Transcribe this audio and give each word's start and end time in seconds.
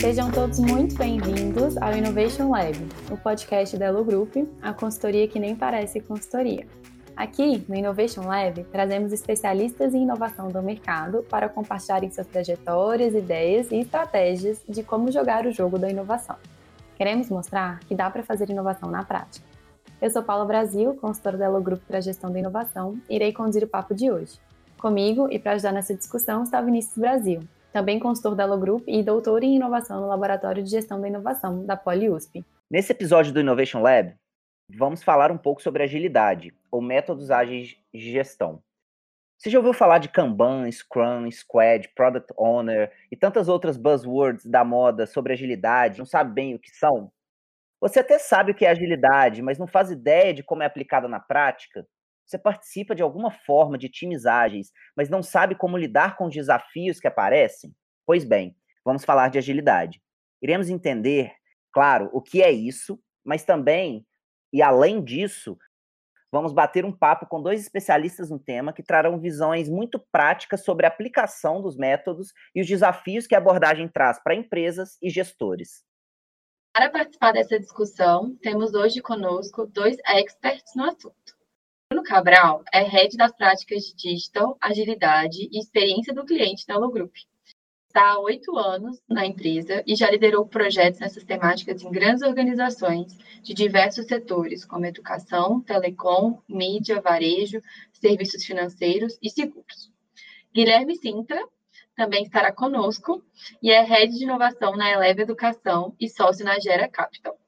Sejam 0.00 0.30
todos 0.30 0.58
muito 0.58 0.96
bem-vindos 0.96 1.76
ao 1.76 1.92
Innovation 1.92 2.48
Lab, 2.48 2.74
o 3.10 3.16
podcast 3.18 3.76
da 3.76 3.84
Elo 3.84 4.02
Group, 4.02 4.34
a 4.62 4.72
consultoria 4.72 5.28
que 5.28 5.38
nem 5.38 5.54
parece 5.54 6.00
consultoria. 6.00 6.66
Aqui, 7.14 7.62
no 7.68 7.74
Innovation 7.74 8.22
Lab, 8.22 8.64
trazemos 8.72 9.12
especialistas 9.12 9.92
em 9.92 10.04
inovação 10.04 10.48
do 10.48 10.62
mercado 10.62 11.22
para 11.28 11.50
compartilharem 11.50 12.10
suas 12.10 12.26
trajetórias, 12.26 13.14
ideias 13.14 13.70
e 13.70 13.80
estratégias 13.80 14.62
de 14.66 14.82
como 14.82 15.12
jogar 15.12 15.44
o 15.44 15.52
jogo 15.52 15.78
da 15.78 15.90
inovação. 15.90 16.36
Queremos 16.96 17.28
mostrar 17.28 17.80
que 17.80 17.94
dá 17.94 18.08
para 18.08 18.22
fazer 18.22 18.48
inovação 18.48 18.90
na 18.90 19.04
prática. 19.04 19.46
Eu 20.00 20.08
sou 20.08 20.22
Paula 20.22 20.46
Brasil, 20.46 20.94
consultora 20.94 21.36
da 21.36 21.44
Elo 21.44 21.60
Grupo 21.60 21.82
para 21.86 21.98
a 21.98 22.00
Gestão 22.00 22.32
da 22.32 22.38
Inovação, 22.38 22.98
e 23.06 23.16
irei 23.16 23.34
conduzir 23.34 23.62
o 23.64 23.68
papo 23.68 23.94
de 23.94 24.10
hoje. 24.10 24.38
Comigo 24.78 25.28
e 25.30 25.40
para 25.40 25.52
ajudar 25.52 25.72
nessa 25.72 25.92
discussão 25.92 26.44
está 26.44 26.60
Vinícius 26.60 26.96
Brasil, 26.96 27.42
também 27.72 27.98
consultor 27.98 28.36
da 28.36 28.44
Elo 28.44 28.56
Group 28.56 28.84
e 28.86 29.02
doutor 29.02 29.42
em 29.42 29.56
inovação 29.56 30.00
no 30.00 30.06
Laboratório 30.06 30.62
de 30.62 30.70
Gestão 30.70 31.00
da 31.00 31.08
Inovação 31.08 31.66
da 31.66 31.76
PoliUSP. 31.76 32.44
Nesse 32.70 32.92
episódio 32.92 33.32
do 33.32 33.40
Innovation 33.40 33.82
Lab, 33.82 34.14
vamos 34.70 35.02
falar 35.02 35.32
um 35.32 35.36
pouco 35.36 35.60
sobre 35.60 35.82
agilidade, 35.82 36.54
ou 36.70 36.80
métodos 36.80 37.28
ágeis 37.28 37.76
de 37.92 38.12
gestão. 38.12 38.62
Você 39.36 39.50
já 39.50 39.58
ouviu 39.58 39.72
falar 39.72 39.98
de 39.98 40.08
Kanban, 40.08 40.70
Scrum, 40.70 41.28
Squad, 41.30 41.88
Product 41.96 42.32
Owner 42.36 42.92
e 43.10 43.16
tantas 43.16 43.48
outras 43.48 43.76
buzzwords 43.76 44.46
da 44.46 44.64
moda 44.64 45.06
sobre 45.06 45.32
agilidade? 45.32 45.98
Não 45.98 46.06
sabe 46.06 46.32
bem 46.32 46.54
o 46.54 46.58
que 46.58 46.70
são? 46.70 47.10
Você 47.80 47.98
até 47.98 48.18
sabe 48.18 48.52
o 48.52 48.54
que 48.54 48.64
é 48.64 48.70
agilidade, 48.70 49.42
mas 49.42 49.58
não 49.58 49.66
faz 49.66 49.90
ideia 49.90 50.32
de 50.32 50.42
como 50.42 50.62
é 50.62 50.66
aplicada 50.66 51.08
na 51.08 51.18
prática? 51.18 51.84
Você 52.28 52.36
participa 52.36 52.94
de 52.94 53.02
alguma 53.02 53.30
forma 53.30 53.78
de 53.78 53.88
times 53.88 54.26
ágeis, 54.26 54.70
mas 54.94 55.08
não 55.08 55.22
sabe 55.22 55.54
como 55.54 55.78
lidar 55.78 56.14
com 56.14 56.26
os 56.26 56.34
desafios 56.34 57.00
que 57.00 57.08
aparecem? 57.08 57.74
Pois 58.04 58.22
bem, 58.22 58.54
vamos 58.84 59.02
falar 59.02 59.30
de 59.30 59.38
agilidade. 59.38 60.02
Iremos 60.42 60.68
entender, 60.68 61.32
claro, 61.72 62.10
o 62.12 62.20
que 62.20 62.42
é 62.42 62.50
isso, 62.50 63.00
mas 63.24 63.44
também, 63.44 64.06
e 64.52 64.60
além 64.60 65.02
disso, 65.02 65.56
vamos 66.30 66.52
bater 66.52 66.84
um 66.84 66.92
papo 66.92 67.24
com 67.24 67.42
dois 67.42 67.62
especialistas 67.62 68.28
no 68.28 68.38
tema 68.38 68.74
que 68.74 68.82
trarão 68.82 69.18
visões 69.18 69.66
muito 69.66 69.98
práticas 70.12 70.62
sobre 70.62 70.84
a 70.84 70.90
aplicação 70.90 71.62
dos 71.62 71.78
métodos 71.78 72.34
e 72.54 72.60
os 72.60 72.66
desafios 72.66 73.26
que 73.26 73.34
a 73.34 73.38
abordagem 73.38 73.88
traz 73.88 74.22
para 74.22 74.34
empresas 74.34 74.98
e 75.00 75.08
gestores. 75.08 75.82
Para 76.74 76.90
participar 76.90 77.32
dessa 77.32 77.58
discussão, 77.58 78.36
temos 78.42 78.74
hoje 78.74 79.00
conosco 79.00 79.66
dois 79.66 79.96
experts 80.06 80.74
no 80.76 80.84
assunto. 80.84 81.37
Bruno 81.90 82.04
Cabral 82.04 82.62
é 82.70 82.82
head 82.82 83.16
das 83.16 83.34
práticas 83.34 83.84
de 83.84 83.94
digital, 83.94 84.58
agilidade 84.60 85.48
e 85.50 85.58
experiência 85.58 86.12
do 86.12 86.22
cliente 86.22 86.66
da 86.66 86.74
Allo 86.74 86.90
Group. 86.90 87.14
Está 87.86 88.10
há 88.10 88.18
oito 88.18 88.58
anos 88.58 89.00
na 89.08 89.24
empresa 89.24 89.82
e 89.86 89.96
já 89.96 90.10
liderou 90.10 90.46
projetos 90.46 91.00
nessas 91.00 91.24
temáticas 91.24 91.82
em 91.82 91.90
grandes 91.90 92.22
organizações 92.22 93.16
de 93.42 93.54
diversos 93.54 94.04
setores, 94.04 94.66
como 94.66 94.84
educação, 94.84 95.62
telecom, 95.62 96.42
mídia, 96.46 97.00
varejo, 97.00 97.62
serviços 97.94 98.44
financeiros 98.44 99.18
e 99.22 99.30
seguros. 99.30 99.90
Guilherme 100.52 100.94
Sintra 100.94 101.42
também 101.96 102.22
estará 102.22 102.52
conosco 102.52 103.24
e 103.62 103.70
é 103.70 103.82
Head 103.82 104.12
de 104.12 104.24
Inovação 104.24 104.76
na 104.76 104.90
Eleva 104.90 105.22
Educação 105.22 105.96
e 105.98 106.06
sócio 106.06 106.44
na 106.44 106.60
Gera 106.60 106.86
Capital. 106.86 107.38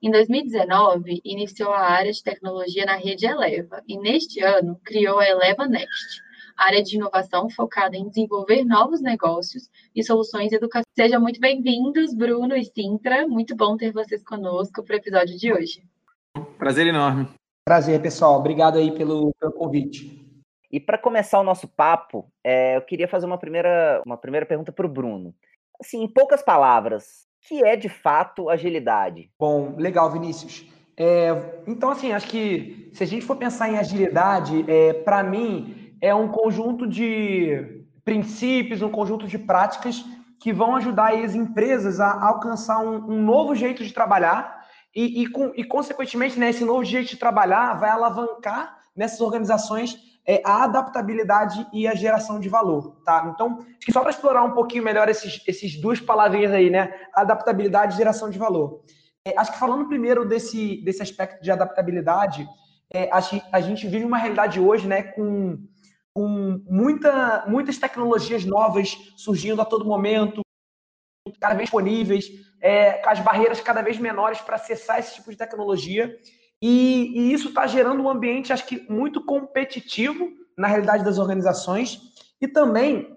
Em 0.00 0.12
2019, 0.12 1.20
iniciou 1.24 1.72
a 1.72 1.80
área 1.80 2.12
de 2.12 2.22
tecnologia 2.22 2.86
na 2.86 2.94
rede 2.94 3.26
Eleva 3.26 3.82
e, 3.88 3.98
neste 3.98 4.40
ano, 4.40 4.80
criou 4.84 5.18
a 5.18 5.28
Eleva 5.28 5.66
Next, 5.66 6.22
área 6.56 6.80
de 6.80 6.94
inovação 6.94 7.50
focada 7.50 7.96
em 7.96 8.08
desenvolver 8.08 8.64
novos 8.64 9.00
negócios 9.00 9.68
e 9.96 10.04
soluções 10.04 10.52
educacionais. 10.52 10.86
Sejam 10.96 11.20
muito 11.20 11.40
bem-vindos, 11.40 12.14
Bruno 12.14 12.54
e 12.54 12.64
Sintra. 12.64 13.26
Muito 13.26 13.56
bom 13.56 13.76
ter 13.76 13.92
vocês 13.92 14.22
conosco 14.22 14.84
para 14.84 14.94
o 14.94 14.98
episódio 14.98 15.36
de 15.36 15.52
hoje. 15.52 15.82
Prazer 16.56 16.86
enorme. 16.86 17.28
Prazer, 17.64 18.00
pessoal. 18.00 18.38
Obrigado 18.38 18.78
aí 18.78 18.92
pelo, 18.96 19.34
pelo 19.34 19.52
convite. 19.52 20.16
E 20.70 20.78
para 20.78 20.96
começar 20.96 21.40
o 21.40 21.44
nosso 21.44 21.66
papo, 21.66 22.30
é, 22.44 22.76
eu 22.76 22.82
queria 22.82 23.08
fazer 23.08 23.26
uma 23.26 23.38
primeira, 23.38 24.00
uma 24.06 24.16
primeira 24.16 24.46
pergunta 24.46 24.70
para 24.70 24.86
o 24.86 24.88
Bruno. 24.88 25.34
Assim, 25.80 26.04
em 26.04 26.08
poucas 26.08 26.40
palavras, 26.40 27.27
que 27.48 27.64
é 27.64 27.76
de 27.76 27.88
fato 27.88 28.50
agilidade? 28.50 29.30
Bom, 29.38 29.74
legal, 29.78 30.12
Vinícius. 30.12 30.66
É, 30.94 31.62
então, 31.66 31.90
assim, 31.90 32.12
acho 32.12 32.28
que 32.28 32.90
se 32.92 33.02
a 33.02 33.06
gente 33.06 33.24
for 33.24 33.36
pensar 33.36 33.70
em 33.70 33.78
agilidade, 33.78 34.64
é, 34.68 34.92
para 34.92 35.22
mim, 35.22 35.94
é 36.00 36.14
um 36.14 36.28
conjunto 36.28 36.86
de 36.86 37.84
princípios, 38.04 38.82
um 38.82 38.90
conjunto 38.90 39.26
de 39.26 39.38
práticas 39.38 40.04
que 40.40 40.52
vão 40.52 40.76
ajudar 40.76 41.14
as 41.14 41.34
empresas 41.34 42.00
a 42.00 42.26
alcançar 42.26 42.80
um, 42.80 43.12
um 43.12 43.22
novo 43.22 43.54
jeito 43.54 43.82
de 43.82 43.92
trabalhar 43.94 44.66
e, 44.94 45.22
e, 45.22 45.26
com, 45.28 45.52
e 45.56 45.64
consequentemente, 45.64 46.38
né, 46.38 46.50
esse 46.50 46.64
novo 46.64 46.84
jeito 46.84 47.10
de 47.10 47.16
trabalhar 47.16 47.74
vai 47.74 47.90
alavancar 47.90 48.78
nessas 48.94 49.20
organizações 49.20 49.96
é 50.28 50.42
a 50.44 50.64
adaptabilidade 50.64 51.66
e 51.72 51.88
a 51.88 51.94
geração 51.94 52.38
de 52.38 52.50
valor, 52.50 53.00
tá? 53.02 53.32
Então, 53.34 53.60
acho 53.60 53.86
que 53.86 53.92
só 53.92 54.00
para 54.02 54.10
explorar 54.10 54.44
um 54.44 54.52
pouquinho 54.52 54.84
melhor 54.84 55.08
esses, 55.08 55.42
esses 55.48 55.80
duas 55.80 56.00
palavrinhas 56.00 56.52
aí, 56.52 56.68
né? 56.68 56.92
Adaptabilidade 57.14 57.94
e 57.94 57.96
geração 57.96 58.28
de 58.28 58.38
valor. 58.38 58.82
É, 59.24 59.32
acho 59.38 59.52
que 59.52 59.58
falando 59.58 59.88
primeiro 59.88 60.28
desse, 60.28 60.82
desse 60.84 61.02
aspecto 61.02 61.42
de 61.42 61.50
adaptabilidade, 61.50 62.46
é, 62.92 63.06
que 63.06 63.42
a 63.50 63.60
gente 63.60 63.88
vive 63.88 64.04
uma 64.04 64.18
realidade 64.18 64.60
hoje, 64.60 64.86
né, 64.86 65.02
com, 65.02 65.58
com 66.12 66.62
muita, 66.66 67.46
muitas 67.46 67.78
tecnologias 67.78 68.44
novas 68.44 68.96
surgindo 69.16 69.62
a 69.62 69.64
todo 69.64 69.84
momento, 69.84 70.42
cada 71.40 71.54
vez 71.54 71.64
disponíveis, 71.64 72.26
é, 72.60 72.92
com 72.94 73.08
as 73.08 73.20
barreiras 73.20 73.60
cada 73.60 73.80
vez 73.80 73.98
menores 73.98 74.40
para 74.42 74.56
acessar 74.56 74.98
esse 74.98 75.14
tipo 75.14 75.30
de 75.30 75.38
tecnologia. 75.38 76.14
E, 76.60 77.12
e 77.14 77.32
isso 77.32 77.48
está 77.48 77.66
gerando 77.66 78.02
um 78.02 78.10
ambiente, 78.10 78.52
acho 78.52 78.66
que, 78.66 78.84
muito 78.90 79.24
competitivo 79.24 80.30
na 80.56 80.66
realidade 80.66 81.04
das 81.04 81.18
organizações 81.18 82.00
e 82.40 82.48
também 82.48 83.16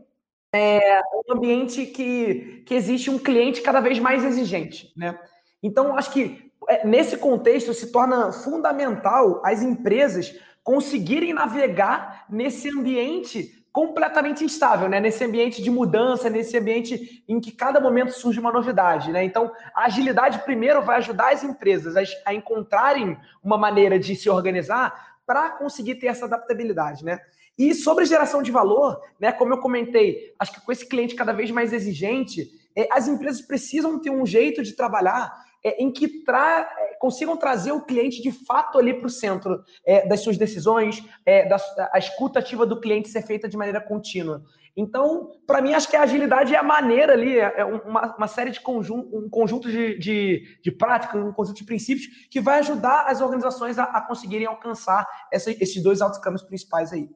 é, 0.53 1.01
um 1.27 1.33
ambiente 1.33 1.85
que, 1.85 2.63
que 2.65 2.73
existe 2.73 3.09
um 3.09 3.17
cliente 3.17 3.61
cada 3.61 3.79
vez 3.79 3.99
mais 3.99 4.23
exigente. 4.23 4.91
Né? 4.95 5.19
Então, 5.63 5.95
acho 5.97 6.11
que 6.11 6.51
é, 6.67 6.85
nesse 6.85 7.17
contexto 7.17 7.73
se 7.73 7.91
torna 7.91 8.31
fundamental 8.31 9.41
as 9.43 9.61
empresas 9.61 10.35
conseguirem 10.63 11.33
navegar 11.33 12.25
nesse 12.29 12.69
ambiente 12.69 13.60
completamente 13.71 14.43
instável, 14.43 14.89
né? 14.89 14.99
Nesse 14.99 15.23
ambiente 15.23 15.61
de 15.61 15.71
mudança, 15.71 16.29
nesse 16.29 16.57
ambiente 16.57 17.23
em 17.27 17.39
que 17.39 17.51
cada 17.51 17.79
momento 17.79 18.11
surge 18.11 18.39
uma 18.39 18.51
novidade, 18.51 19.11
né? 19.11 19.23
Então, 19.23 19.51
a 19.73 19.85
agilidade 19.85 20.39
primeiro 20.39 20.81
vai 20.81 20.97
ajudar 20.97 21.31
as 21.31 21.43
empresas 21.43 21.95
a, 22.25 22.33
encontrarem 22.33 23.17
uma 23.41 23.57
maneira 23.57 23.97
de 23.97 24.15
se 24.15 24.29
organizar 24.29 25.15
para 25.25 25.51
conseguir 25.51 25.95
ter 25.95 26.07
essa 26.07 26.25
adaptabilidade, 26.25 27.05
né? 27.05 27.19
E 27.57 27.73
sobre 27.73 28.05
geração 28.05 28.41
de 28.41 28.51
valor, 28.51 28.99
né? 29.19 29.31
Como 29.31 29.53
eu 29.53 29.59
comentei, 29.59 30.33
acho 30.37 30.51
que 30.51 30.61
com 30.61 30.71
esse 30.71 30.85
cliente 30.85 31.15
cada 31.15 31.31
vez 31.31 31.49
mais 31.49 31.71
exigente, 31.71 32.49
é, 32.75 32.89
as 32.91 33.07
empresas 33.07 33.41
precisam 33.41 33.99
ter 33.99 34.09
um 34.09 34.25
jeito 34.25 34.63
de 34.63 34.73
trabalhar 34.73 35.31
é, 35.63 35.81
em 35.81 35.91
que 35.91 36.23
tra 36.23 36.69
é, 36.77 36.95
consigam 36.99 37.37
trazer 37.37 37.71
o 37.71 37.81
cliente 37.81 38.21
de 38.21 38.31
fato 38.31 38.77
ali 38.77 38.93
para 38.93 39.07
o 39.07 39.09
centro 39.09 39.63
é, 39.85 40.07
das 40.07 40.21
suas 40.21 40.37
decisões, 40.37 41.03
é, 41.25 41.47
da, 41.47 41.57
a 41.91 41.99
escuta 41.99 42.39
ativa 42.39 42.65
do 42.65 42.79
cliente 42.79 43.09
ser 43.09 43.21
feita 43.23 43.47
de 43.47 43.57
maneira 43.57 43.81
contínua. 43.81 44.43
Então, 44.75 45.31
para 45.45 45.61
mim, 45.61 45.73
acho 45.73 45.89
que 45.89 45.97
a 45.97 46.03
agilidade 46.03 46.55
é 46.55 46.57
a 46.57 46.63
maneira 46.63 47.13
ali, 47.13 47.37
é, 47.37 47.53
é 47.57 47.65
uma, 47.65 48.15
uma 48.15 48.27
série 48.27 48.51
de 48.51 48.61
conjunto, 48.61 49.15
um 49.15 49.29
conjunto 49.29 49.69
de, 49.69 49.97
de, 49.99 50.59
de 50.63 50.71
práticas, 50.71 51.21
um 51.21 51.33
conjunto 51.33 51.57
de 51.57 51.65
princípios 51.65 52.07
que 52.29 52.39
vai 52.39 52.59
ajudar 52.59 53.05
as 53.07 53.19
organizações 53.21 53.77
a, 53.77 53.83
a 53.83 54.01
conseguirem 54.01 54.47
alcançar 54.47 55.05
essa, 55.31 55.51
esses 55.51 55.83
dois 55.83 56.01
outcomes 56.01 56.41
principais 56.41 56.93
aí. 56.93 57.09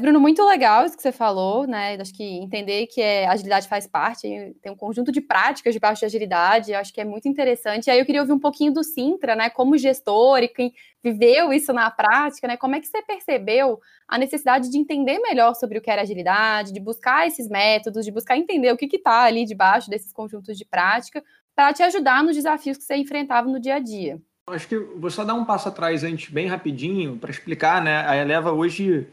Bruno, 0.00 0.20
muito 0.20 0.44
legal 0.44 0.84
isso 0.84 0.96
que 0.96 1.02
você 1.02 1.12
falou, 1.12 1.66
né? 1.66 1.94
Acho 1.94 2.12
que 2.12 2.22
entender 2.22 2.86
que 2.86 3.00
é, 3.00 3.26
agilidade 3.26 3.68
faz 3.68 3.86
parte, 3.86 4.22
tem 4.60 4.72
um 4.72 4.76
conjunto 4.76 5.12
de 5.12 5.20
práticas 5.20 5.72
de 5.72 5.80
parte 5.80 6.00
de 6.00 6.06
agilidade, 6.06 6.74
acho 6.74 6.92
que 6.92 7.00
é 7.00 7.04
muito 7.04 7.28
interessante. 7.28 7.86
E 7.86 7.90
aí 7.90 7.98
eu 7.98 8.04
queria 8.04 8.20
ouvir 8.20 8.32
um 8.32 8.38
pouquinho 8.38 8.72
do 8.72 8.82
Sintra, 8.82 9.36
né? 9.36 9.48
Como 9.48 9.78
gestor 9.78 10.38
e 10.42 10.48
quem 10.48 10.72
viveu 11.02 11.52
isso 11.52 11.72
na 11.72 11.90
prática, 11.90 12.48
né? 12.48 12.56
Como 12.56 12.74
é 12.74 12.80
que 12.80 12.86
você 12.86 13.02
percebeu 13.02 13.78
a 14.08 14.18
necessidade 14.18 14.70
de 14.70 14.78
entender 14.78 15.18
melhor 15.20 15.54
sobre 15.54 15.78
o 15.78 15.80
que 15.80 15.90
era 15.90 16.02
agilidade, 16.02 16.72
de 16.72 16.80
buscar 16.80 17.26
esses 17.26 17.48
métodos, 17.48 18.04
de 18.04 18.10
buscar 18.10 18.36
entender 18.36 18.72
o 18.72 18.76
que 18.76 18.86
está 18.96 19.22
ali 19.22 19.44
debaixo 19.44 19.88
desses 19.88 20.12
conjuntos 20.12 20.58
de 20.58 20.64
prática, 20.64 21.22
para 21.54 21.72
te 21.72 21.82
ajudar 21.82 22.22
nos 22.22 22.34
desafios 22.34 22.76
que 22.76 22.84
você 22.84 22.96
enfrentava 22.96 23.48
no 23.48 23.60
dia 23.60 23.76
a 23.76 23.78
dia? 23.78 24.20
Acho 24.46 24.68
que 24.68 24.76
vou 24.76 25.10
só 25.10 25.24
dar 25.24 25.34
um 25.34 25.44
passo 25.44 25.68
atrás 25.68 26.04
antes, 26.04 26.30
bem 26.30 26.46
rapidinho, 26.46 27.16
para 27.16 27.30
explicar, 27.30 27.80
né? 27.80 28.04
A 28.06 28.16
Eleva 28.16 28.52
hoje 28.52 29.06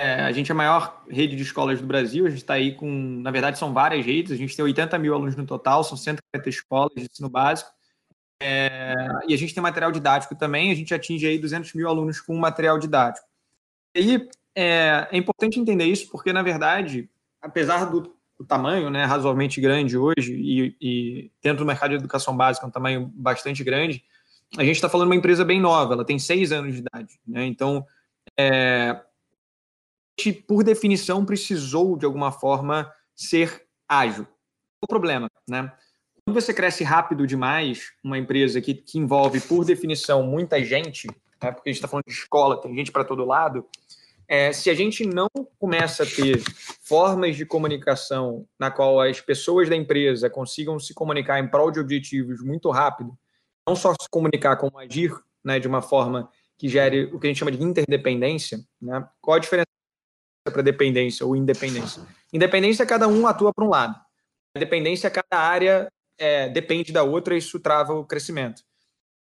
a 0.00 0.32
gente 0.32 0.50
é 0.50 0.54
a 0.54 0.56
maior 0.56 1.04
rede 1.08 1.36
de 1.36 1.42
escolas 1.42 1.80
do 1.80 1.86
Brasil, 1.86 2.26
a 2.26 2.30
gente 2.30 2.40
está 2.40 2.54
aí 2.54 2.74
com, 2.74 2.88
na 3.20 3.30
verdade, 3.30 3.58
são 3.58 3.72
várias 3.72 4.04
redes, 4.04 4.32
a 4.32 4.36
gente 4.36 4.54
tem 4.56 4.64
80 4.64 4.98
mil 4.98 5.14
alunos 5.14 5.36
no 5.36 5.46
total, 5.46 5.82
são 5.84 5.96
150 5.96 6.48
escolas 6.48 6.92
de 6.96 7.02
ensino 7.10 7.28
básico, 7.28 7.70
é, 8.42 8.94
e 9.28 9.34
a 9.34 9.36
gente 9.36 9.52
tem 9.52 9.62
material 9.62 9.92
didático 9.92 10.34
também, 10.34 10.70
a 10.70 10.74
gente 10.74 10.94
atinge 10.94 11.26
aí 11.26 11.38
200 11.38 11.74
mil 11.74 11.88
alunos 11.88 12.20
com 12.20 12.34
material 12.36 12.78
didático. 12.78 13.26
E 13.94 13.98
aí, 14.00 14.28
é, 14.54 15.08
é 15.12 15.16
importante 15.16 15.60
entender 15.60 15.84
isso 15.84 16.10
porque, 16.10 16.32
na 16.32 16.42
verdade, 16.42 17.08
apesar 17.40 17.84
do, 17.84 18.14
do 18.38 18.44
tamanho 18.46 18.88
né, 18.88 19.04
razoavelmente 19.04 19.60
grande 19.60 19.98
hoje 19.98 20.32
e, 20.32 20.76
e, 20.80 21.32
dentro 21.42 21.64
do 21.64 21.66
mercado 21.66 21.90
de 21.90 21.96
educação 21.96 22.36
básica, 22.36 22.66
um 22.66 22.70
tamanho 22.70 23.10
bastante 23.14 23.62
grande, 23.62 24.02
a 24.56 24.64
gente 24.64 24.76
está 24.76 24.88
falando 24.88 25.08
de 25.08 25.12
uma 25.12 25.18
empresa 25.18 25.44
bem 25.44 25.60
nova, 25.60 25.94
ela 25.94 26.04
tem 26.04 26.18
seis 26.18 26.50
anos 26.50 26.74
de 26.74 26.80
idade. 26.80 27.20
Né? 27.26 27.44
Então, 27.44 27.86
é, 28.38 29.00
por 30.32 30.62
definição, 30.62 31.24
precisou, 31.24 31.96
de 31.96 32.04
alguma 32.04 32.32
forma, 32.32 32.92
ser 33.14 33.66
ágil. 33.88 34.26
O 34.82 34.86
problema, 34.86 35.28
né? 35.48 35.72
Quando 36.24 36.40
você 36.40 36.52
cresce 36.54 36.84
rápido 36.84 37.26
demais, 37.26 37.92
uma 38.04 38.18
empresa 38.18 38.60
que, 38.60 38.74
que 38.74 38.98
envolve, 38.98 39.40
por 39.40 39.64
definição, 39.64 40.22
muita 40.22 40.62
gente, 40.64 41.06
né? 41.42 41.50
porque 41.50 41.70
a 41.70 41.72
gente 41.72 41.78
está 41.78 41.88
falando 41.88 42.04
de 42.06 42.12
escola, 42.12 42.60
tem 42.60 42.74
gente 42.74 42.92
para 42.92 43.04
todo 43.04 43.24
lado, 43.24 43.66
é, 44.28 44.52
se 44.52 44.70
a 44.70 44.74
gente 44.74 45.04
não 45.04 45.28
começa 45.58 46.04
a 46.04 46.06
ter 46.06 46.40
formas 46.82 47.34
de 47.34 47.44
comunicação 47.44 48.46
na 48.58 48.70
qual 48.70 49.00
as 49.00 49.20
pessoas 49.20 49.68
da 49.68 49.74
empresa 49.74 50.30
consigam 50.30 50.78
se 50.78 50.94
comunicar 50.94 51.40
em 51.40 51.48
prol 51.48 51.72
de 51.72 51.80
objetivos 51.80 52.40
muito 52.40 52.70
rápido, 52.70 53.12
não 53.66 53.74
só 53.74 53.92
se 54.00 54.08
comunicar, 54.08 54.56
como 54.56 54.78
agir 54.78 55.12
né, 55.44 55.58
de 55.58 55.66
uma 55.66 55.82
forma 55.82 56.30
que 56.56 56.68
gere 56.68 57.10
o 57.12 57.18
que 57.18 57.26
a 57.26 57.30
gente 57.30 57.38
chama 57.38 57.50
de 57.50 57.60
interdependência, 57.60 58.60
né? 58.80 59.04
qual 59.20 59.36
a 59.36 59.40
diferença 59.40 59.66
para 60.44 60.62
dependência 60.62 61.26
ou 61.26 61.36
independência? 61.36 62.02
Independência, 62.32 62.86
cada 62.86 63.08
um 63.08 63.26
atua 63.26 63.52
para 63.52 63.64
um 63.64 63.68
lado. 63.68 64.00
Dependência, 64.56 65.10
cada 65.10 65.38
área 65.38 65.88
é, 66.18 66.48
depende 66.48 66.92
da 66.92 67.02
outra 67.02 67.34
e 67.34 67.38
isso 67.38 67.60
trava 67.60 67.94
o 67.94 68.04
crescimento. 68.04 68.62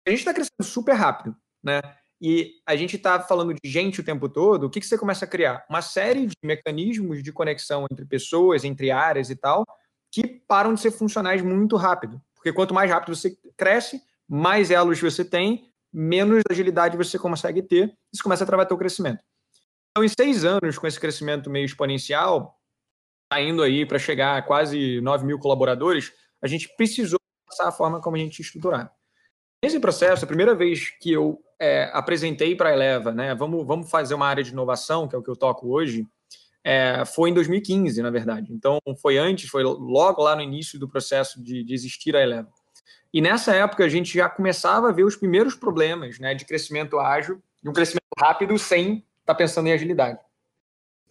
A 0.07 0.11
gente 0.11 0.21
está 0.21 0.35
crescendo 0.35 0.63
super 0.63 0.93
rápido, 0.93 1.35
né? 1.63 1.81
e 2.27 2.55
a 2.67 2.75
gente 2.75 2.97
está 2.97 3.21
falando 3.21 3.53
de 3.53 3.71
gente 3.71 4.01
o 4.01 4.05
tempo 4.05 4.31
todo, 4.31 4.65
o 4.65 4.71
que, 4.71 4.81
que 4.81 4.87
você 4.87 4.97
começa 4.97 5.27
a 5.27 5.29
criar? 5.29 5.63
Uma 5.69 5.83
série 5.83 6.27
de 6.27 6.35
mecanismos 6.43 7.23
de 7.23 7.31
conexão 7.31 7.87
entre 7.91 8.07
pessoas, 8.07 8.65
entre 8.65 8.91
áreas 8.91 9.29
e 9.29 9.37
tal, 9.37 9.67
que 10.11 10.27
param 10.27 10.73
de 10.73 10.81
ser 10.81 10.91
funcionais 10.91 11.43
muito 11.43 11.77
rápido. 11.77 12.19
Porque 12.35 12.51
quanto 12.51 12.73
mais 12.73 12.91
rápido 12.91 13.15
você 13.15 13.37
cresce, 13.59 14.01
mais 14.27 14.71
elos 14.71 14.99
você 15.01 15.23
tem, 15.23 15.71
menos 15.93 16.43
agilidade 16.51 16.97
você 16.97 17.19
consegue 17.19 17.63
ter, 17.63 17.93
isso 18.11 18.23
começa 18.23 18.45
a 18.45 18.47
travar 18.47 18.67
teu 18.67 18.79
crescimento. 18.79 19.21
Então, 19.97 20.05
em 20.05 20.09
seis 20.09 20.45
anos, 20.45 20.77
com 20.77 20.89
esse 20.89 20.99
crescimento 20.99 21.49
meio 21.49 21.65
exponencial, 21.65 22.59
tá 23.31 23.41
indo 23.41 23.63
aí 23.63 23.87
para 23.87 23.97
chegar 23.97 24.37
a 24.37 24.43
quase 24.43 25.01
9 25.01 25.25
mil 25.25 25.39
colaboradores, 25.39 26.13
a 26.43 26.49
gente 26.49 26.69
precisou 26.77 27.21
passar 27.49 27.69
a 27.69 27.73
forma 27.73 28.01
como 28.01 28.17
a 28.17 28.19
gente 28.19 28.43
estruturar. 28.43 28.93
Nesse 29.63 29.79
processo, 29.79 30.25
a 30.25 30.27
primeira 30.27 30.53
vez 30.53 30.91
que 31.01 31.13
eu 31.13 31.41
é, 31.61 31.93
apresentei 31.93 32.57
para 32.57 32.71
a 32.71 32.73
Eleva, 32.73 33.13
né, 33.13 33.37
vamos, 33.37 33.65
vamos 33.65 33.89
fazer 33.89 34.15
uma 34.15 34.27
área 34.27 34.43
de 34.43 34.51
inovação, 34.51 35.07
que 35.07 35.15
é 35.15 35.19
o 35.19 35.23
que 35.23 35.31
eu 35.31 35.37
toco 35.37 35.69
hoje, 35.69 36.05
é, 36.65 37.05
foi 37.05 37.31
em 37.31 37.35
2015, 37.35 38.03
na 38.03 38.11
verdade. 38.11 38.53
Então, 38.53 38.81
foi 39.01 39.17
antes, 39.17 39.49
foi 39.49 39.63
logo 39.63 40.21
lá 40.21 40.35
no 40.35 40.43
início 40.43 40.77
do 40.77 40.89
processo 40.89 41.41
de, 41.41 41.63
de 41.63 41.73
existir 41.73 42.17
a 42.17 42.21
Eleva. 42.21 42.49
E 43.13 43.21
nessa 43.21 43.55
época, 43.55 43.85
a 43.85 43.89
gente 43.89 44.13
já 44.13 44.29
começava 44.29 44.89
a 44.89 44.93
ver 44.93 45.05
os 45.05 45.15
primeiros 45.15 45.55
problemas 45.55 46.19
né, 46.19 46.35
de 46.35 46.45
crescimento 46.45 46.99
ágil, 46.99 47.41
de 47.63 47.71
um 47.71 47.73
crescimento 47.73 48.03
rápido, 48.19 48.59
sem 48.59 49.07
estar 49.25 49.33
tá 49.33 49.35
pensando 49.35 49.67
em 49.69 49.73
agilidade. 49.73 50.19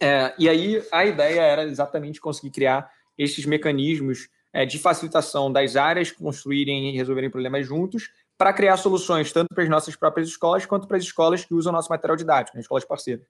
É, 0.00 0.34
e 0.38 0.48
aí, 0.48 0.82
a 0.92 1.04
ideia 1.04 1.40
era 1.40 1.64
exatamente 1.64 2.20
conseguir 2.20 2.50
criar 2.50 2.90
esses 3.16 3.44
mecanismos 3.44 4.28
é, 4.52 4.64
de 4.64 4.78
facilitação 4.78 5.52
das 5.52 5.76
áreas 5.76 6.10
construírem 6.10 6.90
e 6.90 6.96
resolverem 6.96 7.30
problemas 7.30 7.66
juntos 7.66 8.10
para 8.36 8.52
criar 8.52 8.76
soluções 8.76 9.32
tanto 9.32 9.54
para 9.54 9.62
as 9.62 9.70
nossas 9.70 9.94
próprias 9.94 10.28
escolas 10.28 10.66
quanto 10.66 10.88
para 10.88 10.96
as 10.96 11.04
escolas 11.04 11.44
que 11.44 11.54
usam 11.54 11.72
nosso 11.72 11.88
material 11.90 12.16
didático, 12.16 12.56
né, 12.56 12.60
escolas 12.60 12.84
parceiras. 12.84 13.26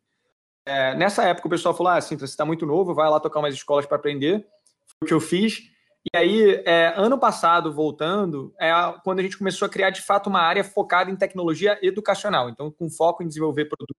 É, 0.66 0.94
nessa 0.94 1.25
época 1.25 1.46
o 1.46 1.50
pessoal 1.50 1.75
falou: 1.75 1.92
ah, 1.92 1.96
assim, 1.96 2.16
você 2.16 2.25
está 2.25 2.44
muito 2.44 2.64
novo, 2.64 2.94
vai 2.94 3.08
lá 3.08 3.20
tocar 3.20 3.40
umas 3.40 3.54
escolas 3.54 3.84
para 3.84 3.96
aprender. 3.96 4.46
Foi 4.98 5.04
o 5.04 5.06
que 5.06 5.14
eu 5.14 5.20
fiz. 5.20 5.70
E 6.12 6.16
aí, 6.16 6.62
é, 6.66 6.92
ano 6.96 7.19
passado, 7.19 7.72
voltando, 7.72 8.54
é 8.60 8.70
quando 9.02 9.20
a 9.20 9.22
gente 9.22 9.38
começou 9.38 9.64
a 9.64 9.69
criar 9.69 9.90
de 9.90 10.02
fato 10.02 10.28
uma 10.28 10.40
área 10.40 10.62
focada 10.62 11.10
em 11.10 11.16
tecnologia 11.16 11.78
educacional. 11.82 12.50
Então, 12.50 12.70
com 12.70 12.90
foco 12.90 13.22
em 13.22 13.28
desenvolver 13.28 13.66
produtos 13.66 13.96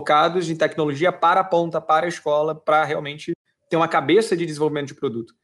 focados 0.00 0.48
em 0.48 0.56
tecnologia 0.56 1.12
para 1.12 1.40
a 1.40 1.44
ponta, 1.44 1.80
para 1.80 2.06
a 2.06 2.08
escola, 2.08 2.54
para 2.54 2.84
realmente 2.84 3.32
ter 3.68 3.76
uma 3.76 3.86
cabeça 3.86 4.34
de 4.34 4.46
desenvolvimento 4.46 4.88
de 4.88 4.94
produto. 4.94 5.34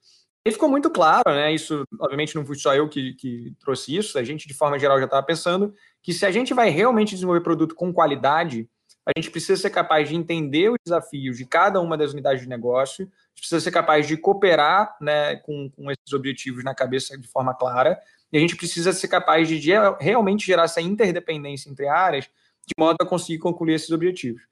E 0.44 0.50
ficou 0.50 0.68
muito 0.68 0.88
claro, 0.90 1.28
né? 1.30 1.52
Isso, 1.52 1.84
obviamente, 2.00 2.34
não 2.34 2.46
fui 2.46 2.56
só 2.56 2.74
eu 2.74 2.88
que, 2.88 3.14
que 3.14 3.54
trouxe 3.60 3.94
isso, 3.94 4.18
a 4.18 4.24
gente, 4.24 4.48
de 4.48 4.54
forma 4.54 4.78
geral, 4.78 4.98
já 4.98 5.04
estava 5.04 5.24
pensando 5.26 5.74
que 6.02 6.12
se 6.12 6.24
a 6.24 6.30
gente 6.30 6.54
vai 6.54 6.70
realmente 6.70 7.14
desenvolver 7.14 7.42
produto 7.42 7.74
com 7.74 7.92
qualidade, 7.92 8.68
a 9.04 9.12
gente 9.16 9.30
precisa 9.30 9.60
ser 9.60 9.70
capaz 9.70 10.08
de 10.08 10.16
entender 10.16 10.70
os 10.70 10.78
desafios 10.84 11.36
de 11.36 11.44
cada 11.44 11.80
uma 11.80 11.96
das 11.98 12.12
unidades 12.12 12.42
de 12.42 12.48
negócio, 12.48 13.10
precisa 13.34 13.60
ser 13.60 13.70
capaz 13.70 14.06
de 14.06 14.16
cooperar 14.16 14.96
né, 15.00 15.36
com, 15.36 15.70
com 15.70 15.90
esses 15.90 16.12
objetivos 16.12 16.64
na 16.64 16.74
cabeça 16.74 17.18
de 17.18 17.28
forma 17.28 17.54
clara, 17.54 17.98
e 18.32 18.38
a 18.38 18.40
gente 18.40 18.56
precisa 18.56 18.92
ser 18.92 19.08
capaz 19.08 19.48
de 19.48 19.60
realmente 20.00 20.46
gerar 20.46 20.64
essa 20.64 20.80
interdependência 20.80 21.68
entre 21.70 21.86
áreas, 21.86 22.28
de 22.66 22.74
modo 22.78 22.96
a 23.00 23.06
conseguir 23.06 23.38
concluir 23.38 23.74
esses 23.74 23.90
objetivos. 23.90 24.42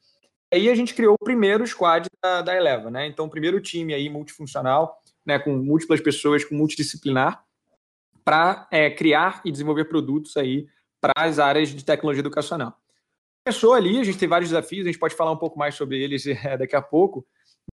E 0.52 0.56
aí 0.56 0.70
a 0.70 0.74
gente 0.74 0.94
criou 0.94 1.14
o 1.20 1.24
primeiro 1.24 1.66
squad 1.66 2.06
da, 2.22 2.42
da 2.42 2.56
Eleva, 2.56 2.90
né? 2.90 3.06
Então, 3.06 3.26
o 3.26 3.30
primeiro 3.30 3.60
time 3.60 3.92
aí 3.92 4.08
multifuncional, 4.08 4.96
né, 5.26 5.38
com 5.38 5.56
múltiplas 5.56 6.00
pessoas, 6.00 6.44
com 6.44 6.54
multidisciplinar, 6.54 7.44
para 8.24 8.68
é, 8.70 8.90
criar 8.90 9.42
e 9.44 9.50
desenvolver 9.50 9.86
produtos 9.86 10.36
aí 10.36 10.66
para 11.00 11.12
as 11.16 11.38
áreas 11.38 11.70
de 11.70 11.84
tecnologia 11.84 12.20
educacional. 12.20 12.74
Começou 13.44 13.74
ali, 13.74 13.98
a 13.98 14.04
gente 14.04 14.16
tem 14.16 14.28
vários 14.28 14.48
desafios, 14.48 14.86
a 14.86 14.90
gente 14.90 14.98
pode 14.98 15.14
falar 15.14 15.32
um 15.32 15.36
pouco 15.36 15.58
mais 15.58 15.74
sobre 15.74 16.02
eles 16.02 16.24
é, 16.26 16.56
daqui 16.56 16.76
a 16.76 16.82
pouco, 16.82 17.26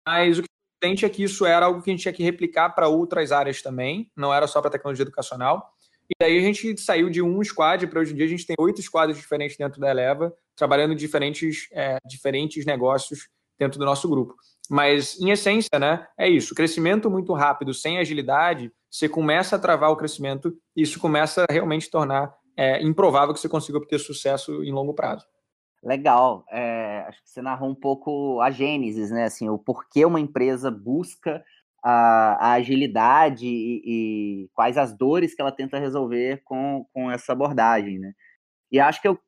mas 0.05 0.39
o 0.39 0.41
que 0.41 0.47
é 0.83 1.05
é 1.05 1.09
que 1.09 1.23
isso 1.23 1.45
era 1.45 1.67
algo 1.67 1.81
que 1.81 1.91
a 1.91 1.93
gente 1.93 2.01
tinha 2.01 2.13
que 2.13 2.23
replicar 2.23 2.71
para 2.71 2.87
outras 2.87 3.31
áreas 3.31 3.61
também, 3.61 4.11
não 4.15 4.33
era 4.33 4.47
só 4.47 4.59
para 4.59 4.71
tecnologia 4.71 5.03
educacional. 5.03 5.71
E 6.11 6.13
daí 6.19 6.37
a 6.37 6.41
gente 6.41 6.77
saiu 6.79 7.09
de 7.09 7.21
um 7.21 7.41
squad 7.41 7.87
para 7.87 8.01
hoje 8.01 8.11
em 8.11 8.17
dia 8.17 8.25
a 8.25 8.29
gente 8.29 8.45
tem 8.45 8.55
oito 8.59 8.81
squads 8.81 9.15
diferentes 9.15 9.55
dentro 9.55 9.79
da 9.79 9.89
Eleva, 9.89 10.33
trabalhando 10.57 10.93
diferentes, 10.93 11.69
é, 11.71 11.97
diferentes 12.05 12.65
negócios 12.65 13.29
dentro 13.57 13.79
do 13.79 13.85
nosso 13.85 14.09
grupo. 14.09 14.35
Mas, 14.69 15.19
em 15.19 15.31
essência, 15.31 15.79
né, 15.79 16.05
é 16.17 16.29
isso. 16.29 16.53
Crescimento 16.53 17.09
muito 17.09 17.33
rápido, 17.33 17.73
sem 17.73 17.97
agilidade, 17.97 18.71
você 18.89 19.07
começa 19.07 19.55
a 19.55 19.59
travar 19.59 19.89
o 19.89 19.95
crescimento 19.95 20.53
e 20.75 20.81
isso 20.81 20.99
começa 20.99 21.45
a 21.49 21.53
realmente 21.53 21.89
tornar 21.89 22.33
é, 22.57 22.83
improvável 22.83 23.33
que 23.33 23.39
você 23.39 23.47
consiga 23.47 23.77
obter 23.77 23.99
sucesso 23.99 24.63
em 24.63 24.71
longo 24.71 24.93
prazo. 24.93 25.25
Legal. 25.83 26.43
É, 26.51 27.05
acho 27.07 27.23
que 27.23 27.29
você 27.29 27.41
narrou 27.41 27.69
um 27.69 27.75
pouco 27.75 28.39
a 28.41 28.51
gênesis, 28.51 29.09
né? 29.09 29.25
Assim, 29.25 29.49
o 29.49 29.57
porquê 29.57 30.05
uma 30.05 30.19
empresa 30.19 30.69
busca 30.69 31.43
a, 31.83 32.49
a 32.49 32.51
agilidade 32.53 33.47
e, 33.47 33.81
e, 33.85 34.49
quais 34.53 34.77
as 34.77 34.95
dores 34.95 35.33
que 35.33 35.41
ela 35.41 35.51
tenta 35.51 35.79
resolver 35.79 36.41
com, 36.43 36.85
com 36.93 37.09
essa 37.09 37.33
abordagem, 37.33 37.99
né? 37.99 38.13
E 38.71 38.79
acho 38.79 39.01
que 39.01 39.07
eu 39.07 39.19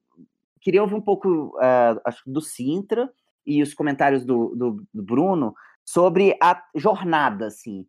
queria 0.62 0.82
ouvir 0.82 0.96
um 0.96 1.02
pouco 1.02 1.58
uh, 1.58 2.00
acho, 2.06 2.22
do 2.26 2.42
Sintra, 2.42 3.12
e 3.46 3.62
os 3.62 3.74
comentários 3.74 4.26
do, 4.26 4.56
do, 4.56 4.88
do 4.94 5.04
Bruno 5.04 5.54
sobre 5.86 6.38
a 6.42 6.64
jornada, 6.76 7.48
assim. 7.48 7.86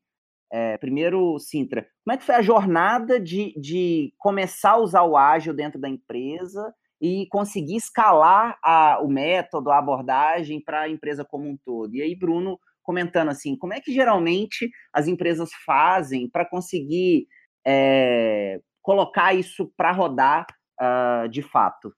É, 0.52 0.76
primeiro, 0.78 1.38
Sintra, 1.38 1.86
como 2.04 2.14
é 2.14 2.16
que 2.16 2.24
foi 2.24 2.34
a 2.34 2.42
jornada 2.42 3.18
de, 3.18 3.54
de 3.58 4.12
começar 4.18 4.72
a 4.72 4.78
usar 4.78 5.02
o 5.02 5.16
ágil 5.16 5.54
dentro 5.54 5.80
da 5.80 5.88
empresa 5.88 6.72
e 7.00 7.26
conseguir 7.28 7.76
escalar 7.76 8.56
a, 8.62 9.00
o 9.02 9.08
método, 9.08 9.70
a 9.70 9.78
abordagem 9.78 10.60
para 10.60 10.82
a 10.82 10.88
empresa 10.88 11.24
como 11.24 11.48
um 11.48 11.56
todo? 11.56 11.94
E 11.94 12.02
aí, 12.02 12.14
Bruno, 12.14 12.58
comentando 12.84 13.30
assim, 13.30 13.56
como 13.56 13.74
é 13.74 13.80
que 13.80 13.92
geralmente 13.92 14.70
as 14.92 15.08
empresas 15.08 15.50
fazem 15.66 16.28
para 16.30 16.44
conseguir 16.44 17.26
é, 17.66 18.60
colocar 18.80 19.34
isso 19.34 19.72
para 19.76 19.90
rodar 19.90 20.46
uh, 20.80 21.28
de 21.28 21.42
fato? 21.42 21.92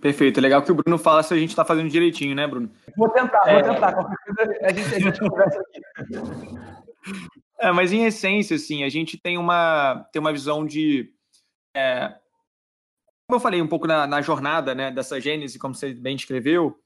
Perfeito, 0.00 0.38
é 0.38 0.42
legal 0.42 0.62
que 0.62 0.70
o 0.70 0.74
Bruno 0.74 0.98
fala 0.98 1.22
se 1.22 1.32
a 1.32 1.36
gente 1.36 1.50
está 1.50 1.64
fazendo 1.64 1.88
direitinho, 1.88 2.34
né, 2.34 2.46
Bruno? 2.46 2.70
Vou 2.96 3.08
tentar, 3.08 3.40
vou 3.44 3.52
é... 3.52 3.62
tentar. 3.62 3.92
Qualquer 3.94 4.16
coisa 4.36 4.58
a 4.62 4.72
gente, 4.72 4.94
a 4.94 4.98
gente 4.98 5.20
conversa 5.20 5.60
aqui. 5.60 5.80
É, 7.60 7.72
mas 7.72 7.92
em 7.92 8.04
essência, 8.04 8.54
assim, 8.54 8.84
a 8.84 8.88
gente 8.88 9.20
tem 9.20 9.36
uma, 9.36 10.06
tem 10.12 10.20
uma 10.20 10.32
visão 10.32 10.64
de. 10.64 11.12
É, 11.76 12.14
como 13.26 13.36
eu 13.36 13.40
falei 13.40 13.60
um 13.60 13.66
pouco 13.66 13.86
na, 13.86 14.06
na, 14.06 14.22
jornada 14.22 14.74
né, 14.74 14.90
dessa 14.90 15.20
gênese, 15.20 15.58
como 15.58 15.74
você 15.74 15.92
bem 15.92 16.14
descreveu, 16.14 16.78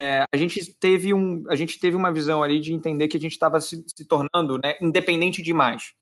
é, 0.00 0.24
a, 0.32 0.36
gente 0.36 0.74
teve 0.74 1.14
um, 1.14 1.44
a 1.48 1.56
gente 1.56 1.78
teve 1.78 1.96
uma 1.96 2.12
visão 2.12 2.42
ali 2.42 2.60
de 2.60 2.72
entender 2.72 3.08
que 3.08 3.16
a 3.16 3.20
gente 3.20 3.32
estava 3.32 3.60
se, 3.60 3.84
se, 3.86 4.04
tornando 4.04 4.58
né, 4.62 4.76
independente 4.80 5.42
demais. 5.42 5.94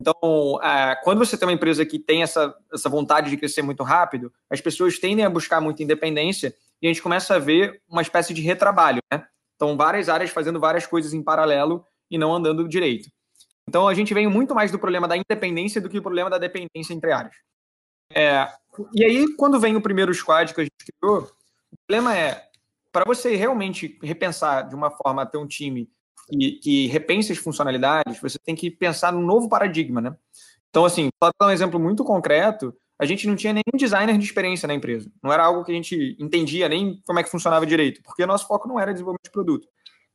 Então, 0.00 0.60
é, 0.62 0.96
quando 1.04 1.18
você 1.18 1.36
tem 1.36 1.46
uma 1.46 1.54
empresa 1.54 1.84
que 1.86 1.98
tem 1.98 2.22
essa, 2.22 2.54
essa 2.72 2.88
vontade 2.88 3.30
de 3.30 3.36
crescer 3.36 3.62
muito 3.62 3.82
rápido, 3.82 4.32
as 4.50 4.60
pessoas 4.60 4.98
tendem 4.98 5.24
a 5.24 5.30
buscar 5.30 5.60
muita 5.60 5.82
independência 5.82 6.54
e 6.82 6.86
a 6.86 6.90
gente 6.90 7.02
começa 7.02 7.34
a 7.34 7.38
ver 7.38 7.80
uma 7.88 8.02
espécie 8.02 8.34
de 8.34 8.42
retrabalho, 8.42 9.00
né? 9.12 9.26
Então, 9.54 9.76
várias 9.76 10.08
áreas 10.08 10.30
fazendo 10.30 10.58
várias 10.58 10.86
coisas 10.86 11.14
em 11.14 11.22
paralelo 11.22 11.84
e 12.10 12.18
não 12.18 12.34
andando 12.34 12.68
direito. 12.68 13.08
Então, 13.68 13.86
a 13.86 13.94
gente 13.94 14.12
vem 14.12 14.26
muito 14.26 14.54
mais 14.54 14.70
do 14.70 14.78
problema 14.78 15.06
da 15.06 15.16
independência 15.16 15.80
do 15.80 15.88
que 15.88 15.98
o 15.98 16.02
problema 16.02 16.28
da 16.28 16.38
dependência 16.38 16.92
entre 16.92 17.12
áreas. 17.12 17.36
É, 18.12 18.48
e 18.92 19.04
aí, 19.04 19.34
quando 19.36 19.60
vem 19.60 19.76
o 19.76 19.80
primeiro 19.80 20.12
squad 20.12 20.52
que 20.52 20.60
a 20.60 20.64
gente 20.64 20.74
criou, 21.00 21.22
o 21.72 21.76
problema 21.86 22.16
é 22.16 22.48
para 22.94 23.04
você 23.04 23.34
realmente 23.34 23.98
repensar 24.00 24.68
de 24.68 24.74
uma 24.76 24.88
forma 24.88 25.26
ter 25.26 25.36
um 25.36 25.48
time 25.48 25.90
que, 26.30 26.52
que 26.52 26.86
repense 26.86 27.32
as 27.32 27.38
funcionalidades, 27.38 28.20
você 28.20 28.38
tem 28.38 28.54
que 28.54 28.70
pensar 28.70 29.12
num 29.12 29.26
novo 29.26 29.48
paradigma, 29.48 30.00
né? 30.00 30.16
Então, 30.70 30.84
assim, 30.84 31.08
para 31.18 31.32
dar 31.38 31.48
um 31.48 31.50
exemplo 31.50 31.80
muito 31.80 32.04
concreto, 32.04 32.72
a 32.96 33.04
gente 33.04 33.26
não 33.26 33.34
tinha 33.34 33.52
nenhum 33.52 33.76
designer 33.76 34.16
de 34.16 34.24
experiência 34.24 34.68
na 34.68 34.74
empresa. 34.74 35.10
Não 35.20 35.32
era 35.32 35.44
algo 35.44 35.64
que 35.64 35.72
a 35.72 35.74
gente 35.74 36.16
entendia 36.20 36.68
nem 36.68 37.02
como 37.04 37.18
é 37.18 37.24
que 37.24 37.30
funcionava 37.30 37.66
direito, 37.66 38.00
porque 38.04 38.24
nosso 38.24 38.46
foco 38.46 38.68
não 38.68 38.78
era 38.78 38.92
desenvolvimento 38.92 39.24
de 39.24 39.32
produto. 39.32 39.66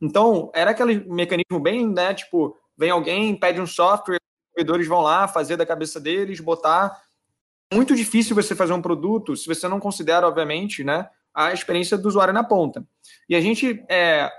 Então, 0.01 0.49
era 0.55 0.71
aquele 0.71 1.03
mecanismo 1.03 1.59
bem, 1.59 1.85
né, 1.85 2.13
tipo, 2.13 2.55
vem 2.77 2.91
alguém, 2.91 3.37
pede 3.37 3.59
um 3.59 3.67
software, 3.67 4.15
os 4.15 4.55
desenvolvedores 4.55 4.87
vão 4.87 5.01
lá 5.01 5.27
fazer 5.27 5.57
da 5.57 5.65
cabeça 5.65 5.99
deles, 5.99 6.39
botar. 6.39 6.97
Muito 7.73 7.93
difícil 7.93 8.33
você 8.33 8.55
fazer 8.55 8.71
um 8.71 8.81
produto 8.81 9.35
se 9.35 9.47
você 9.47 9.67
não 9.67 9.81
considera, 9.81 10.25
obviamente, 10.25 10.81
né, 10.81 11.09
a 11.33 11.53
experiência 11.53 11.97
do 11.97 12.07
usuário 12.07 12.33
na 12.33 12.43
ponta. 12.43 12.85
E 13.27 13.35
a 13.35 13.41
gente 13.41 13.83
é, 13.89 14.29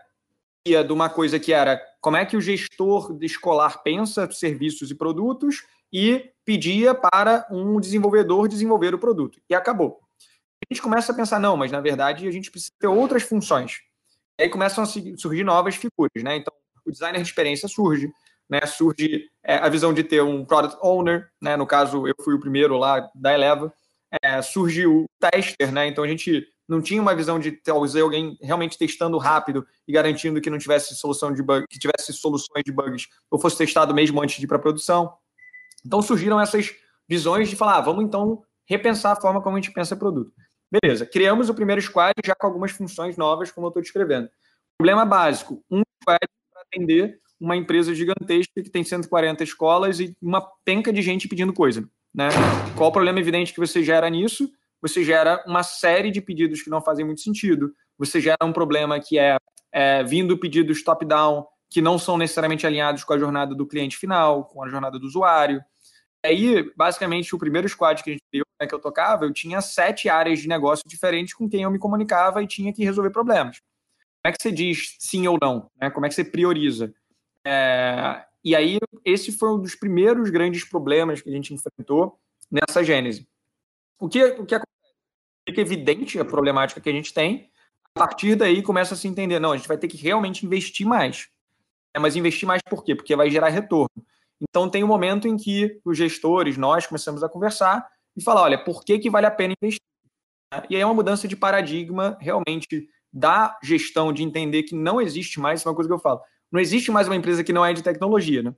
ia 0.67 0.85
de 0.85 0.93
uma 0.93 1.09
coisa 1.09 1.39
que 1.39 1.53
era 1.53 1.81
como 2.01 2.17
é 2.17 2.25
que 2.25 2.37
o 2.37 2.41
gestor 2.41 3.17
escolar 3.21 3.83
pensa 3.83 4.31
serviços 4.31 4.91
e 4.91 4.95
produtos 4.95 5.65
e 5.93 6.31
pedia 6.45 6.95
para 6.95 7.47
um 7.51 7.81
desenvolvedor 7.81 8.49
desenvolver 8.49 8.95
o 8.95 8.99
produto. 8.99 9.41
E 9.49 9.55
acabou. 9.55 10.01
A 10.63 10.73
gente 10.73 10.83
começa 10.83 11.13
a 11.13 11.15
pensar, 11.15 11.41
não, 11.41 11.57
mas 11.57 11.73
na 11.73 11.81
verdade 11.81 12.29
a 12.29 12.31
gente 12.31 12.51
precisa 12.51 12.73
ter 12.79 12.87
outras 12.87 13.23
funções. 13.23 13.81
E 14.39 14.45
aí 14.45 14.49
começam 14.49 14.85
a 14.85 14.87
surgir 14.87 15.45
novas 15.45 15.75
figuras, 15.75 16.23
né? 16.23 16.37
Então, 16.37 16.53
o 16.85 16.91
designer 16.91 17.21
de 17.21 17.29
experiência 17.29 17.69
surge, 17.69 18.11
né? 18.49 18.61
Surge 18.67 19.29
é, 19.45 19.57
a 19.57 19.69
visão 19.69 19.93
de 19.93 20.03
ter 20.03 20.23
um 20.23 20.45
product 20.45 20.79
owner, 20.83 21.29
né? 21.41 21.57
No 21.57 21.67
caso, 21.67 22.07
eu 22.07 22.15
fui 22.23 22.35
o 22.35 22.41
primeiro 22.41 22.77
lá 22.77 23.11
da 23.15 23.35
Eleva. 23.35 23.73
É, 24.23 24.41
surge 24.43 24.87
o 24.87 25.05
tester, 25.19 25.73
né? 25.73 25.87
Então 25.87 26.03
a 26.03 26.09
gente 26.09 26.47
não 26.71 26.81
tinha 26.81 27.03
uma 27.03 27.15
visão 27.17 27.39
de 27.39 27.51
talvez 27.51 27.97
alguém 27.97 28.39
realmente 28.41 28.79
testando 28.79 29.19
rápido 29.19 29.67
e 29.89 29.93
garantindo 29.93 30.41
que 30.41 30.49
não 30.49 30.57
tivesse 30.57 30.95
solução 30.95 31.33
de 31.33 31.43
bug, 31.43 31.67
que 31.69 31.79
tivesse 31.81 32.13
soluções 32.13 32.63
de 32.65 32.71
bugs 32.71 33.09
ou 33.29 33.41
fosse 33.41 33.59
testado 33.59 33.93
mesmo 33.93 34.23
antes 34.23 34.37
de 34.39 34.45
ir 34.45 34.47
para 34.47 34.59
produção. 34.59 35.13
Então 35.85 36.01
surgiram 36.01 36.41
essas 36.41 36.73
visões 37.09 37.49
de 37.49 37.57
falar, 37.57 37.79
ah, 37.79 37.81
vamos 37.81 38.05
então 38.05 38.45
repensar 38.65 39.13
a 39.13 39.21
forma 39.21 39.43
como 39.43 39.57
a 39.57 39.61
gente 39.61 39.73
pensa 39.73 39.97
produto. 39.97 40.33
Beleza, 40.71 41.05
criamos 41.05 41.49
o 41.49 41.55
primeiro 41.55 41.83
squad 41.83 42.15
já 42.25 42.37
com 42.37 42.47
algumas 42.47 42.71
funções 42.71 43.17
novas, 43.17 43.51
como 43.51 43.67
eu 43.67 43.71
estou 43.71 43.83
descrevendo. 43.83 44.31
Problema 44.79 45.05
básico, 45.05 45.65
um 45.69 45.83
squad 46.01 46.21
para 46.53 46.63
atender 46.63 47.19
uma 47.41 47.57
empresa 47.57 47.93
gigantesca 47.93 48.63
que 48.63 48.71
tem 48.71 48.85
140 48.85 49.43
escolas 49.43 49.99
e 49.99 50.15
uma 50.23 50.41
penca 50.65 50.93
de 50.93 51.03
gente 51.03 51.27
pedindo 51.27 51.53
coisa. 51.53 51.89
Né? 52.15 52.29
Qual 52.77 52.91
o 52.91 52.93
problema 52.93 53.19
evidente 53.19 53.53
que 53.53 53.59
você 53.59 53.83
gera 53.83 54.09
nisso? 54.09 54.49
Você 54.81 55.05
gera 55.05 55.43
uma 55.47 55.63
série 55.63 56.11
de 56.11 56.21
pedidos 56.21 56.63
que 56.63 56.71
não 56.71 56.81
fazem 56.81 57.05
muito 57.05 57.21
sentido. 57.21 57.75
Você 57.99 58.21
gera 58.21 58.39
um 58.45 58.53
problema 58.53 58.99
que 59.01 59.19
é, 59.19 59.37
é 59.73 60.03
vindo 60.05 60.39
pedidos 60.39 60.83
top-down 60.83 61.47
que 61.71 61.81
não 61.81 61.99
são 61.99 62.19
necessariamente 62.19 62.67
alinhados 62.67 63.05
com 63.05 63.13
a 63.13 63.19
jornada 63.19 63.55
do 63.55 63.67
cliente 63.67 63.97
final, 63.97 64.45
com 64.45 64.63
a 64.63 64.69
jornada 64.69 64.99
do 64.99 65.07
usuário. 65.07 65.63
Aí, 66.25 66.71
basicamente, 66.77 67.35
o 67.35 67.39
primeiro 67.39 67.69
squad 67.69 68.03
que 68.03 68.11
a 68.11 68.13
gente 68.13 68.25
deu, 68.33 68.45
né, 68.61 68.67
que 68.67 68.75
eu 68.75 68.81
tocava, 68.81 69.25
eu 69.25 69.33
tinha 69.33 69.61
sete 69.61 70.09
áreas 70.09 70.41
de 70.41 70.49
negócio 70.49 70.85
diferentes 70.87 71.33
com 71.33 71.49
quem 71.49 71.63
eu 71.63 71.71
me 71.71 71.79
comunicava 71.79 72.43
e 72.43 72.47
tinha 72.47 72.73
que 72.73 72.85
resolver 72.85 73.11
problemas. 73.11 73.61
Como 74.23 74.27
é 74.27 74.33
que 74.33 74.43
você 74.43 74.53
diz 74.53 74.97
sim 74.99 75.27
ou 75.29 75.39
não? 75.41 75.71
Né? 75.81 75.89
Como 75.91 76.05
é 76.05 76.09
que 76.09 76.15
você 76.15 76.25
prioriza? 76.25 76.93
É... 77.47 78.23
E 78.45 78.55
aí, 78.55 78.79
esse 79.05 79.33
foi 79.33 79.51
um 79.51 79.61
dos 79.61 79.75
primeiros 79.75 80.29
grandes 80.29 80.65
problemas 80.65 81.23
que 81.23 81.31
a 81.31 81.33
gente 81.33 81.55
enfrentou 81.55 82.19
nessa 82.51 82.83
gênese. 82.83 83.27
O 83.99 84.09
que, 84.09 84.23
o 84.25 84.45
que 84.45 84.55
acontece? 84.55 84.70
Fica 85.51 85.63
evidente 85.63 86.17
a 86.21 86.25
problemática 86.25 86.81
que 86.81 86.89
a 86.89 86.93
gente 86.93 87.13
tem, 87.13 87.51
a 87.93 87.99
partir 87.99 88.37
daí 88.37 88.63
começa 88.63 88.95
a 88.95 88.97
se 88.97 89.09
entender, 89.09 89.41
não, 89.41 89.51
a 89.51 89.57
gente 89.57 89.67
vai 89.67 89.77
ter 89.77 89.89
que 89.89 89.97
realmente 89.97 90.47
investir 90.47 90.87
mais. 90.87 91.29
É, 91.93 91.99
mas 91.99 92.15
investir 92.15 92.47
mais 92.47 92.63
por 92.63 92.85
quê? 92.85 92.95
Porque 92.95 93.17
vai 93.17 93.29
gerar 93.29 93.49
retorno. 93.49 93.91
Então 94.41 94.71
tem 94.71 94.85
um 94.85 94.87
momento 94.87 95.27
em 95.27 95.37
que 95.37 95.81
os 95.85 95.99
gestores, 95.99 96.57
nós 96.57 96.87
começamos 96.87 97.25
a 97.25 97.29
conversar 97.29 97.85
e 98.17 98.23
falar, 98.23 98.43
olha, 98.43 98.63
por 98.63 98.85
que, 98.85 98.97
que 99.01 99.11
vale 99.11 99.27
a 99.27 99.31
pena 99.31 99.55
investir? 99.61 99.83
E 100.69 100.77
aí 100.77 100.83
é 100.83 100.87
uma 100.87 100.95
mudança 100.95 101.27
de 101.27 101.35
paradigma 101.35 102.17
realmente 102.21 102.89
da 103.13 103.59
gestão, 103.61 104.13
de 104.13 104.23
entender 104.23 104.63
que 104.63 104.77
não 104.77 105.01
existe 105.01 105.41
mais, 105.41 105.67
uma 105.67 105.75
coisa 105.75 105.89
que 105.89 105.95
eu 105.95 105.99
falo, 105.99 106.21
não 106.53 106.61
existe 106.61 106.93
mais 106.93 107.09
uma 107.09 107.17
empresa 107.17 107.43
que 107.43 107.53
não 107.53 107.67
é 107.67 107.73
de 107.73 107.83
tecnologia, 107.83 108.41
né? 108.41 108.55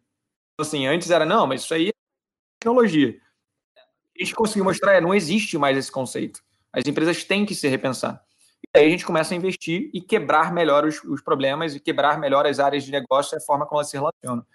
Então, 0.52 0.66
assim, 0.66 0.86
antes 0.86 1.10
era, 1.10 1.24
não, 1.24 1.46
mas 1.46 1.62
isso 1.62 1.72
aí 1.72 1.88
é 1.88 1.92
tecnologia. 2.60 3.18
A 4.14 4.22
gente 4.22 4.34
conseguiu 4.34 4.64
mostrar, 4.64 4.92
é, 4.92 5.00
não 5.00 5.14
existe 5.14 5.56
mais 5.56 5.78
esse 5.78 5.90
conceito. 5.90 6.42
As 6.72 6.86
empresas 6.86 7.22
têm 7.24 7.44
que 7.44 7.54
se 7.54 7.68
repensar. 7.68 8.22
E 8.74 8.78
aí 8.78 8.86
a 8.86 8.90
gente 8.90 9.04
começa 9.04 9.34
a 9.34 9.36
investir 9.36 9.90
e 9.92 10.00
quebrar 10.00 10.52
melhor 10.52 10.84
os, 10.84 11.02
os 11.04 11.20
problemas 11.20 11.74
e 11.74 11.80
quebrar 11.80 12.18
melhor 12.18 12.46
as 12.46 12.58
áreas 12.58 12.84
de 12.84 12.90
negócio 12.90 13.34
e 13.34 13.38
a 13.38 13.40
forma 13.40 13.66
como 13.66 13.78
elas 13.78 13.90
se 13.90 13.96
relacionam. 13.96 14.46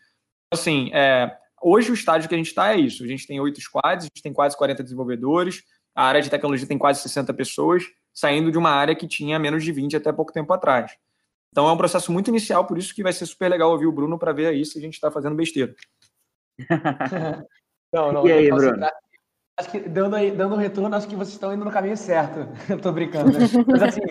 Assim, 0.51 0.89
é, 0.93 1.37
hoje 1.61 1.91
o 1.91 1.93
estágio 1.93 2.27
que 2.27 2.33
a 2.33 2.37
gente 2.37 2.47
está 2.47 2.73
é 2.73 2.77
isso. 2.77 3.03
A 3.03 3.07
gente 3.07 3.27
tem 3.27 3.39
oito 3.39 3.61
squads, 3.61 4.05
a 4.05 4.07
gente 4.07 4.23
tem 4.23 4.33
quase 4.33 4.57
40 4.57 4.81
desenvolvedores, 4.81 5.63
a 5.93 6.05
área 6.05 6.21
de 6.21 6.29
tecnologia 6.29 6.67
tem 6.67 6.77
quase 6.77 7.01
60 7.01 7.33
pessoas, 7.33 7.83
saindo 8.13 8.51
de 8.51 8.57
uma 8.57 8.71
área 8.71 8.95
que 8.95 9.07
tinha 9.07 9.37
menos 9.37 9.63
de 9.63 9.71
20 9.71 9.97
até 9.97 10.11
pouco 10.11 10.31
tempo 10.31 10.51
atrás. 10.53 10.91
Então 11.51 11.67
é 11.67 11.71
um 11.71 11.77
processo 11.77 12.11
muito 12.11 12.29
inicial, 12.29 12.65
por 12.65 12.77
isso 12.77 12.93
que 12.93 13.03
vai 13.03 13.13
ser 13.13 13.25
super 13.25 13.49
legal 13.49 13.71
ouvir 13.71 13.87
o 13.87 13.91
Bruno 13.91 14.17
para 14.17 14.33
ver 14.33 14.47
aí 14.47 14.65
se 14.65 14.77
a 14.77 14.81
gente 14.81 14.93
está 14.93 15.11
fazendo 15.11 15.35
besteira. 15.35 15.75
não, 17.93 18.11
não, 18.11 18.27
e 18.27 18.31
aí, 18.31 18.49
Bruno? 18.49 18.87
Acho 19.57 19.71
que 19.71 19.79
dando, 19.79 20.15
dando 20.35 20.55
retorno, 20.55 20.95
acho 20.95 21.07
que 21.07 21.15
vocês 21.15 21.33
estão 21.33 21.51
indo 21.51 21.65
no 21.65 21.71
caminho 21.71 21.97
certo. 21.97 22.47
Eu 22.69 22.79
tô 22.79 22.91
brincando. 22.91 23.31
Né? 23.31 23.39
Mas 23.65 23.81
assim, 23.81 24.01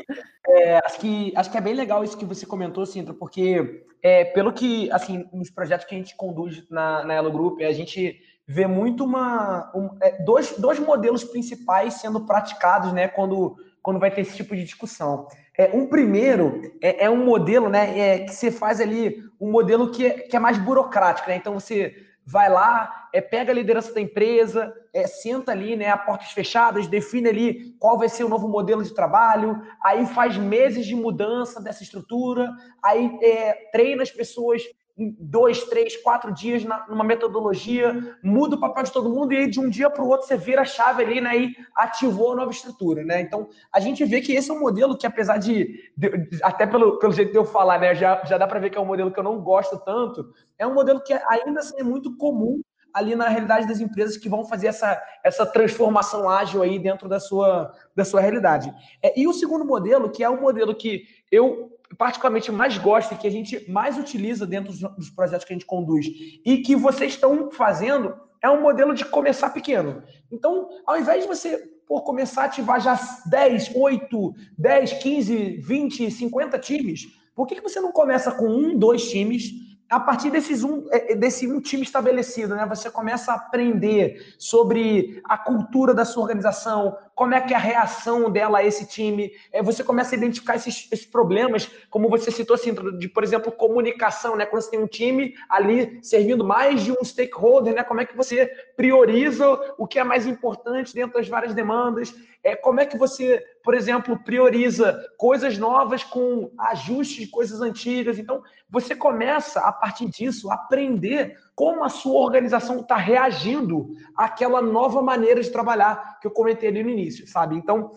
é, 0.49 0.79
acho, 0.85 0.99
que, 0.99 1.33
acho 1.37 1.51
que 1.51 1.57
é 1.57 1.61
bem 1.61 1.75
legal 1.75 2.03
isso 2.03 2.19
que 2.19 2.25
você 2.25 2.45
comentou, 2.45 2.85
Sintra, 2.85 3.15
porque 3.15 3.85
é, 4.03 4.25
pelo 4.25 4.53
que, 4.53 4.91
assim, 4.91 5.25
nos 5.33 5.49
projetos 5.49 5.87
que 5.87 5.95
a 5.95 5.99
gente 5.99 6.17
conduz 6.17 6.69
na, 6.69 7.05
na 7.05 7.15
Elo 7.15 7.31
Group, 7.31 7.61
a 7.61 7.73
gente 7.73 8.21
vê 8.47 8.67
muito 8.67 9.05
uma. 9.05 9.71
Um, 9.75 9.91
é, 10.01 10.23
dois, 10.23 10.57
dois 10.59 10.79
modelos 10.79 11.25
principais 11.25 11.95
sendo 11.95 12.27
praticados, 12.27 12.93
né, 12.93 13.07
quando, 13.07 13.57
quando 13.83 14.01
vai 14.01 14.11
ter 14.11 14.23
esse 14.23 14.37
tipo 14.37 14.55
de 14.57 14.65
discussão. 14.65 15.29
É, 15.57 15.71
um 15.73 15.87
primeiro 15.87 16.61
é, 16.83 17.05
é 17.05 17.11
um 17.11 17.25
modelo, 17.25 17.69
né, 17.69 17.99
é, 17.99 18.19
que 18.21 18.35
você 18.35 18.51
faz 18.51 18.81
ali, 18.81 19.23
um 19.41 19.51
modelo 19.51 19.91
que 19.91 20.07
é, 20.07 20.11
que 20.11 20.37
é 20.37 20.41
mais 20.41 20.59
burocrático, 20.59 21.29
né? 21.29 21.37
Então 21.37 21.55
você 21.55 22.06
vai 22.27 22.51
lá, 22.51 23.09
é, 23.13 23.21
pega 23.21 23.53
a 23.53 23.55
liderança 23.55 23.95
da 23.95 24.01
empresa, 24.01 24.75
é, 24.93 25.07
senta 25.07 25.53
ali, 25.53 25.77
né, 25.77 25.91
a 25.91 25.97
portas 25.97 26.33
fechadas, 26.33 26.89
define 26.89 27.29
ali 27.29 27.77
qual 27.79 27.97
vai 27.97 28.09
ser 28.09 28.25
o 28.25 28.29
novo 28.29 28.49
modelo 28.49 28.83
de 28.83 28.93
trabalho, 28.93 29.63
aí 29.81 30.05
faz 30.07 30.37
meses 30.37 30.85
de 30.85 30.97
mudança 30.97 31.61
dessa 31.61 31.85
estrutura, 31.85 32.51
aí 32.83 33.17
é, 33.23 33.53
treina 33.71 34.03
as 34.03 34.11
pessoas 34.11 34.63
dois, 34.97 35.65
três, 35.65 35.97
quatro 35.97 36.33
dias 36.33 36.65
na, 36.65 36.87
numa 36.89 37.05
metodologia, 37.05 38.17
muda 38.23 38.57
o 38.57 38.61
papel 38.61 38.85
de 38.85 38.93
todo 38.93 39.11
mundo 39.11 39.33
e 39.33 39.37
aí 39.37 39.51
de 39.51 39.61
um 39.61 39.69
dia 39.69 39.91
para 39.91 40.03
o 40.03 40.09
outro 40.09 40.27
você 40.27 40.37
vira 40.37 40.63
a 40.63 40.65
chave 40.65 41.03
ali 41.03 41.21
né, 41.21 41.37
e 41.37 41.57
ativou 41.77 42.33
a 42.33 42.37
nova 42.37 42.51
estrutura. 42.51 43.05
Né? 43.05 43.21
Então, 43.21 43.49
a 43.71 43.79
gente 43.79 44.05
vê 44.05 44.21
que 44.23 44.33
esse 44.33 44.51
é 44.51 44.55
um 44.55 44.61
modelo 44.61 44.97
que, 44.97 45.07
apesar 45.07 45.37
de, 45.37 45.91
de 45.97 46.29
até 46.43 46.67
pelo, 46.67 46.99
pelo 46.99 47.13
jeito 47.13 47.31
de 47.31 47.39
eu 47.39 47.45
falar, 47.45 47.79
né, 47.79 47.95
já, 47.95 48.25
já 48.25 48.39
dá 48.39 48.47
para 48.47 48.59
ver 48.59 48.71
que 48.71 48.79
é 48.79 48.81
um 48.81 48.87
modelo 48.87 49.11
que 49.11 49.19
eu 49.19 49.25
não 49.25 49.41
gosto 49.41 49.79
tanto, 49.79 50.33
é 50.59 50.67
um 50.67 50.73
modelo 50.73 51.03
que 51.03 51.13
ainda 51.13 51.61
assim 51.61 51.79
é 51.79 51.83
muito 51.83 52.17
comum 52.17 52.63
ali 52.97 53.15
na 53.15 53.29
realidade 53.29 53.69
das 53.69 53.79
empresas 53.79 54.17
que 54.17 54.27
vão 54.27 54.47
fazer 54.47 54.69
essa, 54.69 54.99
essa 55.23 55.45
transformação 55.45 56.31
ágil 56.31 56.63
aí 56.63 56.79
dentro 56.79 57.11
da 57.11 57.21
sua, 57.21 57.71
da 57.95 58.07
sua 58.07 58.23
realidade. 58.23 58.73
É, 59.03 59.21
e 59.21 59.29
o 59.29 59.35
segundo 59.35 59.67
modelo, 59.67 60.11
que 60.11 60.25
é 60.25 60.29
o 60.31 60.41
modelo 60.41 60.75
que 60.75 61.05
eu 61.31 61.76
particularmente 61.97 62.51
mais 62.51 62.77
gosto 62.79 63.15
e 63.15 63.17
que 63.17 63.27
a 63.27 63.31
gente 63.31 63.71
mais 63.71 63.99
utiliza 63.99 64.47
dentro 64.47 64.73
dos 64.73 65.11
projetos 65.11 65.45
que 65.45 65.53
a 65.53 65.57
gente 65.57 65.67
conduz 65.67 66.07
e 66.45 66.59
que 66.59 66.75
vocês 66.75 67.13
estão 67.13 67.51
fazendo 67.51 68.15
é 68.43 68.51
um 68.51 68.61
modelo 68.61 68.95
de 68.95 69.05
começar 69.05 69.51
pequeno. 69.51 70.03
Então, 70.31 70.69
ao 70.87 70.99
invés 70.99 71.23
de 71.23 71.29
você 71.29 71.71
por 71.87 72.03
começar 72.03 72.43
a 72.43 72.45
ativar 72.47 72.81
já 72.81 72.99
10, 73.27 73.73
8, 73.75 74.35
10, 74.59 74.93
15, 74.95 75.57
20, 75.59 76.11
50 76.11 76.59
times, 76.59 77.07
por 77.35 77.47
que, 77.47 77.55
que 77.55 77.63
você 77.63 77.81
não 77.81 77.93
começa 77.93 78.33
com 78.33 78.49
um, 78.49 78.77
dois 78.77 79.09
times 79.09 79.53
a 79.89 80.01
partir 80.01 80.31
desses 80.31 80.65
um, 80.65 80.85
é, 80.91 81.13
é, 81.13 81.17
desse 81.17 81.47
um 81.47 81.61
time 81.61 81.83
estabelecido, 81.83 82.57
né, 82.57 82.67
você 82.67 82.91
começa 82.91 83.33
a 83.33 83.37
aprender 83.37 84.35
sobre 84.39 85.21
a 85.25 85.39
cultura 85.39 85.95
da 85.95 86.05
sua 86.05 86.23
organização, 86.23 86.97
como 87.17 87.35
é 87.35 87.41
que 87.41 87.55
é 87.55 87.57
a 87.57 87.61
reação 87.61 88.31
dela 88.31 88.59
a 88.59 88.65
esse 88.65 88.87
time, 88.87 89.33
é, 89.51 89.63
você 89.63 89.83
começa 89.83 90.15
a 90.15 90.19
identificar 90.19 90.55
esses, 90.55 90.87
esses, 90.93 91.07
problemas, 91.07 91.67
como 91.89 92.11
você 92.11 92.31
citou 92.31 92.55
assim, 92.55 92.75
de, 92.99 93.09
por 93.09 93.25
exemplo, 93.25 93.51
comunicação, 93.51 94.37
né, 94.37 94.45
quando 94.45 94.61
você 94.61 94.73
tem 94.73 94.79
um 94.79 94.87
time 94.87 95.35
ali 95.49 95.99
servindo 96.03 96.45
mais 96.45 96.83
de 96.85 96.93
um 96.93 97.03
stakeholder, 97.03 97.75
né, 97.75 97.83
como 97.83 98.03
é 98.03 98.05
que 98.05 98.15
você 98.15 98.47
prioriza 98.77 99.49
o 99.79 99.87
que 99.87 99.99
é 99.99 100.05
mais 100.05 100.27
importante 100.27 100.93
dentro 100.93 101.15
das 101.15 101.27
várias 101.27 101.55
demandas, 101.55 102.15
é, 102.45 102.55
como 102.55 102.81
é 102.81 102.87
que 102.87 102.99
você, 102.99 103.43
por 103.65 103.73
exemplo, 103.73 104.23
prioriza 104.23 105.03
coisas 105.17 105.57
novas 105.57 106.05
com 106.05 106.53
ajustes 106.59 107.25
de 107.25 107.31
coisas 107.31 107.63
antigas. 107.63 108.19
Então, 108.19 108.43
você 108.69 108.95
começa, 108.95 109.61
a 109.61 109.73
partir 109.73 110.07
disso, 110.11 110.51
a 110.51 110.55
aprender 110.55 111.35
como 111.57 111.83
a 111.83 111.89
sua 111.89 112.21
organização 112.21 112.81
está 112.81 112.97
reagindo 112.97 113.89
àquela 114.15 114.61
nova 114.63 115.03
maneira 115.03 115.43
de 115.43 115.51
trabalhar 115.51 116.21
que 116.21 116.27
eu 116.27 116.31
comentei 116.31 116.69
ali 116.69 116.85
no 116.85 116.91
início, 116.91 117.27
sabe? 117.27 117.57
Então, 117.57 117.93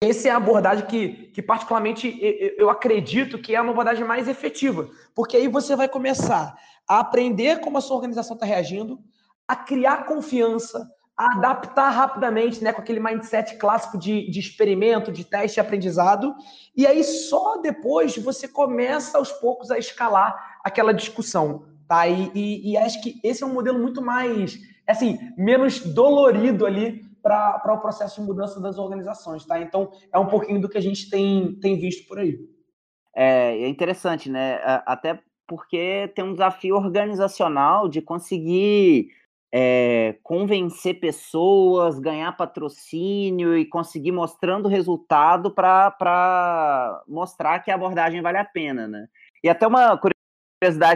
Essa 0.00 0.28
é 0.28 0.30
a 0.30 0.36
abordagem 0.36 0.86
que, 0.86 1.08
que 1.32 1.42
particularmente, 1.42 2.16
eu 2.56 2.70
acredito 2.70 3.36
que 3.36 3.56
é 3.56 3.60
uma 3.60 3.72
abordagem 3.72 4.04
mais 4.04 4.28
efetiva, 4.28 4.88
porque 5.12 5.36
aí 5.36 5.48
você 5.48 5.74
vai 5.74 5.88
começar 5.88 6.56
a 6.88 7.00
aprender 7.00 7.60
como 7.60 7.78
a 7.78 7.80
sua 7.80 7.96
organização 7.96 8.34
está 8.34 8.46
reagindo, 8.46 9.00
a 9.48 9.56
criar 9.56 10.06
confiança, 10.06 10.88
a 11.16 11.36
adaptar 11.36 11.90
rapidamente, 11.90 12.62
né, 12.62 12.72
com 12.72 12.80
aquele 12.80 13.00
mindset 13.00 13.56
clássico 13.56 13.98
de, 13.98 14.30
de 14.30 14.38
experimento, 14.38 15.10
de 15.10 15.24
teste 15.24 15.58
e 15.58 15.60
aprendizado, 15.60 16.32
e 16.76 16.86
aí 16.86 17.02
só 17.02 17.56
depois 17.56 18.16
você 18.18 18.46
começa 18.46 19.18
aos 19.18 19.32
poucos 19.32 19.68
a 19.68 19.78
escalar 19.78 20.60
aquela 20.62 20.94
discussão, 20.94 21.64
tá? 21.88 22.06
E, 22.06 22.30
e, 22.34 22.72
e 22.72 22.76
acho 22.76 23.02
que 23.02 23.18
esse 23.24 23.42
é 23.42 23.46
um 23.46 23.54
modelo 23.54 23.78
muito 23.78 24.02
mais, 24.02 24.58
assim, 24.86 25.18
menos 25.36 25.80
dolorido 25.80 26.66
ali 26.66 27.02
para 27.22 27.74
o 27.74 27.80
processo 27.80 28.20
de 28.20 28.26
mudança 28.26 28.60
das 28.60 28.78
organizações, 28.78 29.44
tá? 29.44 29.60
Então, 29.60 29.90
é 30.12 30.18
um 30.18 30.26
pouquinho 30.26 30.60
do 30.60 30.68
que 30.68 30.78
a 30.78 30.82
gente 30.82 31.10
tem, 31.10 31.54
tem 31.60 31.78
visto 31.78 32.06
por 32.06 32.18
aí. 32.18 32.38
É, 33.14 33.58
é 33.58 33.68
interessante, 33.68 34.30
né? 34.30 34.60
Até 34.86 35.20
porque 35.46 36.12
tem 36.14 36.24
um 36.24 36.32
desafio 36.32 36.76
organizacional 36.76 37.88
de 37.88 38.00
conseguir 38.02 39.08
é, 39.52 40.16
convencer 40.22 41.00
pessoas, 41.00 41.98
ganhar 41.98 42.36
patrocínio 42.36 43.56
e 43.56 43.64
conseguir 43.64 44.12
mostrando 44.12 44.68
resultado 44.68 45.50
para 45.50 47.02
mostrar 47.08 47.60
que 47.60 47.70
a 47.70 47.74
abordagem 47.74 48.20
vale 48.20 48.38
a 48.38 48.44
pena, 48.44 48.86
né? 48.86 49.08
E 49.42 49.48
até 49.48 49.66
uma 49.66 49.96
curiosidade 49.96 50.17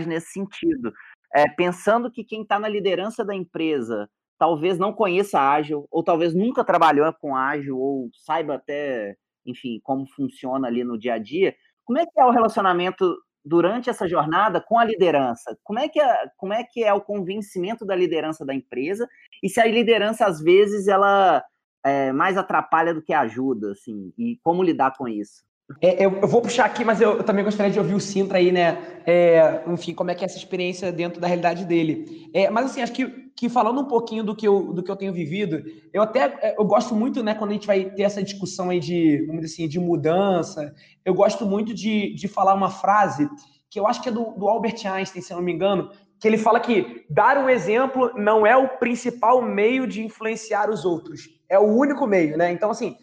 nesse 0.06 0.32
sentido, 0.32 0.92
é, 1.34 1.48
pensando 1.48 2.10
que 2.10 2.24
quem 2.24 2.42
está 2.42 2.58
na 2.58 2.68
liderança 2.68 3.24
da 3.24 3.34
empresa 3.34 4.08
talvez 4.38 4.76
não 4.76 4.92
conheça 4.92 5.38
ágil, 5.38 5.86
ou 5.88 6.02
talvez 6.02 6.34
nunca 6.34 6.64
trabalhou 6.64 7.12
com 7.20 7.36
ágil, 7.36 7.78
ou 7.78 8.10
saiba 8.12 8.56
até, 8.56 9.16
enfim, 9.46 9.78
como 9.84 10.04
funciona 10.04 10.66
ali 10.66 10.82
no 10.82 10.98
dia 10.98 11.14
a 11.14 11.18
dia, 11.18 11.54
como 11.84 12.00
é 12.00 12.04
que 12.04 12.20
é 12.20 12.24
o 12.24 12.30
relacionamento 12.30 13.16
durante 13.44 13.88
essa 13.88 14.08
jornada 14.08 14.60
com 14.60 14.78
a 14.78 14.84
liderança? 14.84 15.56
Como 15.62 15.78
é 15.78 15.88
que 15.88 16.00
é, 16.00 16.28
como 16.36 16.52
é, 16.52 16.64
que 16.64 16.82
é 16.82 16.92
o 16.92 17.00
convencimento 17.00 17.86
da 17.86 17.94
liderança 17.94 18.44
da 18.44 18.52
empresa? 18.52 19.08
E 19.40 19.48
se 19.48 19.60
a 19.60 19.66
liderança, 19.66 20.26
às 20.26 20.40
vezes, 20.40 20.88
ela 20.88 21.40
é, 21.84 22.10
mais 22.12 22.36
atrapalha 22.36 22.92
do 22.92 23.02
que 23.02 23.12
ajuda, 23.12 23.72
assim, 23.72 24.12
e 24.18 24.38
como 24.42 24.62
lidar 24.62 24.96
com 24.96 25.06
isso? 25.06 25.44
É, 25.80 26.04
eu, 26.04 26.18
eu, 26.20 26.28
vou 26.28 26.42
puxar 26.42 26.64
aqui, 26.64 26.84
mas 26.84 27.00
eu, 27.00 27.18
eu, 27.18 27.22
também 27.22 27.44
gostaria 27.44 27.72
de 27.72 27.78
ouvir 27.78 27.94
o 27.94 28.00
Sintra 28.00 28.38
aí, 28.38 28.52
né? 28.52 28.78
É, 29.06 29.62
enfim, 29.66 29.94
como 29.94 30.10
é 30.10 30.14
que 30.14 30.24
é 30.24 30.26
essa 30.26 30.36
experiência 30.36 30.92
dentro 30.92 31.20
da 31.20 31.26
realidade 31.26 31.64
dele. 31.64 32.30
É, 32.34 32.50
mas 32.50 32.66
assim, 32.66 32.82
acho 32.82 32.92
que, 32.92 33.06
que 33.36 33.48
falando 33.48 33.80
um 33.80 33.86
pouquinho 33.86 34.22
do 34.22 34.34
que, 34.34 34.46
eu, 34.46 34.72
do 34.72 34.82
que 34.82 34.90
eu 34.90 34.96
tenho 34.96 35.12
vivido, 35.12 35.62
eu 35.92 36.02
até 36.02 36.38
é, 36.42 36.54
eu 36.58 36.64
gosto 36.64 36.94
muito, 36.94 37.22
né, 37.22 37.34
quando 37.34 37.50
a 37.50 37.54
gente 37.54 37.66
vai 37.66 37.84
ter 37.84 38.02
essa 38.02 38.22
discussão 38.22 38.70
aí 38.70 38.80
de, 38.80 39.24
vamos 39.26 39.42
dizer 39.42 39.54
assim, 39.54 39.68
de 39.68 39.80
mudança, 39.80 40.74
eu 41.04 41.14
gosto 41.14 41.46
muito 41.46 41.72
de, 41.72 42.14
de 42.14 42.28
falar 42.28 42.54
uma 42.54 42.70
frase 42.70 43.28
que 43.70 43.80
eu 43.80 43.86
acho 43.86 44.02
que 44.02 44.08
é 44.08 44.12
do, 44.12 44.32
do 44.32 44.48
Albert 44.48 44.84
Einstein, 44.84 45.22
se 45.22 45.32
eu 45.32 45.38
não 45.38 45.44
me 45.44 45.52
engano, 45.52 45.90
que 46.20 46.28
ele 46.28 46.38
fala 46.38 46.60
que 46.60 47.04
dar 47.08 47.38
um 47.38 47.48
exemplo 47.48 48.12
não 48.14 48.46
é 48.46 48.56
o 48.56 48.68
principal 48.68 49.42
meio 49.42 49.86
de 49.86 50.04
influenciar 50.04 50.70
os 50.70 50.84
outros, 50.84 51.28
é 51.48 51.58
o 51.58 51.64
único 51.64 52.06
meio, 52.06 52.36
né? 52.36 52.52
Então, 52.52 52.70
assim, 52.70 52.96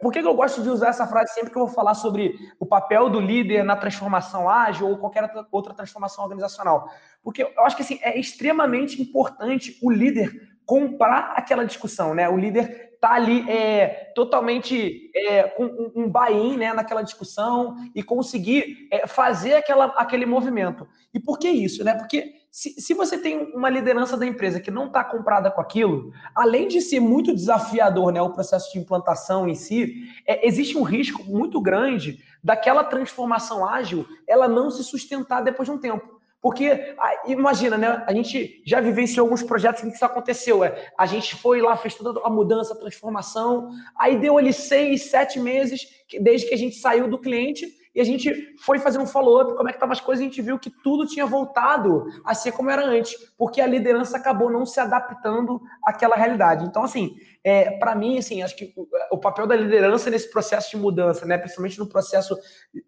por 0.00 0.12
que 0.12 0.18
eu 0.18 0.34
gosto 0.34 0.62
de 0.62 0.68
usar 0.68 0.88
essa 0.88 1.06
frase 1.06 1.34
sempre 1.34 1.50
que 1.50 1.56
eu 1.56 1.66
vou 1.66 1.74
falar 1.74 1.94
sobre 1.94 2.34
o 2.58 2.66
papel 2.66 3.08
do 3.08 3.20
líder 3.20 3.64
na 3.64 3.76
transformação 3.76 4.48
ágil 4.48 4.88
ou 4.88 4.98
qualquer 4.98 5.30
outra 5.50 5.74
transformação 5.74 6.24
organizacional? 6.24 6.88
Porque 7.22 7.42
eu 7.42 7.64
acho 7.64 7.76
que 7.76 7.82
assim, 7.82 7.98
é 8.02 8.18
extremamente 8.18 9.00
importante 9.00 9.78
o 9.82 9.90
líder 9.90 10.54
comprar 10.66 11.34
aquela 11.36 11.64
discussão, 11.64 12.14
né? 12.14 12.28
O 12.28 12.36
líder 12.36 12.98
tá 13.00 13.12
ali 13.12 13.48
é, 13.50 14.12
totalmente 14.14 15.10
é, 15.14 15.42
com 15.42 15.64
um, 15.64 15.92
um 15.94 16.08
buy-in 16.08 16.56
né, 16.56 16.72
naquela 16.72 17.02
discussão 17.02 17.76
e 17.94 18.02
conseguir 18.02 18.88
é, 18.90 19.06
fazer 19.06 19.56
aquela, 19.56 19.86
aquele 19.96 20.24
movimento. 20.24 20.88
E 21.12 21.20
por 21.20 21.38
que 21.38 21.48
isso? 21.48 21.84
Né? 21.84 21.94
Porque 21.94 22.32
se, 22.54 22.80
se 22.80 22.94
você 22.94 23.18
tem 23.18 23.52
uma 23.52 23.68
liderança 23.68 24.16
da 24.16 24.24
empresa 24.24 24.60
que 24.60 24.70
não 24.70 24.86
está 24.86 25.02
comprada 25.02 25.50
com 25.50 25.60
aquilo, 25.60 26.12
além 26.32 26.68
de 26.68 26.80
ser 26.80 27.00
muito 27.00 27.34
desafiador 27.34 28.12
né, 28.12 28.22
o 28.22 28.30
processo 28.30 28.72
de 28.72 28.78
implantação 28.78 29.48
em 29.48 29.56
si, 29.56 30.04
é, 30.24 30.46
existe 30.46 30.78
um 30.78 30.84
risco 30.84 31.24
muito 31.24 31.60
grande 31.60 32.22
daquela 32.44 32.84
transformação 32.84 33.68
ágil 33.68 34.06
ela 34.24 34.46
não 34.46 34.70
se 34.70 34.84
sustentar 34.84 35.42
depois 35.42 35.68
de 35.68 35.74
um 35.74 35.78
tempo. 35.78 36.20
Porque, 36.40 36.94
imagina, 37.26 37.76
né? 37.76 38.04
A 38.06 38.12
gente 38.12 38.62
já 38.64 38.80
vivenciou 38.80 39.24
alguns 39.24 39.42
projetos 39.42 39.82
em 39.82 39.88
que 39.88 39.96
isso 39.96 40.04
aconteceu. 40.04 40.62
É, 40.62 40.92
a 40.96 41.06
gente 41.06 41.34
foi 41.34 41.60
lá, 41.60 41.76
fez 41.76 41.96
toda 41.96 42.20
a 42.20 42.30
mudança, 42.30 42.72
a 42.72 42.78
transformação, 42.78 43.70
aí 43.98 44.16
deu 44.16 44.38
ali 44.38 44.52
seis, 44.52 45.10
sete 45.10 45.40
meses, 45.40 45.88
desde 46.20 46.46
que 46.46 46.54
a 46.54 46.58
gente 46.58 46.76
saiu 46.76 47.08
do 47.08 47.18
cliente, 47.18 47.66
e 47.94 48.00
a 48.00 48.04
gente 48.04 48.56
foi 48.58 48.80
fazer 48.80 48.98
um 48.98 49.06
follow-up, 49.06 49.54
como 49.54 49.68
é 49.68 49.72
que 49.72 49.76
estavam 49.76 49.92
as 49.92 50.00
coisas, 50.00 50.20
a 50.20 50.28
gente 50.28 50.42
viu 50.42 50.58
que 50.58 50.68
tudo 50.68 51.06
tinha 51.06 51.24
voltado 51.24 52.06
a 52.24 52.34
ser 52.34 52.50
como 52.50 52.68
era 52.68 52.84
antes, 52.84 53.14
porque 53.38 53.60
a 53.60 53.66
liderança 53.66 54.16
acabou 54.16 54.50
não 54.50 54.66
se 54.66 54.80
adaptando 54.80 55.60
àquela 55.84 56.16
realidade. 56.16 56.64
Então, 56.64 56.82
assim, 56.82 57.14
é, 57.44 57.70
para 57.78 57.94
mim, 57.94 58.18
assim, 58.18 58.42
acho 58.42 58.56
que 58.56 58.72
o, 58.76 58.88
o, 59.12 59.18
papel 59.18 59.46
da 59.46 59.54
liderança 59.54 60.10
nesse 60.10 60.28
processo 60.28 60.72
de 60.72 60.76
mudança, 60.76 61.24
né, 61.24 61.38
principalmente 61.38 61.78
no 61.78 61.86
processo, 61.86 62.36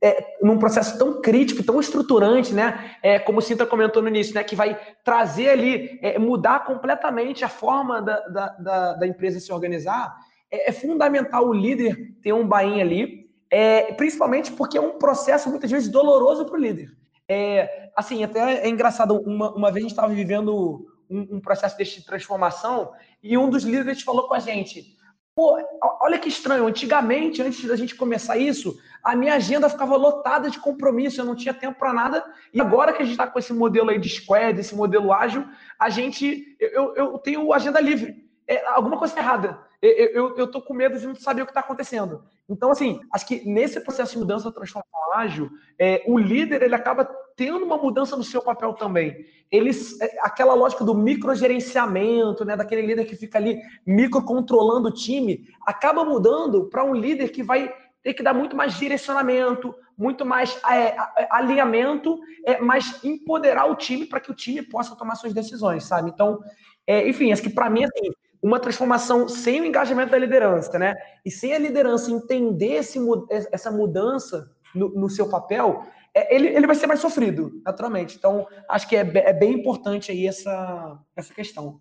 é, 0.03 0.39
num 0.43 0.59
processo 0.59 0.99
tão 0.99 1.21
crítico, 1.21 1.63
tão 1.63 1.79
estruturante, 1.79 2.53
né, 2.53 2.97
é, 3.01 3.19
como 3.21 3.39
o 3.39 3.43
Cinta 3.43 3.65
comentou 3.65 4.03
no 4.03 4.09
início, 4.09 4.35
né, 4.35 4.43
que 4.43 4.57
vai 4.57 4.77
trazer 5.05 5.51
ali, 5.51 6.01
é, 6.03 6.19
mudar 6.19 6.65
completamente 6.65 7.45
a 7.45 7.49
forma 7.49 8.03
da, 8.03 8.21
da, 8.29 8.49
da, 8.59 8.93
da 8.95 9.07
empresa 9.07 9.39
se 9.39 9.53
organizar, 9.53 10.17
é, 10.51 10.71
é 10.71 10.73
fundamental 10.73 11.47
o 11.47 11.53
líder 11.53 12.17
ter 12.23 12.33
um 12.33 12.47
bain 12.47 12.81
ali, 12.81 13.26
é, 13.51 13.93
principalmente 13.95 14.53
porque 14.53 14.79
é 14.79 14.81
um 14.81 14.99
processo 14.99 15.49
muitas 15.49 15.71
vezes 15.71 15.89
doloroso 15.89 16.45
para 16.45 16.55
o 16.55 16.61
líder. 16.61 16.91
É, 17.29 17.91
assim, 17.97 18.23
até 18.23 18.67
é 18.67 18.69
engraçado, 18.69 19.21
uma, 19.21 19.53
uma 19.53 19.71
vez 19.71 19.85
a 19.85 19.89
gente 19.89 19.93
estava 19.93 20.13
vivendo 20.13 20.87
um, 21.11 21.37
um, 21.37 21.41
processo 21.41 21.77
de 21.77 22.05
transformação 22.05 22.93
e 23.23 23.37
um 23.37 23.49
dos 23.51 23.65
líderes 23.65 24.03
falou 24.03 24.29
com 24.29 24.35
a 24.35 24.39
gente, 24.39 24.97
pô, 25.35 25.59
olha 26.01 26.19
que 26.19 26.29
estranho, 26.29 26.67
antigamente, 26.67 27.43
antes 27.43 27.65
da 27.65 27.77
gente 27.77 27.97
começar 27.97 28.37
isso, 28.37 28.79
a 29.03 29.17
minha 29.17 29.35
agenda 29.35 29.69
ficava 29.69 29.97
lotada 29.97 30.49
de 30.49 30.61
compromisso, 30.61 31.21
eu 31.21 31.25
não 31.25 31.35
tinha 31.35 31.53
tempo 31.53 31.79
para 31.79 31.93
nada, 31.93 32.25
e 32.55 32.61
agora 32.61 32.93
que 32.93 33.03
a 33.03 33.05
gente 33.05 33.15
está 33.15 33.27
com 33.27 33.39
esse 33.39 33.53
modelo 33.53 33.91
aí 33.91 33.99
de 33.99 34.09
squad, 34.09 34.59
esse 34.59 34.75
modelo 34.75 35.13
ágil, 35.13 35.45
a 35.79 35.91
gente, 35.91 36.57
eu, 36.61 36.95
eu 36.95 37.19
tenho 37.19 37.53
agenda 37.53 37.81
livre. 37.81 38.25
É, 38.49 38.65
alguma 38.69 38.97
coisa 38.97 39.19
errada 39.19 39.66
eu, 39.83 40.37
eu, 40.37 40.51
tô 40.51 40.61
com 40.61 40.75
medo 40.75 40.99
de 40.99 41.07
não 41.07 41.15
saber 41.15 41.43
o 41.43 41.45
que 41.45 41.51
está 41.51 41.61
acontecendo. 41.61 42.25
Então, 42.49 42.71
assim, 42.71 43.01
acho 43.13 43.27
que 43.27 43.45
nesse 43.49 43.81
processo 43.81 44.13
de 44.13 44.19
mudança 44.19 44.53
transformação 44.53 45.13
ágil, 45.15 45.51
é, 45.79 46.03
o 46.07 46.19
líder 46.19 46.63
ele 46.63 46.75
acaba 46.75 47.05
tendo 47.37 47.65
uma 47.65 47.77
mudança 47.77 48.17
no 48.17 48.25
seu 48.25 48.41
papel 48.43 48.73
também. 48.75 49.27
Eles, 49.51 50.01
é, 50.01 50.19
aquela 50.23 50.55
lógica 50.55 50.85
do 50.85 50.95
microgerenciamento, 50.95 52.45
né, 52.45 52.57
daquele 52.57 52.83
líder 52.83 53.05
que 53.05 53.17
fica 53.17 53.39
ali 53.39 53.61
microcontrolando 53.87 54.89
o 54.89 54.93
time, 54.93 55.47
acaba 55.67 56.05
mudando 56.05 56.65
para 56.65 56.85
um 56.85 56.95
líder 56.95 57.31
que 57.31 57.43
vai 57.43 57.73
ter 58.03 58.15
que 58.15 58.23
dar 58.23 58.33
muito 58.33 58.57
mais 58.57 58.75
direcionamento, 58.75 59.75
muito 59.99 60.25
mais 60.25 60.57
é, 60.71 60.97
alinhamento, 61.31 62.19
é, 62.45 62.61
mas 62.61 63.03
empoderar 63.03 63.67
o 63.67 63.75
time 63.75 64.07
para 64.07 64.21
que 64.21 64.31
o 64.31 64.35
time 64.35 64.63
possa 64.63 64.95
tomar 64.95 65.17
suas 65.17 65.35
decisões, 65.35 65.85
sabe? 65.85 66.11
Então, 66.11 66.41
é, 66.87 67.09
enfim, 67.09 67.33
acho 67.33 67.43
que 67.43 67.51
para 67.51 67.69
mim, 67.69 67.85
assim, 67.85 68.13
uma 68.43 68.61
transformação 68.61 69.29
sem 69.29 69.61
o 69.61 69.65
engajamento 69.65 70.11
da 70.11 70.19
liderança, 70.19 70.79
né? 70.79 70.95
E 71.25 71.31
sem 71.31 71.55
a 71.55 71.59
liderança 71.59 72.11
entender 72.11 72.75
esse, 72.75 72.99
essa 73.31 73.71
mudança 73.71 74.51
no, 74.75 74.89
no 74.91 75.11
seu 75.11 75.29
papel, 75.29 75.85
é, 76.15 76.35
ele, 76.35 76.49
ele 76.49 76.67
vai 76.67 76.77
ser 76.77 76.87
mais 76.87 77.01
sofrido, 77.01 77.61
naturalmente. 77.65 78.17
Então, 78.17 78.47
acho 78.69 78.89
que 78.89 78.97
é, 78.97 79.01
é 79.01 79.33
bem 79.33 79.53
importante 79.53 80.11
aí 80.11 80.27
essa, 80.27 80.99
essa 81.15 81.35
questão. 81.35 81.81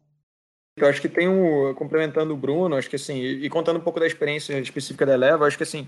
Eu 0.77 0.87
acho 0.87 1.01
que 1.01 1.07
tem 1.07 1.29
um, 1.29 1.73
complementando 1.73 2.33
o 2.33 2.37
Bruno, 2.37 2.75
acho 2.75 2.89
que 2.89 2.97
assim, 2.97 3.17
e 3.17 3.49
contando 3.49 3.77
um 3.77 3.83
pouco 3.83 3.99
da 3.99 4.05
experiência 4.05 4.59
específica 4.59 5.05
da 5.05 5.13
Eleva, 5.13 5.47
acho 5.47 5.55
que 5.55 5.63
assim, 5.63 5.87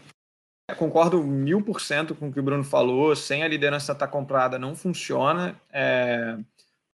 concordo 0.77 1.21
mil 1.21 1.61
por 1.61 1.81
cento 1.81 2.15
com 2.15 2.29
o 2.29 2.31
que 2.31 2.39
o 2.39 2.43
Bruno 2.43 2.63
falou, 2.63 3.13
sem 3.15 3.43
a 3.43 3.47
liderança 3.47 3.91
estar 3.91 4.07
tá 4.07 4.11
comprada 4.11 4.57
não 4.57 4.75
funciona. 4.75 5.59
É, 5.71 6.37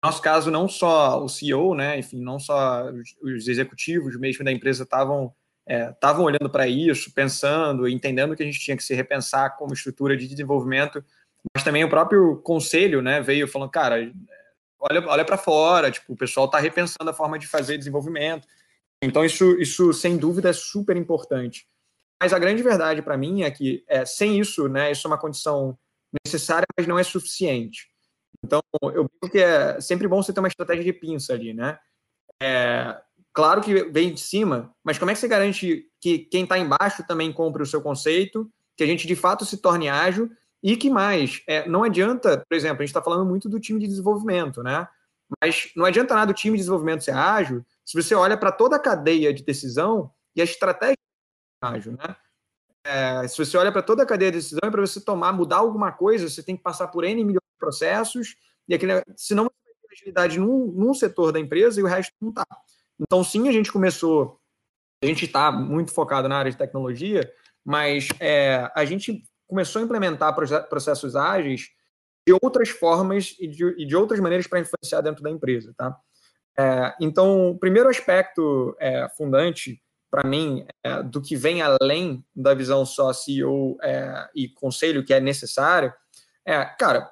nosso 0.04 0.22
caso, 0.22 0.50
não 0.50 0.68
só 0.68 1.24
o 1.24 1.28
CEO, 1.28 1.76
né, 1.76 2.00
enfim, 2.00 2.22
não 2.22 2.40
só 2.40 2.86
os 3.22 3.48
executivos 3.48 4.18
mesmo 4.18 4.46
da 4.46 4.52
empresa 4.52 4.84
estavam 4.84 5.34
estavam 5.68 6.24
é, 6.24 6.26
olhando 6.26 6.50
para 6.50 6.68
isso, 6.68 7.14
pensando, 7.14 7.88
entendendo 7.88 8.36
que 8.36 8.42
a 8.42 8.46
gente 8.46 8.60
tinha 8.60 8.76
que 8.76 8.84
se 8.84 8.96
repensar 8.96 9.56
como 9.56 9.74
estrutura 9.74 10.18
de 10.18 10.28
desenvolvimento, 10.28 11.04
mas 11.54 11.64
também 11.64 11.84
o 11.84 11.90
próprio 11.90 12.38
conselho, 12.38 13.02
né, 13.04 13.22
veio 13.22 13.48
falando, 13.48 13.70
cara, 13.70 14.12
olha, 14.80 15.08
olha 15.08 15.26
para 15.26 15.38
fora, 15.38 15.92
tipo, 15.92 16.14
o 16.14 16.18
pessoal 16.18 16.48
está 16.48 16.58
repensando 16.58 17.10
a 17.10 17.14
forma 17.14 17.38
de 17.38 17.46
fazer 17.46 17.78
desenvolvimento. 17.78 18.48
Então 19.02 19.24
isso, 19.24 19.60
isso 19.60 19.94
sem 19.94 20.18
dúvida 20.18 20.50
é 20.50 20.54
super 20.54 20.98
importante. 20.98 21.68
Mas 22.22 22.34
a 22.34 22.40
grande 22.40 22.64
verdade 22.64 23.02
para 23.02 23.18
mim 23.18 23.44
é 23.44 23.52
que 23.52 23.84
é, 23.88 24.06
sem 24.06 24.40
isso, 24.40 24.68
né, 24.68 24.92
isso 24.92 25.08
é 25.08 25.10
uma 25.10 25.20
condição 25.20 25.78
necessária, 26.26 26.66
mas 26.78 26.88
não 26.88 26.98
é 26.98 27.04
suficiente. 27.04 27.88
Então, 28.43 28.62
eu 28.93 29.10
digo 29.13 29.32
que 29.32 29.39
é 29.39 29.80
sempre 29.82 30.08
bom 30.08 30.21
você 30.21 30.34
ter 30.34 30.39
uma 30.39 30.47
estratégia 30.47 30.84
de 30.84 30.93
pinça 30.93 31.34
ali, 31.34 31.54
né? 31.54 31.78
É, 32.41 32.99
claro 33.34 33.62
que 33.62 33.84
vem 33.86 34.13
de 34.13 34.21
cima, 34.21 34.73
mas 34.84 34.97
como 34.97 35.12
é 35.12 35.13
que 35.13 35.19
você 35.19 35.28
garante 35.28 35.86
que 35.99 36.19
quem 36.19 36.43
está 36.43 36.58
embaixo 36.58 37.06
também 37.06 37.32
compre 37.34 37.62
o 37.62 37.65
seu 37.65 37.82
conceito, 37.82 38.49
que 38.78 38.84
a 38.84 38.88
gente 38.88 39.06
de 39.06 39.15
fato 39.15 39.45
se 39.45 39.58
torne 39.58 39.89
ágil 39.89 40.32
e 40.63 40.78
que 40.78 40.89
mais? 40.89 41.41
É, 41.47 41.67
não 41.67 41.84
adianta, 41.84 42.43
por 42.49 42.56
exemplo, 42.56 42.78
a 42.78 42.86
gente 42.86 42.89
está 42.89 43.02
falando 43.02 43.25
muito 43.25 43.49
do 43.49 43.60
time 43.60 43.80
de 43.80 43.88
desenvolvimento, 43.88 44.63
né? 44.63 44.88
Mas 45.41 45.71
não 45.75 45.86
adianta 45.86 46.15
nada 46.15 46.32
o 46.32 46.34
time 46.34 46.56
de 46.58 46.62
desenvolvimento 46.62 47.04
ser 47.04 47.15
ágil 47.15 47.63
se 47.86 48.02
você 48.02 48.15
olha 48.15 48.38
para 48.38 48.52
toda 48.52 48.78
a 48.78 48.80
cadeia 48.80 49.34
de 49.34 49.43
decisão 49.43 50.12
e 50.36 50.41
a 50.41 50.43
estratégia 50.43 50.95
ágil, 51.62 51.93
né? 51.93 52.15
É, 52.86 53.28
se 53.28 53.38
você 53.38 53.58
olha 53.58 53.71
para 53.71 53.84
toda 53.84 54.04
a 54.04 54.06
cadeia 54.06 54.32
de 54.32 54.38
decisão, 54.38 54.62
é 54.63 54.71
para 54.71 54.82
você 54.82 55.02
tomar, 55.02 55.34
mudar 55.34 55.58
alguma 55.58 55.91
coisa, 55.91 56.30
você 56.30 56.41
tem 56.41 56.56
que 56.56 56.63
passar 56.63 56.88
por 56.88 57.04
N 57.04 57.23
milhões 57.23 57.38
processos, 57.60 58.36
e 58.67 58.74
aquele, 58.74 59.04
senão 59.15 59.45
você 59.45 59.52
vai 59.65 59.74
ter 59.82 59.93
agilidade 59.93 60.39
num, 60.39 60.67
num 60.67 60.93
setor 60.93 61.32
da 61.32 61.39
empresa 61.39 61.80
e 61.80 61.84
o 61.84 61.88
resto 61.88 62.13
não 62.22 62.30
está. 62.30 62.45
Então, 63.00 63.24
sim, 63.24 63.48
a 63.48 63.52
gente 63.52 63.72
começou, 63.72 64.39
a 65.04 65.06
gente 65.06 65.26
está 65.26 65.52
muito 65.52 65.91
focado 65.91 66.28
na 66.28 66.38
área 66.38 66.52
de 66.52 66.58
tecnologia, 66.58 67.32
mas 67.65 68.08
é, 68.19 68.69
a 68.76 68.86
gente 68.86 69.24
começou 69.48 69.82
a 69.82 69.86
implementar 69.86 70.36
processos 70.69 71.15
ágeis 71.15 71.69
de 72.28 72.38
outras 72.41 72.69
formas 72.69 73.36
e 73.39 73.48
de, 73.48 73.65
e 73.82 73.86
de 73.86 73.95
outras 73.95 74.19
maneiras 74.19 74.48
para 74.48 74.60
influenciar 74.60 75.02
dentro 75.02 75.24
da 75.24 75.30
empresa, 75.30 75.74
tá? 75.76 75.98
É, 76.58 76.93
então, 77.00 77.52
o 77.52 77.58
primeiro 77.58 77.89
aspecto 77.89 78.76
é, 78.80 79.08
fundante 79.15 79.82
para 80.12 80.28
mim 80.28 80.65
é, 80.84 81.02
do 81.04 81.22
que 81.22 81.36
vem 81.36 81.62
além 81.62 82.24
da 82.36 82.54
visão 82.54 82.86
só 82.86 83.13
CEO 83.13 83.78
é, 83.82 84.28
e 84.36 84.50
conselho 84.50 85.06
que 85.06 85.13
é 85.13 85.19
necessário 85.19 85.93
é, 86.45 86.65
cara, 86.65 87.10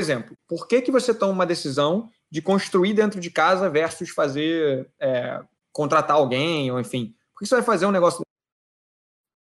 exemplo, 0.00 0.36
por 0.46 0.66
que 0.66 0.82
que 0.82 0.90
você 0.90 1.14
toma 1.14 1.32
uma 1.32 1.46
decisão 1.46 2.08
de 2.30 2.40
construir 2.42 2.94
dentro 2.94 3.20
de 3.20 3.30
casa 3.30 3.68
versus 3.68 4.10
fazer 4.10 4.90
é, 5.00 5.40
contratar 5.72 6.16
alguém 6.16 6.70
ou 6.70 6.78
enfim, 6.78 7.14
por 7.34 7.40
que 7.40 7.46
você 7.46 7.56
vai 7.56 7.64
fazer 7.64 7.86
um 7.86 7.90
negócio 7.90 8.22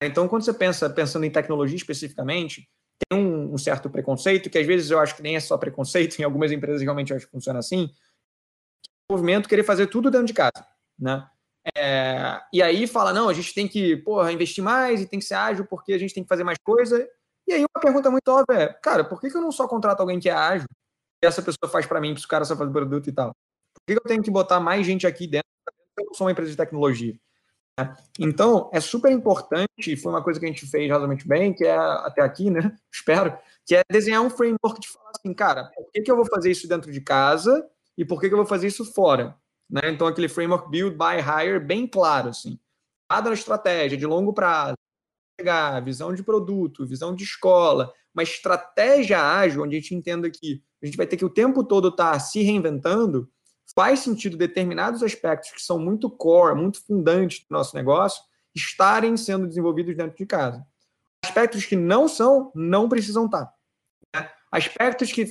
então, 0.02 0.28
quando 0.28 0.44
você 0.44 0.54
pensa 0.54 0.90
pensando 0.90 1.26
em 1.26 1.32
tecnologia 1.32 1.76
especificamente, 1.76 2.70
tem 3.10 3.20
um, 3.20 3.54
um, 3.54 3.58
certo 3.58 3.90
preconceito, 3.90 4.50
que 4.50 4.58
às 4.58 4.66
vezes 4.66 4.92
eu 4.92 5.00
acho 5.00 5.16
que 5.16 5.24
nem 5.24 5.36
é 5.36 5.40
só 5.40 5.58
preconceito, 5.58 6.18
em 6.22 6.24
algumas 6.24 6.52
empresas 6.52 6.82
realmente 6.82 7.12
eu 7.12 7.18
acho 7.18 7.26
que 7.26 7.32
funciona 7.32 7.60
assim, 7.60 7.88
que 7.88 8.90
é 8.90 9.14
o 9.14 9.14
movimento 9.14 9.50
querer 9.50 9.64
fazer 9.64 9.88
tudo 9.88 10.12
dentro 10.12 10.28
de 10.28 10.34
casa, 10.34 10.66
né? 11.00 11.28
É, 11.76 12.40
e 12.54 12.62
aí 12.62 12.88
fala, 12.88 13.12
não, 13.12 13.28
a 13.28 13.34
gente 13.34 13.54
tem 13.54 13.68
que, 13.68 13.98
porra, 13.98 14.32
investir 14.32 14.64
mais 14.64 15.02
e 15.02 15.08
tem 15.08 15.20
que 15.20 15.26
ser 15.26 15.34
ágil 15.34 15.66
porque 15.66 15.92
a 15.92 15.98
gente 15.98 16.14
tem 16.14 16.24
que 16.24 16.30
fazer 16.30 16.44
mais 16.44 16.58
coisa. 16.64 17.08
E 17.48 17.54
aí 17.54 17.62
uma 17.62 17.82
pergunta 17.82 18.12
muito 18.12 18.28
óbvia 18.28 18.64
é, 18.64 18.68
cara, 18.74 19.04
por 19.04 19.22
que, 19.22 19.30
que 19.30 19.38
eu 19.38 19.42
não 19.42 19.52
só 19.52 19.68
contrato 19.68 20.02
alguém 20.02 20.20
que 20.20 20.30
é 20.30 20.34
ágil 20.34 20.68
e 21.24 21.26
essa 21.26 21.42
pessoa 21.42 21.72
faz 21.72 21.86
para 21.86 22.02
mim, 22.02 22.14
para 22.14 22.20
os 22.20 22.26
caras 22.26 22.48
só 22.48 22.56
fazem 22.56 22.74
produto 22.74 23.10
e 23.10 23.14
tal? 23.14 23.32
Por 23.74 23.82
que, 23.88 23.94
que 23.94 24.00
eu 24.00 24.10
tenho 24.10 24.24
que 24.24 24.32
botar 24.32 24.60
mais 24.60 24.86
gente 24.86 25.08
aqui 25.08 25.28
dentro 25.28 25.48
eu 25.98 26.06
não 26.06 26.14
sou 26.14 26.28
uma 26.28 26.32
empresa 26.32 26.52
de 26.52 26.58
tecnologia? 26.58 27.18
Então, 28.20 28.72
é 28.74 28.80
super 28.80 29.12
importante, 29.12 29.96
foi 30.02 30.12
uma 30.12 30.24
coisa 30.24 30.40
que 30.40 30.46
a 30.46 30.50
gente 30.50 30.66
fez 30.66 30.90
razoavelmente 30.90 31.28
bem, 31.28 31.54
que 31.54 31.64
é 31.64 31.76
até 31.76 32.22
aqui, 32.22 32.50
né? 32.50 32.60
Espero, 32.92 33.38
que 33.66 33.76
é 33.76 33.84
desenhar 33.92 34.22
um 34.22 34.30
framework 34.30 34.80
de 34.80 34.88
falar 34.88 35.12
assim, 35.16 35.34
cara, 35.34 35.72
por 35.76 35.92
que, 35.92 36.02
que 36.02 36.12
eu 36.12 36.16
vou 36.16 36.26
fazer 36.26 36.50
isso 36.50 36.68
dentro 36.68 36.92
de 36.92 37.02
casa 37.02 37.68
e 37.96 38.04
por 38.04 38.20
que, 38.20 38.28
que 38.28 38.34
eu 38.34 38.38
vou 38.38 38.48
fazer 38.48 38.68
isso 38.68 38.84
fora? 38.94 39.36
Né? 39.70 39.82
Então, 39.92 40.08
aquele 40.08 40.28
framework 40.28 40.70
build, 40.72 40.96
buy, 40.96 41.18
hire, 41.20 41.60
bem 41.60 41.86
claro, 41.86 42.30
assim. 42.30 42.60
Cada 43.10 43.32
estratégia 43.32 43.98
de 43.98 44.06
longo 44.06 44.34
prazo, 44.34 44.76
pegar 45.38 45.80
visão 45.82 46.14
de 46.14 46.24
produto, 46.24 46.86
visão 46.86 47.14
de 47.14 47.24
escola, 47.24 47.94
uma 48.14 48.24
estratégia 48.24 49.22
ágil, 49.22 49.64
onde 49.64 49.76
a 49.76 49.80
gente 49.80 49.94
entenda 49.94 50.30
que 50.30 50.64
a 50.82 50.86
gente 50.86 50.98
vai 50.98 51.06
ter 51.06 51.18
que 51.18 51.26
o 51.26 51.30
tempo 51.30 51.64
todo 51.64 51.90
estar 51.90 52.14
tá 52.14 52.20
se 52.20 52.42
reinventando, 52.42 53.30
faz 53.76 54.00
sentido 54.00 54.36
determinados 54.36 55.04
aspectos 55.04 55.52
que 55.52 55.62
são 55.62 55.78
muito 55.78 56.10
core, 56.10 56.60
muito 56.60 56.84
fundantes 56.84 57.46
do 57.48 57.54
nosso 57.54 57.76
negócio, 57.76 58.22
estarem 58.56 59.16
sendo 59.16 59.48
desenvolvidos 59.48 59.96
dentro 59.96 60.18
de 60.18 60.26
casa. 60.26 60.66
Aspectos 61.24 61.66
que 61.66 61.76
não 61.76 62.08
são, 62.08 62.52
não 62.56 62.90
precisam 62.90 63.26
estar. 63.26 63.54
Né? 64.16 64.30
Aspectos 64.52 65.12
que 65.12 65.26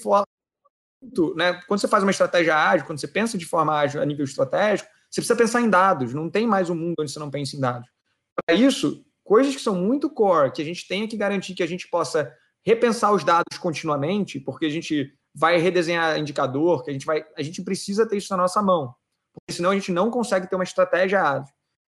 né, 1.35 1.61
quando 1.67 1.81
você 1.81 1.89
faz 1.89 2.03
uma 2.03 2.11
estratégia 2.11 2.57
ágil, 2.57 2.87
quando 2.87 3.01
você 3.01 3.09
pensa 3.09 3.37
de 3.37 3.47
forma 3.47 3.77
ágil 3.77 4.01
a 4.01 4.05
nível 4.05 4.25
estratégico, 4.25 4.89
você 5.11 5.21
precisa 5.21 5.37
pensar 5.37 5.61
em 5.61 5.71
dados. 5.71 6.15
Não 6.15 6.31
tem 6.31 6.47
mais 6.47 6.71
um 6.71 6.75
mundo 6.75 6.97
onde 7.01 7.11
você 7.11 7.19
não 7.19 7.31
pensa 7.31 7.57
em 7.57 7.61
dados. 7.61 7.89
Para 8.35 8.57
isso, 8.57 9.05
coisas 9.27 9.55
que 9.55 9.61
são 9.61 9.75
muito 9.75 10.09
core, 10.09 10.53
que 10.53 10.63
a 10.63 10.65
gente 10.65 10.87
tenha 10.87 11.07
que 11.07 11.17
garantir 11.17 11.55
que 11.55 11.63
a 11.63 11.67
gente 11.67 11.89
possa 11.89 12.33
repensar 12.65 13.13
os 13.13 13.25
dados 13.25 13.59
continuamente, 13.59 14.39
porque 14.41 14.67
a 14.67 14.71
gente 14.71 15.13
vai 15.35 15.59
redesenhar 15.59 16.17
indicador, 16.17 16.83
que 16.85 16.91
a 16.91 16.93
gente 16.93 17.05
vai, 17.05 17.25
a 17.37 17.43
gente 17.43 17.63
precisa 17.63 18.09
ter 18.09 18.17
isso 18.17 18.31
na 18.31 18.43
nossa 18.43 18.63
mão, 18.63 18.95
porque 19.35 19.53
senão 19.53 19.71
a 19.71 19.75
gente 19.75 19.91
não 19.91 20.11
consegue 20.11 20.49
ter 20.49 20.55
uma 20.55 20.65
estratégia 20.65 21.23
ágil. 21.23 21.53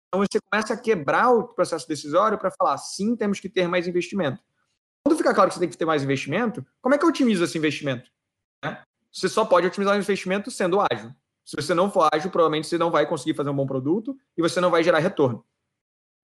Então 0.08 0.20
você 0.20 0.38
começa 0.50 0.74
a 0.74 0.76
quebrar 0.76 1.30
o 1.30 1.48
processo 1.48 1.88
decisório 1.88 2.38
para 2.38 2.50
falar, 2.50 2.76
sim, 2.76 3.16
temos 3.16 3.40
que 3.40 3.48
ter 3.48 3.66
mais 3.66 3.88
investimento. 3.88 4.42
Quando 5.02 5.16
fica 5.16 5.34
claro 5.34 5.48
que 5.48 5.54
você 5.54 5.60
tem 5.60 5.70
que 5.70 5.76
ter 5.76 5.86
mais 5.86 6.04
investimento, 6.04 6.64
como 6.82 6.94
é 6.94 6.98
que 6.98 7.04
eu 7.04 7.08
otimizo 7.08 7.42
esse 7.42 7.56
investimento? 7.56 8.10
Né? 8.62 8.82
Você 9.10 9.28
só 9.28 9.44
pode 9.46 9.66
otimizar 9.66 9.96
o 9.96 9.98
investimento 9.98 10.50
sendo 10.50 10.80
ágil. 10.80 11.10
Se 11.44 11.56
você 11.56 11.72
não 11.72 11.90
for 11.90 12.08
ágil, 12.12 12.30
provavelmente 12.30 12.66
você 12.66 12.76
não 12.76 12.90
vai 12.90 13.06
conseguir 13.06 13.34
fazer 13.34 13.48
um 13.48 13.56
bom 13.56 13.66
produto 13.66 14.14
e 14.36 14.42
você 14.42 14.60
não 14.60 14.70
vai 14.70 14.84
gerar 14.84 14.98
retorno. 14.98 15.44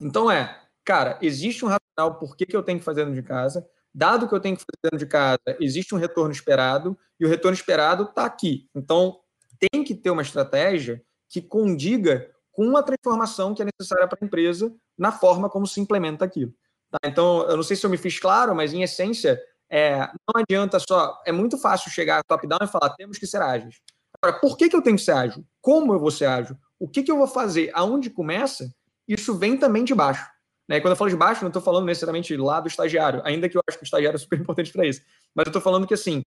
Então 0.00 0.30
é, 0.30 0.67
cara, 0.88 1.18
existe 1.20 1.66
um 1.66 1.68
racional 1.68 2.18
por 2.18 2.34
que, 2.34 2.46
que 2.46 2.56
eu 2.56 2.62
tenho 2.62 2.78
que 2.78 2.84
fazer 2.84 3.04
dentro 3.04 3.20
de 3.20 3.28
casa, 3.28 3.68
dado 3.94 4.26
que 4.26 4.34
eu 4.34 4.40
tenho 4.40 4.56
que 4.56 4.62
fazer 4.62 4.90
dentro 4.90 4.98
de 4.98 5.06
casa, 5.06 5.58
existe 5.60 5.94
um 5.94 5.98
retorno 5.98 6.32
esperado, 6.32 6.96
e 7.20 7.26
o 7.26 7.28
retorno 7.28 7.54
esperado 7.54 8.04
está 8.04 8.24
aqui. 8.24 8.70
Então, 8.74 9.20
tem 9.58 9.84
que 9.84 9.94
ter 9.94 10.10
uma 10.10 10.22
estratégia 10.22 11.04
que 11.28 11.42
condiga 11.42 12.30
com 12.50 12.74
a 12.74 12.82
transformação 12.82 13.54
que 13.54 13.60
é 13.60 13.66
necessária 13.66 14.08
para 14.08 14.18
a 14.18 14.24
empresa 14.24 14.74
na 14.96 15.12
forma 15.12 15.50
como 15.50 15.66
se 15.66 15.78
implementa 15.78 16.24
aquilo. 16.24 16.54
Tá? 16.90 16.98
Então, 17.04 17.46
eu 17.50 17.56
não 17.56 17.62
sei 17.62 17.76
se 17.76 17.84
eu 17.84 17.90
me 17.90 17.98
fiz 17.98 18.18
claro, 18.18 18.54
mas 18.54 18.72
em 18.72 18.82
essência, 18.82 19.38
é, 19.68 19.98
não 19.98 20.40
adianta 20.42 20.78
só. 20.78 21.20
É 21.26 21.32
muito 21.32 21.58
fácil 21.58 21.90
chegar 21.90 22.24
top-down 22.24 22.60
e 22.62 22.66
falar 22.66 22.94
temos 22.96 23.18
que 23.18 23.26
ser 23.26 23.42
ágeis. 23.42 23.76
Agora, 24.22 24.40
por 24.40 24.56
que, 24.56 24.70
que 24.70 24.76
eu 24.76 24.82
tenho 24.82 24.96
que 24.96 25.02
ser 25.02 25.12
ágil? 25.12 25.44
Como 25.60 25.92
eu 25.92 25.98
vou 26.00 26.10
ser 26.10 26.24
ágil? 26.24 26.56
O 26.78 26.88
que, 26.88 27.02
que 27.02 27.10
eu 27.10 27.18
vou 27.18 27.26
fazer? 27.26 27.70
Aonde 27.74 28.08
começa? 28.08 28.72
Isso 29.06 29.36
vem 29.36 29.54
também 29.54 29.84
de 29.84 29.94
baixo. 29.94 30.26
Né? 30.68 30.80
Quando 30.80 30.92
eu 30.92 30.96
falo 30.96 31.10
de 31.10 31.16
baixo, 31.16 31.42
não 31.42 31.48
estou 31.48 31.62
falando 31.62 31.86
necessariamente 31.86 32.36
lá 32.36 32.60
do 32.60 32.68
estagiário, 32.68 33.22
ainda 33.24 33.48
que 33.48 33.56
eu 33.56 33.62
acho 33.68 33.78
que 33.78 33.84
o 33.84 33.86
estagiário 33.86 34.16
é 34.16 34.18
super 34.18 34.38
importante 34.40 34.72
para 34.72 34.86
isso. 34.86 35.02
Mas 35.34 35.46
eu 35.46 35.50
estou 35.50 35.62
falando 35.62 35.86
que 35.86 35.94
assim, 35.94 36.22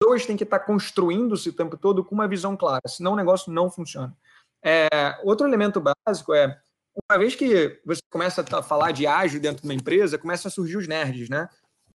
pessoas 0.00 0.26
têm 0.26 0.36
que 0.36 0.44
estar 0.44 0.60
construindo-se 0.60 1.48
o 1.48 1.52
tempo 1.52 1.76
todo 1.76 2.04
com 2.04 2.14
uma 2.14 2.28
visão 2.28 2.56
clara, 2.56 2.82
senão 2.86 3.12
o 3.12 3.16
negócio 3.16 3.52
não 3.52 3.70
funciona. 3.70 4.16
É, 4.62 4.88
outro 5.22 5.46
elemento 5.46 5.80
básico 5.80 6.34
é, 6.34 6.60
uma 7.10 7.18
vez 7.18 7.34
que 7.34 7.80
você 7.84 8.00
começa 8.10 8.44
a 8.50 8.62
falar 8.62 8.92
de 8.92 9.06
ágil 9.06 9.40
dentro 9.40 9.62
de 9.62 9.68
uma 9.68 9.74
empresa, 9.74 10.18
começam 10.18 10.48
a 10.48 10.52
surgir 10.52 10.76
os 10.76 10.88
nerds, 10.88 11.28
né? 11.28 11.48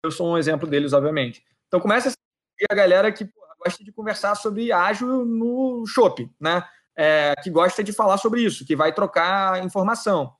Eu 0.02 0.10
sou 0.10 0.32
um 0.32 0.38
exemplo 0.38 0.68
deles, 0.68 0.92
obviamente. 0.92 1.44
Então 1.66 1.80
começa 1.80 2.08
a 2.08 2.12
surgir 2.12 2.66
a 2.70 2.74
galera 2.74 3.12
que 3.12 3.24
pô, 3.24 3.40
gosta 3.64 3.84
de 3.84 3.92
conversar 3.92 4.34
sobre 4.34 4.72
ágil 4.72 5.24
no 5.24 5.84
shopping, 5.86 6.32
né? 6.40 6.64
É, 6.96 7.34
que 7.42 7.50
gosta 7.50 7.84
de 7.84 7.92
falar 7.92 8.18
sobre 8.18 8.42
isso, 8.42 8.66
que 8.66 8.74
vai 8.74 8.92
trocar 8.92 9.64
informação. 9.64 10.34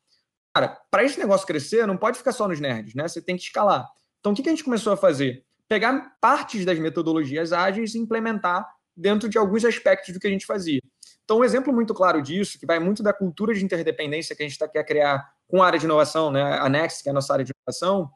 Cara, 0.59 0.77
para 0.91 1.05
esse 1.05 1.17
negócio 1.21 1.47
crescer, 1.47 1.87
não 1.87 1.97
pode 1.97 2.19
ficar 2.19 2.33
só 2.33 2.49
nos 2.49 2.59
nerds, 2.59 2.93
né? 2.93 3.07
Você 3.07 3.23
tem 3.23 3.37
que 3.37 3.45
escalar. 3.45 3.89
Então, 4.19 4.33
o 4.33 4.35
que, 4.35 4.43
a 4.43 4.51
gente 4.51 4.65
começou 4.65 4.93
a 4.93 4.97
fazer? 4.97 5.45
Pegar 5.69 6.17
partes 6.21 6.65
das 6.65 6.77
metodologias 6.81 7.53
ágeis 7.53 7.95
e 7.95 7.99
implementar 7.99 8.69
dentro 8.97 9.29
de 9.29 9.39
alguns 9.39 9.65
aspectos 9.65 10.13
do 10.13 10.19
que 10.19 10.27
a 10.27 10.31
gente 10.31 10.45
fazia. 10.45 10.81
Então, 11.23 11.39
um 11.39 11.45
exemplo 11.45 11.73
muito 11.73 11.95
claro 11.95 12.21
disso, 12.21 12.59
que 12.59 12.67
vai 12.67 12.81
muito 12.81 13.05
da 13.05 13.13
cultura 13.13 13.55
de 13.55 13.65
interdependência 13.65 14.35
que 14.35 14.43
a 14.43 14.49
gente 14.49 14.59
tá, 14.59 14.67
quer 14.67 14.83
criar 14.83 15.31
com 15.47 15.63
a 15.63 15.67
área 15.67 15.79
de 15.79 15.85
inovação, 15.85 16.33
né? 16.33 16.43
A 16.59 16.69
Next, 16.69 17.05
que 17.05 17.09
é 17.09 17.13
a 17.13 17.15
nossa 17.15 17.33
área 17.33 17.45
de 17.45 17.53
inovação, 17.57 18.11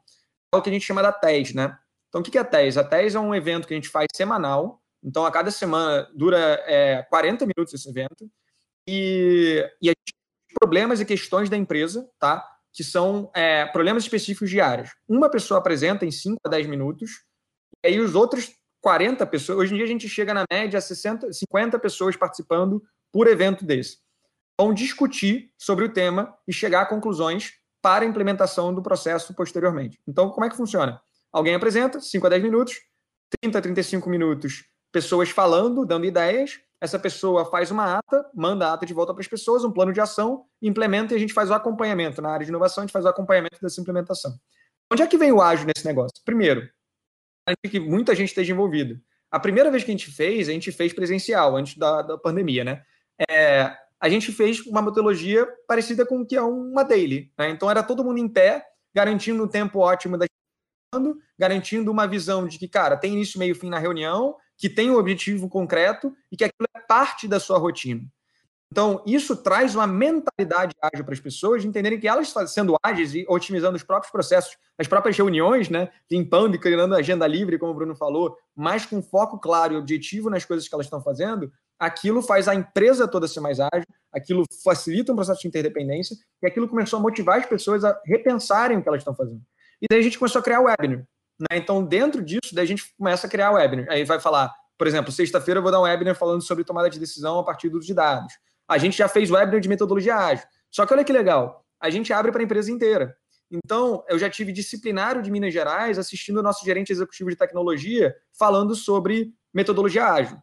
é 0.53 0.57
o 0.57 0.61
que 0.61 0.69
a 0.69 0.73
gente 0.73 0.85
chama 0.85 1.01
da 1.01 1.13
TES, 1.13 1.53
né? 1.53 1.77
Então, 2.09 2.19
o 2.19 2.23
que 2.25 2.37
é 2.37 2.41
a 2.41 2.43
TES? 2.43 2.75
A 2.75 2.83
TES 2.83 3.15
é 3.15 3.19
um 3.21 3.33
evento 3.33 3.69
que 3.69 3.73
a 3.73 3.77
gente 3.77 3.87
faz 3.87 4.07
semanal. 4.13 4.81
Então, 5.01 5.25
a 5.25 5.31
cada 5.31 5.49
semana 5.49 6.09
dura 6.13 6.61
é, 6.67 7.03
40 7.03 7.45
minutos 7.45 7.73
esse 7.73 7.87
evento. 7.87 8.29
E, 8.85 9.65
e 9.81 9.87
a 9.87 9.93
gente 9.93 10.22
problemas 10.63 11.01
e 11.01 11.05
questões 11.05 11.49
da 11.49 11.57
empresa, 11.57 12.09
tá? 12.17 12.41
Que 12.71 12.85
são 12.85 13.29
é, 13.35 13.65
problemas 13.65 14.03
específicos 14.03 14.49
de 14.49 14.61
áreas. 14.61 14.91
Uma 15.09 15.29
pessoa 15.29 15.57
apresenta 15.57 16.05
em 16.05 16.11
5 16.11 16.37
a 16.45 16.49
10 16.49 16.67
minutos, 16.67 17.25
e 17.83 17.89
aí 17.89 17.99
os 17.99 18.15
outros 18.15 18.53
40 18.81 19.25
pessoas. 19.27 19.59
Hoje 19.59 19.73
em 19.73 19.75
dia 19.75 19.85
a 19.85 19.89
gente 19.89 20.07
chega 20.07 20.33
na 20.33 20.45
média 20.49 20.77
a 20.77 20.81
60, 20.81 21.33
50 21.33 21.77
pessoas 21.79 22.15
participando 22.15 22.81
por 23.11 23.27
evento 23.27 23.65
desse. 23.65 23.97
Vão 24.57 24.73
discutir 24.73 25.51
sobre 25.57 25.83
o 25.83 25.89
tema 25.89 26.33
e 26.47 26.53
chegar 26.53 26.83
a 26.83 26.85
conclusões 26.85 27.51
para 27.81 28.05
a 28.05 28.07
implementação 28.07 28.73
do 28.73 28.81
processo 28.81 29.33
posteriormente. 29.33 29.99
Então, 30.07 30.29
como 30.29 30.45
é 30.45 30.49
que 30.49 30.55
funciona? 30.55 31.01
Alguém 31.29 31.55
apresenta, 31.55 31.99
5 31.99 32.25
a 32.25 32.29
10 32.29 32.41
minutos, 32.41 32.75
30 33.41 33.57
a 33.57 33.61
35 33.61 34.09
minutos, 34.09 34.63
pessoas 34.93 35.29
falando, 35.29 35.85
dando 35.85 36.05
ideias, 36.05 36.61
essa 36.83 36.99
pessoa 36.99 37.45
faz 37.45 37.71
uma 37.71 37.97
ata, 37.97 38.29
manda 38.35 38.67
a 38.67 38.73
ata 38.73 38.85
de 38.85 38.93
volta 38.93 39.13
para 39.13 39.21
as 39.21 39.27
pessoas, 39.27 39.63
um 39.63 39.71
plano 39.71 39.93
de 39.93 40.01
ação, 40.01 40.43
implementa 40.61 41.13
e 41.13 41.15
a 41.15 41.19
gente 41.19 41.33
faz 41.33 41.49
o 41.49 41.53
acompanhamento. 41.53 42.21
Na 42.21 42.31
área 42.31 42.45
de 42.45 42.51
inovação, 42.51 42.81
a 42.81 42.85
gente 42.85 42.91
faz 42.91 43.05
o 43.05 43.07
acompanhamento 43.07 43.57
dessa 43.61 43.79
implementação. 43.79 44.33
Onde 44.91 45.01
é 45.01 45.07
que 45.07 45.17
vem 45.17 45.31
o 45.31 45.41
ágil 45.41 45.65
nesse 45.65 45.85
negócio? 45.87 46.21
Primeiro, 46.25 46.69
que 47.71 47.79
muita 47.79 48.13
gente 48.13 48.27
esteja 48.27 48.51
envolvida. 48.51 48.99
A 49.31 49.39
primeira 49.39 49.71
vez 49.71 49.85
que 49.85 49.91
a 49.91 49.93
gente 49.93 50.11
fez, 50.11 50.49
a 50.49 50.51
gente 50.51 50.73
fez 50.73 50.91
presencial, 50.91 51.55
antes 51.55 51.77
da, 51.77 52.01
da 52.01 52.17
pandemia, 52.17 52.65
né? 52.65 52.83
É, 53.29 53.73
a 53.97 54.09
gente 54.09 54.33
fez 54.33 54.59
uma 54.65 54.81
metodologia 54.81 55.47
parecida 55.65 56.05
com 56.05 56.19
o 56.19 56.25
que 56.25 56.35
é 56.35 56.41
uma 56.41 56.83
daily. 56.83 57.31
Né? 57.39 57.49
Então, 57.49 57.71
era 57.71 57.81
todo 57.81 58.03
mundo 58.03 58.17
em 58.17 58.27
pé, 58.27 58.61
garantindo 58.93 59.41
um 59.41 59.47
tempo 59.47 59.79
ótimo 59.79 60.17
da 60.17 60.25
garantindo 61.39 61.89
uma 61.89 62.05
visão 62.05 62.45
de 62.45 62.59
que, 62.59 62.67
cara, 62.67 62.97
tem 62.97 63.13
início, 63.13 63.39
meio 63.39 63.55
fim 63.55 63.69
na 63.69 63.79
reunião, 63.79 64.35
que 64.63 64.69
tem 64.69 64.89
um 64.89 64.95
objetivo 64.95 65.49
concreto 65.49 66.15
e 66.31 66.37
que 66.37 66.43
aquilo 66.45 66.65
é 66.73 66.79
parte 66.79 67.27
da 67.27 67.37
sua 67.37 67.57
rotina. 67.57 68.01
Então, 68.71 69.03
isso 69.05 69.35
traz 69.35 69.75
uma 69.75 69.85
mentalidade 69.85 70.73
ágil 70.81 71.03
para 71.03 71.13
as 71.13 71.19
pessoas 71.19 71.61
de 71.61 71.67
entenderem 71.67 71.99
que 71.99 72.07
elas 72.07 72.33
sendo 72.47 72.77
ágeis 72.81 73.13
e 73.13 73.25
otimizando 73.27 73.75
os 73.75 73.83
próprios 73.83 74.09
processos, 74.09 74.55
as 74.77 74.87
próprias 74.87 75.17
reuniões, 75.17 75.67
né? 75.67 75.91
limpando 76.09 76.55
e 76.55 76.57
criando 76.57 76.95
agenda 76.95 77.27
livre, 77.27 77.59
como 77.59 77.73
o 77.73 77.75
Bruno 77.75 77.93
falou, 77.93 78.37
mas 78.55 78.85
com 78.85 79.03
foco 79.03 79.37
claro 79.37 79.73
e 79.73 79.75
objetivo 79.75 80.29
nas 80.29 80.45
coisas 80.45 80.65
que 80.65 80.73
elas 80.73 80.85
estão 80.85 81.03
fazendo, 81.03 81.51
aquilo 81.77 82.21
faz 82.21 82.47
a 82.47 82.55
empresa 82.55 83.05
toda 83.05 83.27
ser 83.27 83.41
mais 83.41 83.59
ágil, 83.59 83.85
aquilo 84.13 84.45
facilita 84.63 85.11
um 85.11 85.15
processo 85.17 85.41
de 85.41 85.49
interdependência 85.49 86.15
e 86.41 86.47
aquilo 86.47 86.69
começou 86.69 86.99
a 86.99 87.01
motivar 87.01 87.37
as 87.37 87.45
pessoas 87.45 87.83
a 87.83 87.99
repensarem 88.05 88.77
o 88.77 88.81
que 88.81 88.87
elas 88.87 89.01
estão 89.01 89.13
fazendo. 89.13 89.41
E 89.81 89.87
daí 89.89 89.99
a 89.99 90.03
gente 90.03 90.17
começou 90.17 90.39
a 90.39 90.43
criar 90.43 90.61
o 90.61 90.67
webinar. 90.67 91.05
Né? 91.39 91.57
Então, 91.57 91.83
dentro 91.83 92.23
disso, 92.23 92.53
daí 92.53 92.63
a 92.63 92.67
gente 92.67 92.93
começa 92.97 93.27
a 93.27 93.29
criar 93.29 93.51
webinar. 93.51 93.87
Aí 93.89 94.03
vai 94.03 94.19
falar, 94.19 94.53
por 94.77 94.87
exemplo, 94.87 95.11
sexta-feira 95.11 95.59
eu 95.59 95.63
vou 95.63 95.71
dar 95.71 95.79
um 95.79 95.83
webinar 95.83 96.15
falando 96.15 96.41
sobre 96.41 96.63
tomada 96.63 96.89
de 96.89 96.99
decisão 96.99 97.39
a 97.39 97.43
partir 97.43 97.69
dos 97.69 97.87
dados. 97.87 98.33
A 98.67 98.77
gente 98.77 98.97
já 98.97 99.07
fez 99.07 99.29
webinar 99.29 99.59
de 99.59 99.69
metodologia 99.69 100.15
ágil. 100.15 100.45
Só 100.71 100.85
que 100.85 100.93
olha 100.93 101.03
que 101.03 101.13
legal, 101.13 101.65
a 101.79 101.89
gente 101.89 102.11
abre 102.13 102.31
para 102.31 102.41
a 102.41 102.43
empresa 102.43 102.71
inteira. 102.71 103.15
Então, 103.51 104.03
eu 104.09 104.17
já 104.17 104.29
tive 104.29 104.51
disciplinário 104.51 105.21
de 105.21 105.29
Minas 105.29 105.53
Gerais 105.53 105.99
assistindo 105.99 106.37
o 106.37 106.43
nosso 106.43 106.65
gerente 106.65 106.91
executivo 106.91 107.29
de 107.29 107.35
tecnologia 107.35 108.15
falando 108.37 108.73
sobre 108.73 109.31
metodologia 109.53 110.05
ágil. 110.05 110.37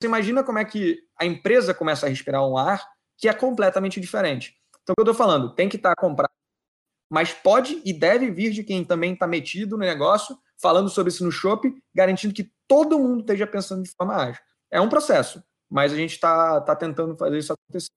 Você 0.00 0.08
imagina 0.08 0.42
como 0.42 0.58
é 0.58 0.64
que 0.64 0.98
a 1.16 1.24
empresa 1.24 1.72
começa 1.72 2.06
a 2.06 2.08
respirar 2.08 2.44
um 2.44 2.56
ar 2.56 2.84
que 3.16 3.28
é 3.28 3.32
completamente 3.32 4.00
diferente. 4.00 4.54
Então, 4.82 4.92
o 4.92 4.96
que 4.96 5.00
eu 5.00 5.12
estou 5.12 5.14
falando? 5.14 5.54
Tem 5.54 5.68
que 5.68 5.76
estar 5.76 5.94
tá 5.94 6.00
comprado, 6.00 6.30
mas 7.10 7.32
pode 7.32 7.80
e 7.84 7.92
deve 7.92 8.30
vir 8.30 8.52
de 8.52 8.62
quem 8.62 8.84
também 8.84 9.12
está 9.12 9.26
metido 9.26 9.76
no 9.76 9.84
negócio, 9.84 10.38
falando 10.60 10.88
sobre 10.88 11.10
isso 11.10 11.24
no 11.24 11.32
shopping, 11.32 11.80
garantindo 11.94 12.34
que 12.34 12.50
todo 12.66 12.98
mundo 12.98 13.20
esteja 13.20 13.46
pensando 13.46 13.82
de 13.82 13.90
forma 13.90 14.14
ágil. 14.14 14.42
É 14.70 14.80
um 14.80 14.88
processo 14.88 15.42
mas 15.70 15.92
a 15.92 15.96
gente 15.96 16.12
está 16.12 16.60
tá 16.60 16.74
tentando 16.74 17.16
fazer 17.16 17.38
isso 17.38 17.52
acontecer. 17.52 17.90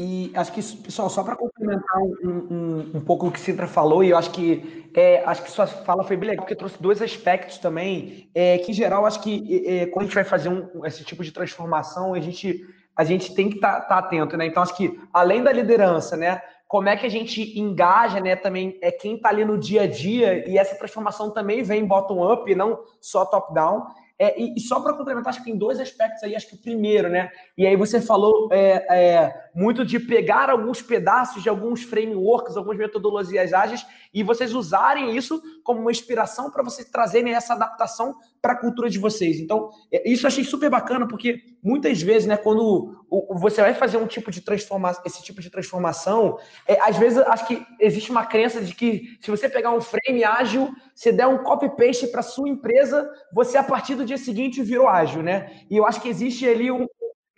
E 0.00 0.32
acho 0.34 0.52
que, 0.52 0.62
pessoal, 0.62 1.10
só 1.10 1.22
para 1.22 1.36
complementar 1.36 1.98
um, 1.98 2.28
um, 2.50 2.90
um, 2.94 3.00
pouco 3.02 3.26
o 3.26 3.30
que 3.30 3.38
o 3.38 3.42
Sintra 3.42 3.66
falou, 3.66 4.02
e 4.02 4.10
eu 4.10 4.16
acho 4.16 4.30
que 4.30 4.90
é, 4.96 5.22
acho 5.24 5.42
que 5.42 5.50
sua 5.50 5.66
fala 5.66 6.04
foi 6.04 6.16
bem 6.16 6.30
legal, 6.30 6.44
porque 6.44 6.56
trouxe 6.56 6.80
dois 6.80 7.02
aspectos 7.02 7.58
também, 7.58 8.30
é, 8.34 8.56
que 8.58 8.70
em 8.70 8.74
geral 8.74 9.04
acho 9.04 9.20
que 9.20 9.62
é, 9.66 9.86
quando 9.86 10.04
a 10.04 10.06
gente 10.06 10.14
vai 10.14 10.24
fazer 10.24 10.48
um, 10.48 10.86
esse 10.86 11.04
tipo 11.04 11.22
de 11.22 11.32
transformação, 11.32 12.14
a 12.14 12.20
gente, 12.20 12.66
a 12.96 13.04
gente 13.04 13.34
tem 13.34 13.50
que 13.50 13.56
estar 13.56 13.80
tá, 13.82 13.86
tá 13.86 13.98
atento, 13.98 14.38
né? 14.38 14.46
Então, 14.46 14.62
acho 14.62 14.74
que 14.74 14.98
além 15.12 15.42
da 15.42 15.52
liderança, 15.52 16.16
né? 16.16 16.40
Como 16.70 16.88
é 16.88 16.96
que 16.96 17.04
a 17.04 17.10
gente 17.10 17.58
engaja, 17.58 18.20
né? 18.20 18.36
Também 18.36 18.78
é 18.80 18.92
quem 18.92 19.16
está 19.16 19.28
ali 19.28 19.44
no 19.44 19.58
dia 19.58 19.82
a 19.82 19.86
dia, 19.88 20.48
e 20.48 20.56
essa 20.56 20.76
transformação 20.76 21.28
também 21.28 21.64
vem 21.64 21.84
bottom-up, 21.84 22.54
não 22.54 22.78
só 23.00 23.24
top-down. 23.24 23.88
É, 24.16 24.40
e, 24.40 24.54
e, 24.54 24.60
só 24.60 24.78
para 24.78 24.92
complementar, 24.92 25.30
acho 25.30 25.40
que 25.40 25.46
tem 25.46 25.58
dois 25.58 25.80
aspectos 25.80 26.22
aí. 26.22 26.36
Acho 26.36 26.46
que 26.46 26.54
o 26.54 26.62
primeiro, 26.62 27.08
né? 27.08 27.28
E 27.58 27.66
aí 27.66 27.74
você 27.74 28.00
falou 28.00 28.50
é, 28.52 28.86
é, 28.88 29.50
muito 29.52 29.84
de 29.84 29.98
pegar 29.98 30.48
alguns 30.48 30.80
pedaços 30.80 31.42
de 31.42 31.48
alguns 31.48 31.82
frameworks, 31.82 32.56
algumas 32.56 32.78
metodologias 32.78 33.52
ágeis 33.52 33.84
e 34.14 34.22
vocês 34.22 34.54
usarem 34.54 35.16
isso 35.16 35.42
como 35.64 35.80
uma 35.80 35.90
inspiração 35.90 36.52
para 36.52 36.62
vocês 36.62 36.88
trazerem 36.88 37.34
essa 37.34 37.54
adaptação 37.54 38.14
para 38.42 38.54
a 38.54 38.56
cultura 38.56 38.88
de 38.88 38.98
vocês. 38.98 39.38
Então, 39.38 39.70
é, 39.92 40.08
isso 40.10 40.24
eu 40.24 40.28
achei 40.28 40.44
super 40.44 40.70
bacana, 40.70 41.06
porque 41.06 41.42
muitas 41.62 42.00
vezes, 42.00 42.26
né, 42.26 42.36
quando 42.36 42.96
você 43.34 43.60
vai 43.60 43.74
fazer 43.74 43.98
um 43.98 44.06
tipo 44.06 44.30
de 44.30 44.40
transformação, 44.40 45.02
esse 45.04 45.22
tipo 45.22 45.40
de 45.40 45.50
transformação, 45.50 46.38
é, 46.66 46.80
às 46.80 46.96
vezes 46.96 47.18
acho 47.18 47.46
que 47.46 47.62
existe 47.78 48.10
uma 48.10 48.24
crença 48.24 48.60
de 48.60 48.74
que 48.74 49.18
se 49.20 49.30
você 49.30 49.48
pegar 49.48 49.72
um 49.72 49.80
frame 49.80 50.24
ágil, 50.24 50.70
se 50.94 51.12
der 51.12 51.26
um 51.26 51.42
copy-paste 51.42 52.06
para 52.08 52.22
sua 52.22 52.48
empresa, 52.48 53.10
você 53.32 53.58
a 53.58 53.62
partir 53.62 53.94
do 53.94 54.04
dia 54.04 54.18
seguinte 54.18 54.62
virou 54.62 54.88
ágil, 54.88 55.22
né? 55.22 55.50
E 55.70 55.76
eu 55.76 55.84
acho 55.84 56.00
que 56.00 56.08
existe 56.08 56.48
ali 56.48 56.70
um, 56.70 56.86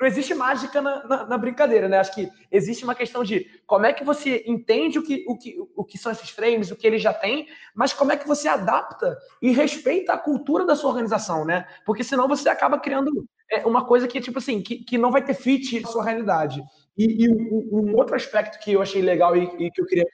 não 0.02 0.08
existe 0.08 0.34
mágica 0.34 0.82
na, 0.82 1.06
na, 1.06 1.26
na, 1.26 1.38
brincadeira, 1.38 1.88
né? 1.88 1.98
Acho 1.98 2.12
que 2.12 2.28
existe 2.50 2.82
uma 2.82 2.94
questão 2.94 3.22
de 3.22 3.46
como 3.64 3.86
é 3.86 3.92
que 3.92 4.02
você 4.02 4.42
entende 4.48 4.98
o 4.98 5.02
que, 5.02 5.24
o, 5.28 5.38
que, 5.38 5.56
o 5.76 5.84
que 5.84 5.96
são 5.96 6.10
esses 6.10 6.28
frames, 6.28 6.72
o 6.72 6.76
que 6.76 6.84
ele 6.84 6.98
já 6.98 7.14
tem, 7.14 7.46
mas 7.72 7.92
como 7.92 8.10
é 8.10 8.16
que 8.16 8.26
você 8.26 8.48
adapta 8.48 9.16
e 9.40 9.52
respeita 9.52 10.12
a 10.12 10.18
cultura 10.18 10.66
da 10.66 10.74
sua 10.74 10.90
organização, 10.90 11.44
né? 11.44 11.68
Porque 11.86 12.02
senão 12.02 12.26
você 12.26 12.48
acaba 12.48 12.80
criando 12.80 13.10
é, 13.48 13.64
uma 13.64 13.84
coisa 13.84 14.08
que, 14.08 14.20
tipo 14.20 14.38
assim, 14.38 14.60
que, 14.60 14.78
que 14.78 14.98
não 14.98 15.12
vai 15.12 15.24
ter 15.24 15.34
fit 15.34 15.78
na 15.78 15.88
sua 15.88 16.02
realidade. 16.02 16.60
E, 16.98 17.24
e 17.24 17.28
um, 17.30 17.68
um, 17.72 17.96
outro 17.96 18.16
aspecto 18.16 18.58
que 18.58 18.72
eu 18.72 18.82
achei 18.82 19.00
legal 19.00 19.36
e, 19.36 19.44
e 19.58 19.70
que 19.70 19.80
eu 19.80 19.86
queria 19.86 20.04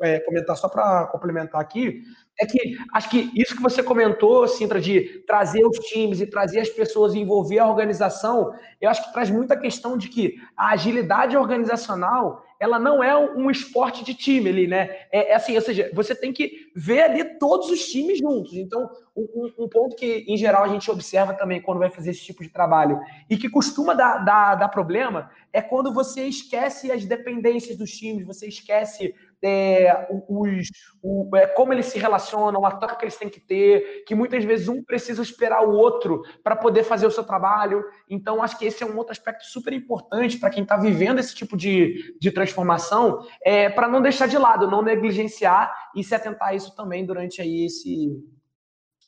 é, 0.00 0.20
comentar 0.20 0.56
só 0.56 0.68
para 0.68 1.06
complementar 1.06 1.60
aqui 1.60 2.02
é 2.40 2.46
que 2.46 2.76
acho 2.94 3.10
que 3.10 3.30
isso 3.34 3.56
que 3.56 3.62
você 3.62 3.82
comentou, 3.82 4.46
Sintra, 4.46 4.80
de 4.80 5.24
trazer 5.26 5.66
os 5.66 5.78
times 5.78 6.20
e 6.20 6.26
trazer 6.26 6.60
as 6.60 6.68
pessoas 6.68 7.14
e 7.14 7.18
envolver 7.18 7.58
a 7.58 7.66
organização, 7.66 8.54
eu 8.80 8.88
acho 8.88 9.04
que 9.04 9.12
traz 9.12 9.28
muita 9.28 9.56
questão 9.56 9.98
de 9.98 10.08
que 10.08 10.40
a 10.56 10.70
agilidade 10.70 11.36
organizacional 11.36 12.44
ela 12.60 12.78
não 12.78 13.02
é 13.02 13.16
um 13.16 13.50
esporte 13.50 14.04
de 14.04 14.14
time 14.14 14.50
ali, 14.50 14.66
né? 14.66 14.90
É, 15.12 15.30
é 15.30 15.34
assim, 15.36 15.54
ou 15.54 15.60
seja, 15.60 15.90
você 15.94 16.12
tem 16.12 16.32
que 16.32 16.70
ver 16.74 17.02
ali 17.02 17.38
todos 17.38 17.70
os 17.70 17.86
times 17.86 18.18
juntos. 18.18 18.52
Então, 18.54 18.90
um, 19.16 19.52
um, 19.58 19.68
ponto 19.68 19.94
que, 19.94 20.24
em 20.26 20.36
geral, 20.36 20.64
a 20.64 20.68
gente 20.68 20.90
observa 20.90 21.34
também 21.34 21.62
quando 21.62 21.78
vai 21.78 21.88
fazer 21.88 22.10
esse 22.10 22.24
tipo 22.24 22.42
de 22.42 22.48
trabalho 22.48 22.98
e 23.30 23.36
que 23.36 23.48
costuma 23.48 23.94
dar, 23.94 24.24
dar, 24.24 24.56
dar 24.56 24.68
problema 24.68 25.30
é 25.52 25.62
quando 25.62 25.94
você 25.94 26.24
esquece 26.24 26.90
as 26.90 27.04
dependências 27.04 27.76
dos 27.76 27.92
times, 27.92 28.26
você 28.26 28.48
esquece 28.48 29.14
é, 29.42 30.08
os, 30.28 30.68
o, 31.02 31.36
é, 31.36 31.46
como 31.46 31.72
eles 31.72 31.86
se 31.86 31.98
relacionam, 31.98 32.64
a 32.64 32.72
troca 32.72 32.96
que 32.96 33.04
eles 33.04 33.16
têm 33.16 33.28
que 33.28 33.40
ter, 33.40 34.04
que 34.06 34.14
muitas 34.14 34.44
vezes 34.44 34.68
um 34.68 34.82
precisa 34.82 35.22
esperar 35.22 35.66
o 35.66 35.72
outro 35.72 36.22
para 36.42 36.56
poder 36.56 36.82
fazer 36.82 37.06
o 37.06 37.10
seu 37.10 37.24
trabalho. 37.24 37.84
Então, 38.08 38.42
acho 38.42 38.58
que 38.58 38.66
esse 38.66 38.82
é 38.82 38.86
um 38.86 38.96
outro 38.96 39.12
aspecto 39.12 39.44
super 39.44 39.72
importante 39.72 40.38
para 40.38 40.50
quem 40.50 40.62
está 40.62 40.76
vivendo 40.76 41.18
esse 41.18 41.34
tipo 41.34 41.56
de, 41.56 42.16
de 42.20 42.30
transformação, 42.30 43.24
é, 43.44 43.68
para 43.68 43.88
não 43.88 44.02
deixar 44.02 44.26
de 44.26 44.38
lado, 44.38 44.70
não 44.70 44.82
negligenciar 44.82 45.72
e 45.94 46.02
se 46.02 46.14
atentar 46.14 46.48
a 46.48 46.54
isso 46.54 46.74
também 46.74 47.04
durante 47.04 47.40
aí 47.40 47.66
esse, 47.66 48.08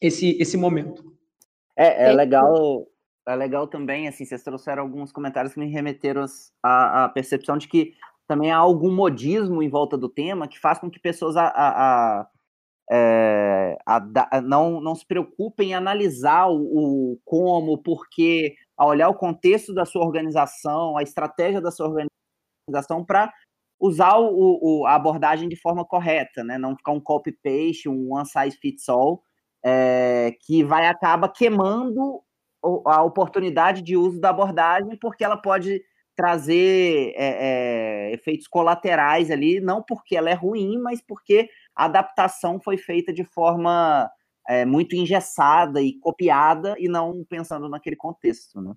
esse, 0.00 0.38
esse 0.40 0.56
momento. 0.56 1.10
É, 1.76 2.10
é 2.10 2.12
legal 2.12 2.86
é 3.26 3.36
legal 3.36 3.66
também, 3.66 4.08
assim, 4.08 4.24
vocês 4.24 4.42
trouxeram 4.42 4.82
alguns 4.82 5.12
comentários 5.12 5.54
que 5.54 5.60
me 5.60 5.70
remeteram 5.70 6.24
à, 6.62 7.04
à 7.04 7.08
percepção 7.08 7.56
de 7.56 7.68
que 7.68 7.94
também 8.30 8.52
há 8.52 8.58
algum 8.58 8.94
modismo 8.94 9.60
em 9.60 9.68
volta 9.68 9.98
do 9.98 10.08
tema 10.08 10.46
que 10.46 10.56
faz 10.56 10.78
com 10.78 10.88
que 10.88 11.00
pessoas 11.00 11.36
a, 11.36 11.48
a, 11.48 12.20
a, 12.20 12.28
é, 12.88 13.76
não, 14.44 14.80
não 14.80 14.94
se 14.94 15.04
preocupem 15.04 15.70
em 15.70 15.74
analisar 15.74 16.46
o, 16.46 16.60
o 16.60 17.20
como, 17.24 17.72
o 17.72 17.78
porquê, 17.78 18.54
a 18.76 18.86
olhar 18.86 19.08
o 19.08 19.16
contexto 19.16 19.74
da 19.74 19.84
sua 19.84 20.06
organização, 20.06 20.96
a 20.96 21.02
estratégia 21.02 21.60
da 21.60 21.72
sua 21.72 21.88
organização 21.88 23.04
para 23.04 23.32
usar 23.80 24.16
o, 24.18 24.60
o, 24.62 24.86
a 24.86 24.94
abordagem 24.94 25.48
de 25.48 25.56
forma 25.56 25.84
correta, 25.84 26.44
né? 26.44 26.56
não 26.56 26.76
ficar 26.76 26.92
um 26.92 27.00
copy-paste, 27.00 27.88
um 27.88 28.14
one 28.14 28.26
size 28.26 28.56
fits 28.58 28.88
all, 28.88 29.24
é, 29.64 30.36
que 30.42 30.62
vai 30.62 30.86
acaba 30.86 31.28
queimando 31.28 32.22
a 32.86 33.02
oportunidade 33.02 33.82
de 33.82 33.96
uso 33.96 34.20
da 34.20 34.30
abordagem, 34.30 34.96
porque 35.00 35.24
ela 35.24 35.36
pode 35.36 35.82
trazer 36.20 37.14
é, 37.16 38.10
é, 38.10 38.12
efeitos 38.12 38.46
colaterais 38.46 39.30
ali, 39.30 39.58
não 39.58 39.82
porque 39.82 40.14
ela 40.14 40.28
é 40.28 40.34
ruim, 40.34 40.76
mas 40.76 41.00
porque 41.00 41.48
a 41.74 41.86
adaptação 41.86 42.60
foi 42.60 42.76
feita 42.76 43.10
de 43.10 43.24
forma 43.24 44.06
é, 44.46 44.66
muito 44.66 44.94
engessada 44.94 45.80
e 45.80 45.94
copiada 45.94 46.76
e 46.78 46.90
não 46.90 47.24
pensando 47.24 47.70
naquele 47.70 47.96
contexto, 47.96 48.60
né? 48.60 48.74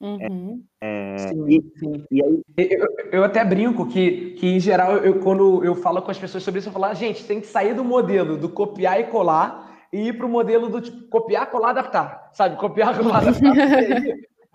Uhum. 0.00 0.62
Sim, 1.18 1.46
e, 1.48 1.78
sim. 1.80 2.04
E 2.12 2.22
aí... 2.22 2.42
eu, 2.56 2.86
eu, 3.10 3.24
até 3.24 3.44
brinco 3.44 3.88
que, 3.88 4.32
que, 4.34 4.46
em 4.46 4.60
geral, 4.60 4.98
eu, 4.98 5.18
quando 5.18 5.64
eu 5.64 5.74
falo 5.74 6.00
com 6.00 6.12
as 6.12 6.18
pessoas 6.18 6.44
sobre 6.44 6.60
isso, 6.60 6.68
eu 6.68 6.72
falo, 6.72 6.84
ah, 6.84 6.94
gente, 6.94 7.26
tem 7.26 7.40
que 7.40 7.46
sair 7.48 7.74
do 7.74 7.82
modelo 7.82 8.36
do 8.36 8.48
copiar 8.48 9.00
e 9.00 9.04
colar 9.04 9.84
e 9.92 10.10
ir 10.10 10.16
para 10.16 10.26
o 10.26 10.28
modelo 10.28 10.68
do 10.68 10.80
tipo, 10.80 11.08
copiar, 11.08 11.50
colar, 11.50 11.70
adaptar, 11.70 12.30
sabe? 12.32 12.56
Copiar, 12.56 12.94
colar, 13.02 13.18
adaptar 13.18 13.50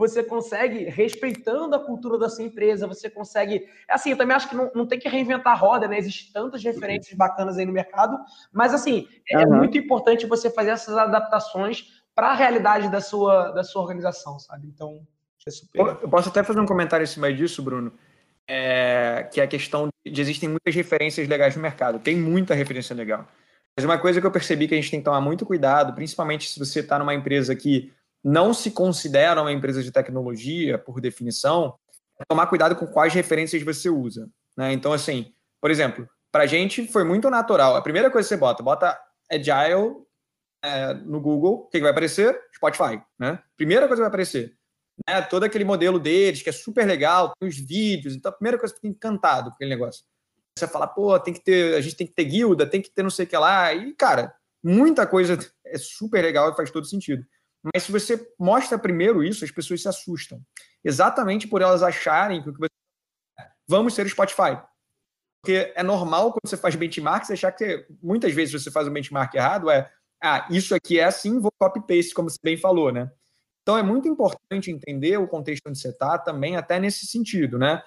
você 0.02 0.24
consegue, 0.24 0.86
respeitando 0.86 1.76
a 1.76 1.80
cultura 1.80 2.18
da 2.18 2.28
sua 2.28 2.44
empresa, 2.44 2.88
você 2.88 3.08
consegue. 3.08 3.68
É 3.88 3.94
assim, 3.94 4.10
eu 4.10 4.18
também 4.18 4.36
acho 4.36 4.50
que 4.50 4.56
não, 4.56 4.72
não 4.74 4.88
tem 4.88 4.98
que 4.98 5.08
reinventar 5.08 5.54
a 5.54 5.56
roda, 5.56 5.88
né? 5.88 6.00
Existem 6.00 6.34
tantas 6.34 6.64
referências 6.64 7.16
bacanas 7.16 7.56
aí 7.60 7.68
no 7.68 7.72
mercado, 7.72 8.18
mas 8.52 8.74
assim, 8.74 9.08
é 9.30 9.46
uhum. 9.46 9.58
muito 9.58 9.78
importante 9.78 10.26
você 10.26 10.50
fazer 10.50 10.72
essas 10.72 10.98
adaptações 10.98 12.02
para 12.16 12.30
a 12.30 12.34
realidade 12.34 12.90
da 12.90 13.00
sua, 13.00 13.52
da 13.52 13.64
sua 13.64 13.84
organização, 13.84 14.40
sabe? 14.40 14.68
Então, 14.68 15.06
é 15.48 15.52
super. 15.52 15.80
Eu 16.02 16.10
posso 16.10 16.30
até 16.30 16.42
fazer 16.42 16.60
um 16.60 16.66
comentário 16.66 17.04
em 17.04 17.08
cima 17.08 17.32
disso, 17.32 17.62
Bruno. 17.62 17.94
É, 18.48 19.30
que 19.32 19.40
é 19.40 19.44
a 19.44 19.48
questão 19.48 19.88
de 20.04 20.20
existem 20.20 20.50
muitas 20.50 20.74
referências 20.74 21.28
legais 21.28 21.56
no 21.56 21.62
mercado. 21.62 22.00
Tem 22.00 22.18
muita 22.18 22.56
referência 22.56 22.96
legal. 22.96 23.28
Mas 23.78 23.86
uma 23.86 24.00
coisa 24.00 24.20
que 24.20 24.26
eu 24.26 24.32
percebi 24.32 24.68
que 24.68 24.74
a 24.74 24.78
gente 24.78 24.90
tem 24.90 25.00
que 25.00 25.06
tomar 25.06 25.22
muito 25.22 25.46
cuidado, 25.46 25.94
principalmente 25.94 26.50
se 26.50 26.58
você 26.58 26.80
está 26.80 26.98
numa 26.98 27.14
empresa 27.14 27.56
que 27.56 27.94
não 28.24 28.54
se 28.54 28.72
considera 28.72 29.42
uma 29.42 29.52
empresa 29.52 29.82
de 29.82 29.92
tecnologia, 29.92 30.78
por 30.78 31.02
definição, 31.02 31.76
tomar 32.28 32.48
cuidado 32.48 32.76
com 32.76 32.88
quais 32.88 33.14
referências 33.14 33.64
você 33.64 33.90
usa. 33.90 34.30
Né? 34.56 34.74
Então, 34.74 34.94
assim, 34.94 35.34
por 35.60 35.72
exemplo, 35.72 36.08
para 36.32 36.44
a 36.44 36.48
gente 36.48 36.88
foi 36.88 37.04
muito 37.04 37.30
natural. 37.30 37.76
A 37.76 37.82
primeira 37.82 38.10
coisa 38.10 38.28
que 38.28 38.36
você 38.36 38.40
bota, 38.40 38.64
bota 38.64 39.00
Agile 39.32 39.96
é, 40.64 40.94
no 40.94 41.20
Google, 41.20 41.54
o 41.54 41.68
que, 41.68 41.78
que, 41.78 41.82
vai 41.82 41.92
aparecer? 41.92 42.40
Spotify, 42.56 43.02
né? 43.20 43.42
Primeira 43.58 43.88
coisa 43.88 44.02
que 44.02 44.04
vai 44.04 44.10
aparecer. 44.10 44.56
Né? 45.08 45.22
Todo 45.24 45.44
aquele 45.44 45.66
modelo 45.66 46.00
deles, 46.00 46.42
que 46.42 46.50
é 46.50 46.54
super 46.54 46.86
legal, 46.86 47.34
tem 47.40 47.50
os 47.50 47.58
vídeos, 47.58 48.16
então 48.16 48.30
a 48.30 48.36
primeira 48.36 48.58
coisa 48.58 48.74
que 48.74 48.80
fica 48.80 48.94
encantado 48.94 49.50
com 49.50 49.56
aquele 49.56 49.72
negócio. 49.72 50.04
Você 50.58 50.68
fala, 50.68 50.86
pô, 50.86 51.18
tem 51.20 51.34
que 51.34 51.44
ter, 51.44 51.76
a 51.76 51.82
gente 51.82 51.96
tem 51.96 52.06
que 52.06 52.14
ter 52.14 52.26
guilda, 52.26 52.68
tem 52.68 52.82
que 52.82 52.92
ter 52.92 53.04
não 53.04 53.10
sei 53.10 53.26
o 53.26 53.28
que 53.28 53.38
lá, 53.38 53.74
e, 53.74 53.94
cara, 53.94 54.34
muita 54.64 55.08
coisa 55.08 55.38
é 55.66 55.78
super 55.78 56.22
legal 56.22 56.52
e 56.52 56.56
faz 56.56 56.70
todo 56.70 56.86
sentido. 56.86 57.26
Mas 57.64 57.84
se 57.84 57.92
você 57.92 58.28
mostra 58.40 58.78
primeiro 58.78 59.24
isso, 59.24 59.46
as 59.46 59.52
pessoas 59.52 59.82
se 59.82 59.88
assustam. 59.88 60.42
Exatamente 60.84 61.48
por 61.48 61.62
elas 61.62 61.84
acharem 61.84 62.42
que 62.42 62.52
você... 62.52 62.70
vamos 63.68 63.94
ser 63.94 64.06
o 64.06 64.10
Spotify. 64.10 64.60
Porque 65.42 65.72
é 65.76 65.84
normal 65.84 66.32
quando 66.32 66.50
você 66.50 66.58
faz 66.58 66.76
benchmark, 66.76 67.26
você 67.26 67.34
achar 67.34 67.52
que 67.52 67.86
muitas 68.02 68.34
vezes 68.34 68.62
você 68.62 68.72
faz 68.72 68.88
um 68.88 68.94
benchmark 68.94 69.34
errado, 69.34 69.70
é 69.70 69.92
ah, 70.24 70.48
isso 70.52 70.76
aqui 70.76 71.00
é 71.00 71.06
assim, 71.06 71.40
vou 71.40 71.52
copy-paste, 71.58 72.14
como 72.14 72.30
você 72.30 72.38
bem 72.44 72.56
falou, 72.56 72.92
né? 72.92 73.12
Então 73.64 73.78
é 73.78 73.82
muito 73.82 74.08
importante 74.08 74.70
entender 74.70 75.18
o 75.18 75.28
contexto 75.28 75.68
onde 75.68 75.80
você 75.80 75.90
está 75.90 76.18
também, 76.18 76.56
até 76.56 76.80
nesse 76.80 77.08
sentido, 77.08 77.58
né? 77.58 77.82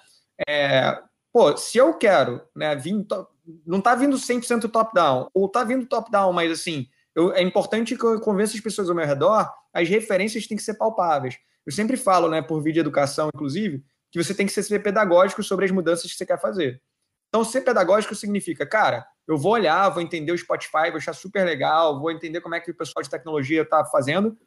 É, 0.47 1.01
pô, 1.31 1.55
se 1.55 1.77
eu 1.77 1.97
quero, 1.97 2.41
né, 2.53 2.75
vir, 2.75 3.05
não 3.65 3.79
está 3.79 3.95
vindo 3.95 4.17
100% 4.17 4.69
top-down, 4.69 5.29
ou 5.33 5.45
está 5.45 5.63
vindo 5.63 5.85
top-down, 5.85 6.33
mas 6.33 6.51
assim, 6.51 6.87
eu, 7.15 7.33
é 7.33 7.41
importante 7.41 7.95
que 7.95 8.03
eu 8.03 8.19
convença 8.19 8.55
as 8.55 8.61
pessoas 8.61 8.89
ao 8.89 8.95
meu 8.95 9.05
redor, 9.05 9.49
as 9.73 9.87
referências 9.87 10.45
têm 10.45 10.57
que 10.57 10.63
ser 10.63 10.75
palpáveis. 10.75 11.37
Eu 11.65 11.71
sempre 11.71 11.97
falo, 11.97 12.29
né, 12.29 12.41
por 12.41 12.61
vídeo 12.61 12.75
de 12.75 12.79
educação, 12.81 13.29
inclusive, 13.33 13.83
que 14.11 14.21
você 14.21 14.33
tem 14.33 14.45
que 14.45 14.51
ser 14.51 14.79
pedagógico 14.83 15.41
sobre 15.41 15.65
as 15.65 15.71
mudanças 15.71 16.11
que 16.11 16.17
você 16.17 16.25
quer 16.25 16.39
fazer. 16.39 16.81
Então, 17.29 17.43
ser 17.43 17.61
pedagógico 17.61 18.13
significa, 18.13 18.65
cara, 18.65 19.05
eu 19.27 19.37
vou 19.37 19.53
olhar, 19.53 19.89
vou 19.89 20.01
entender 20.01 20.31
o 20.31 20.37
Spotify, 20.37 20.89
vou 20.89 20.97
achar 20.97 21.13
super 21.13 21.43
legal, 21.43 21.99
vou 21.99 22.11
entender 22.11 22.39
como 22.41 22.55
é 22.55 22.59
que 22.59 22.71
o 22.71 22.75
pessoal 22.75 23.01
de 23.01 23.09
tecnologia 23.09 23.63
está 23.63 23.83
fazendo. 23.85 24.37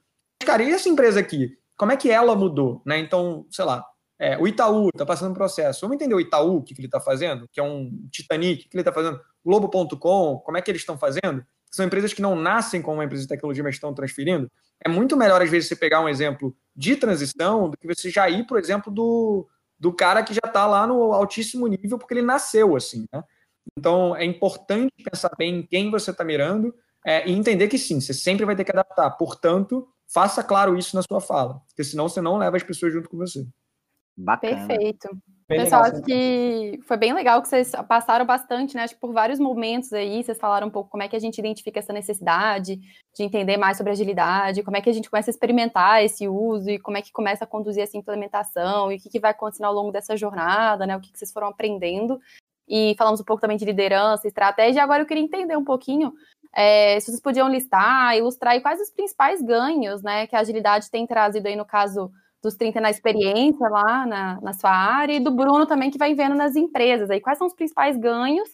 Cara, 0.44 0.62
e 0.62 0.70
essa 0.70 0.88
empresa 0.88 1.18
aqui? 1.20 1.58
Como 1.76 1.92
é 1.92 1.96
que 1.96 2.10
ela 2.10 2.34
mudou? 2.36 2.82
Né? 2.86 2.98
Então, 2.98 3.46
sei 3.50 3.64
lá, 3.64 3.84
é, 4.18 4.38
o 4.38 4.46
Itaú 4.46 4.88
está 4.88 5.04
passando 5.04 5.32
um 5.32 5.34
processo. 5.34 5.80
Vamos 5.82 5.96
entender 5.96 6.14
o 6.14 6.20
Itaú, 6.20 6.56
o 6.56 6.62
que, 6.62 6.74
que 6.74 6.80
ele 6.80 6.88
está 6.88 7.00
fazendo, 7.00 7.48
que 7.52 7.60
é 7.60 7.62
um 7.62 7.90
Titanic, 8.10 8.66
o 8.66 8.68
que 8.68 8.76
ele 8.76 8.82
está 8.82 8.92
fazendo, 8.92 9.20
Globo.com, 9.44 10.38
como 10.38 10.56
é 10.56 10.62
que 10.62 10.70
eles 10.70 10.82
estão 10.82 10.98
fazendo? 10.98 11.44
São 11.70 11.84
empresas 11.84 12.12
que 12.12 12.22
não 12.22 12.34
nascem 12.34 12.80
como 12.80 12.98
uma 12.98 13.04
empresa 13.04 13.22
de 13.22 13.28
tecnologia, 13.28 13.62
mas 13.62 13.74
estão 13.74 13.94
transferindo. 13.94 14.50
É 14.84 14.88
muito 14.88 15.16
melhor, 15.16 15.42
às 15.42 15.50
vezes, 15.50 15.68
você 15.68 15.76
pegar 15.76 16.00
um 16.00 16.08
exemplo 16.08 16.56
de 16.74 16.96
transição 16.96 17.68
do 17.68 17.76
que 17.76 17.86
você 17.86 18.10
já 18.10 18.28
ir, 18.28 18.46
por 18.46 18.58
exemplo, 18.58 18.92
do, 18.92 19.48
do 19.78 19.92
cara 19.92 20.22
que 20.22 20.34
já 20.34 20.40
está 20.44 20.66
lá 20.66 20.86
no 20.86 21.12
altíssimo 21.12 21.66
nível 21.66 21.98
porque 21.98 22.14
ele 22.14 22.22
nasceu 22.22 22.76
assim, 22.76 23.04
né? 23.12 23.22
Então 23.76 24.16
é 24.16 24.24
importante 24.24 24.92
pensar 25.04 25.30
bem 25.36 25.56
em 25.56 25.62
quem 25.62 25.90
você 25.90 26.10
está 26.10 26.24
mirando 26.24 26.74
é, 27.06 27.28
e 27.28 27.32
entender 27.32 27.68
que 27.68 27.78
sim, 27.78 28.00
você 28.00 28.14
sempre 28.14 28.44
vai 28.44 28.56
ter 28.56 28.64
que 28.64 28.72
adaptar. 28.72 29.10
Portanto, 29.10 29.86
faça 30.06 30.42
claro 30.42 30.76
isso 30.76 30.96
na 30.96 31.02
sua 31.02 31.20
fala, 31.20 31.60
porque 31.66 31.84
senão 31.84 32.08
você 32.08 32.20
não 32.20 32.38
leva 32.38 32.56
as 32.56 32.62
pessoas 32.62 32.92
junto 32.92 33.08
com 33.08 33.16
você. 33.16 33.46
Bacana. 34.16 34.66
Perfeito. 34.66 35.08
Bem 35.48 35.60
Pessoal, 35.60 35.84
legal, 35.84 35.96
acho 35.96 36.04
que 36.04 36.78
foi 36.86 36.96
bem 36.98 37.14
legal 37.14 37.40
que 37.40 37.48
vocês 37.48 37.72
passaram 37.88 38.26
bastante, 38.26 38.76
né? 38.76 38.82
Acho 38.82 38.92
que 38.92 39.00
por 39.00 39.14
vários 39.14 39.38
momentos 39.38 39.90
aí, 39.94 40.22
vocês 40.22 40.36
falaram 40.36 40.66
um 40.66 40.70
pouco 40.70 40.90
como 40.90 41.02
é 41.02 41.08
que 41.08 41.16
a 41.16 41.18
gente 41.18 41.38
identifica 41.38 41.78
essa 41.78 41.90
necessidade 41.90 42.76
de 42.76 43.22
entender 43.22 43.56
mais 43.56 43.78
sobre 43.78 43.90
agilidade, 43.92 44.62
como 44.62 44.76
é 44.76 44.82
que 44.82 44.90
a 44.90 44.92
gente 44.92 45.08
começa 45.08 45.30
a 45.30 45.32
experimentar 45.32 46.04
esse 46.04 46.28
uso 46.28 46.68
e 46.68 46.78
como 46.78 46.98
é 46.98 47.02
que 47.02 47.10
começa 47.10 47.44
a 47.44 47.46
conduzir 47.46 47.82
essa 47.82 47.96
implementação 47.96 48.92
e 48.92 48.96
o 48.96 48.98
que, 49.00 49.08
que 49.08 49.18
vai 49.18 49.30
acontecer 49.30 49.64
ao 49.64 49.72
longo 49.72 49.90
dessa 49.90 50.14
jornada, 50.18 50.86
né? 50.86 50.94
O 50.94 51.00
que, 51.00 51.10
que 51.10 51.18
vocês 51.18 51.32
foram 51.32 51.46
aprendendo. 51.46 52.20
E 52.68 52.94
falamos 52.98 53.18
um 53.18 53.24
pouco 53.24 53.40
também 53.40 53.56
de 53.56 53.64
liderança, 53.64 54.28
estratégia. 54.28 54.82
Agora 54.82 55.00
eu 55.00 55.06
queria 55.06 55.22
entender 55.22 55.56
um 55.56 55.64
pouquinho 55.64 56.12
é, 56.54 57.00
se 57.00 57.06
vocês 57.06 57.22
podiam 57.22 57.48
listar, 57.48 58.14
ilustrar 58.18 58.54
e 58.54 58.60
quais 58.60 58.82
os 58.82 58.90
principais 58.90 59.40
ganhos, 59.40 60.02
né, 60.02 60.26
que 60.26 60.36
a 60.36 60.40
agilidade 60.40 60.90
tem 60.90 61.06
trazido 61.06 61.48
aí 61.48 61.56
no 61.56 61.64
caso 61.64 62.10
dos 62.42 62.54
30 62.54 62.80
na 62.80 62.90
experiência 62.90 63.68
lá 63.68 64.06
na, 64.06 64.40
na 64.40 64.52
sua 64.52 64.70
área, 64.70 65.14
e 65.14 65.20
do 65.20 65.30
Bruno 65.30 65.66
também, 65.66 65.90
que 65.90 65.98
vai 65.98 66.14
vendo 66.14 66.34
nas 66.34 66.56
empresas. 66.56 67.10
Aí, 67.10 67.20
quais 67.20 67.38
são 67.38 67.46
os 67.46 67.54
principais 67.54 67.96
ganhos 67.96 68.48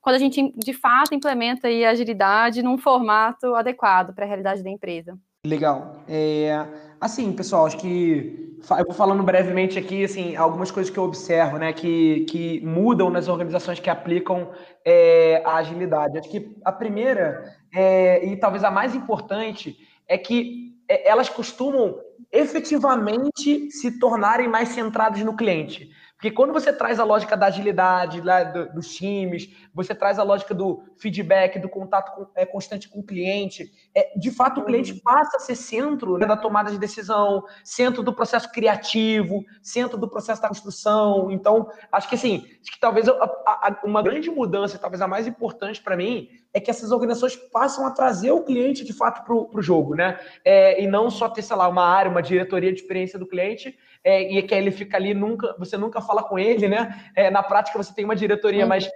quando 0.00 0.16
a 0.16 0.18
gente, 0.18 0.52
de 0.56 0.72
fato, 0.72 1.14
implementa 1.14 1.68
aí 1.68 1.84
a 1.84 1.90
agilidade 1.90 2.62
num 2.62 2.76
formato 2.76 3.54
adequado 3.54 4.12
para 4.12 4.24
a 4.24 4.28
realidade 4.28 4.62
da 4.62 4.68
empresa? 4.68 5.16
Legal. 5.46 6.02
É, 6.08 6.66
assim, 7.00 7.32
pessoal, 7.32 7.66
acho 7.66 7.78
que 7.78 8.52
eu 8.70 8.84
vou 8.84 8.94
falando 8.94 9.22
brevemente 9.22 9.78
aqui, 9.78 10.04
assim, 10.04 10.36
algumas 10.36 10.70
coisas 10.70 10.92
que 10.92 10.98
eu 10.98 11.04
observo, 11.04 11.58
né, 11.58 11.72
que, 11.72 12.24
que 12.26 12.60
mudam 12.64 13.10
nas 13.10 13.28
organizações 13.28 13.80
que 13.80 13.90
aplicam 13.90 14.50
é, 14.84 15.42
a 15.44 15.56
agilidade. 15.56 16.18
Acho 16.18 16.30
que 16.30 16.56
a 16.64 16.72
primeira, 16.72 17.56
é, 17.74 18.24
e 18.24 18.36
talvez 18.36 18.62
a 18.62 18.70
mais 18.70 18.94
importante, 18.94 19.76
é 20.08 20.16
que 20.16 20.76
é, 20.88 21.08
elas 21.08 21.28
costumam 21.28 21.96
efetivamente 22.32 23.70
se 23.70 23.98
tornarem 23.98 24.48
mais 24.48 24.70
centrados 24.70 25.22
no 25.22 25.36
cliente. 25.36 25.90
Porque 26.22 26.36
quando 26.36 26.52
você 26.52 26.72
traz 26.72 27.00
a 27.00 27.04
lógica 27.04 27.36
da 27.36 27.46
agilidade 27.46 28.20
lá 28.20 28.44
dos 28.44 28.94
times, 28.94 29.50
você 29.74 29.92
traz 29.92 30.20
a 30.20 30.22
lógica 30.22 30.54
do 30.54 30.84
feedback, 30.96 31.58
do 31.58 31.68
contato 31.68 32.14
com, 32.14 32.26
é, 32.36 32.46
constante 32.46 32.88
com 32.88 33.00
o 33.00 33.02
cliente, 33.02 33.72
é, 33.92 34.16
de 34.16 34.30
fato 34.30 34.60
o 34.60 34.64
cliente 34.64 34.92
uhum. 34.92 35.00
passa 35.02 35.38
a 35.38 35.40
ser 35.40 35.56
centro 35.56 36.16
né, 36.18 36.24
da 36.24 36.36
tomada 36.36 36.70
de 36.70 36.78
decisão, 36.78 37.42
centro 37.64 38.04
do 38.04 38.14
processo 38.14 38.52
criativo, 38.52 39.44
centro 39.60 39.98
do 39.98 40.08
processo 40.08 40.40
da 40.40 40.46
construção. 40.46 41.28
Então, 41.32 41.68
acho 41.90 42.08
que 42.08 42.14
assim, 42.14 42.46
acho 42.62 42.70
que 42.70 42.78
talvez 42.80 43.08
a, 43.08 43.12
a, 43.14 43.80
uma 43.82 44.00
grande 44.00 44.30
mudança, 44.30 44.78
talvez 44.78 45.02
a 45.02 45.08
mais 45.08 45.26
importante 45.26 45.82
para 45.82 45.96
mim, 45.96 46.28
é 46.54 46.60
que 46.60 46.70
essas 46.70 46.92
organizações 46.92 47.34
passam 47.34 47.84
a 47.84 47.90
trazer 47.90 48.30
o 48.30 48.44
cliente 48.44 48.84
de 48.84 48.92
fato 48.92 49.24
para 49.24 49.34
o 49.34 49.60
jogo, 49.60 49.96
né? 49.96 50.20
É, 50.44 50.80
e 50.80 50.86
não 50.86 51.10
só 51.10 51.28
ter, 51.28 51.42
sei 51.42 51.56
lá, 51.56 51.66
uma 51.66 51.84
área, 51.84 52.10
uma 52.10 52.22
diretoria 52.22 52.72
de 52.72 52.80
experiência 52.80 53.18
do 53.18 53.26
cliente, 53.26 53.76
é, 54.04 54.38
e 54.38 54.42
que 54.42 54.54
ele 54.54 54.70
fica 54.70 54.96
ali, 54.96 55.14
nunca, 55.14 55.54
você 55.58 55.76
nunca 55.76 56.00
fala 56.00 56.22
com 56.22 56.38
ele, 56.38 56.68
né? 56.68 57.10
É, 57.16 57.30
na 57.30 57.42
prática 57.42 57.78
você 57.78 57.94
tem 57.94 58.04
uma 58.04 58.16
diretoria, 58.16 58.62
uhum. 58.62 58.68
mas 58.68 58.88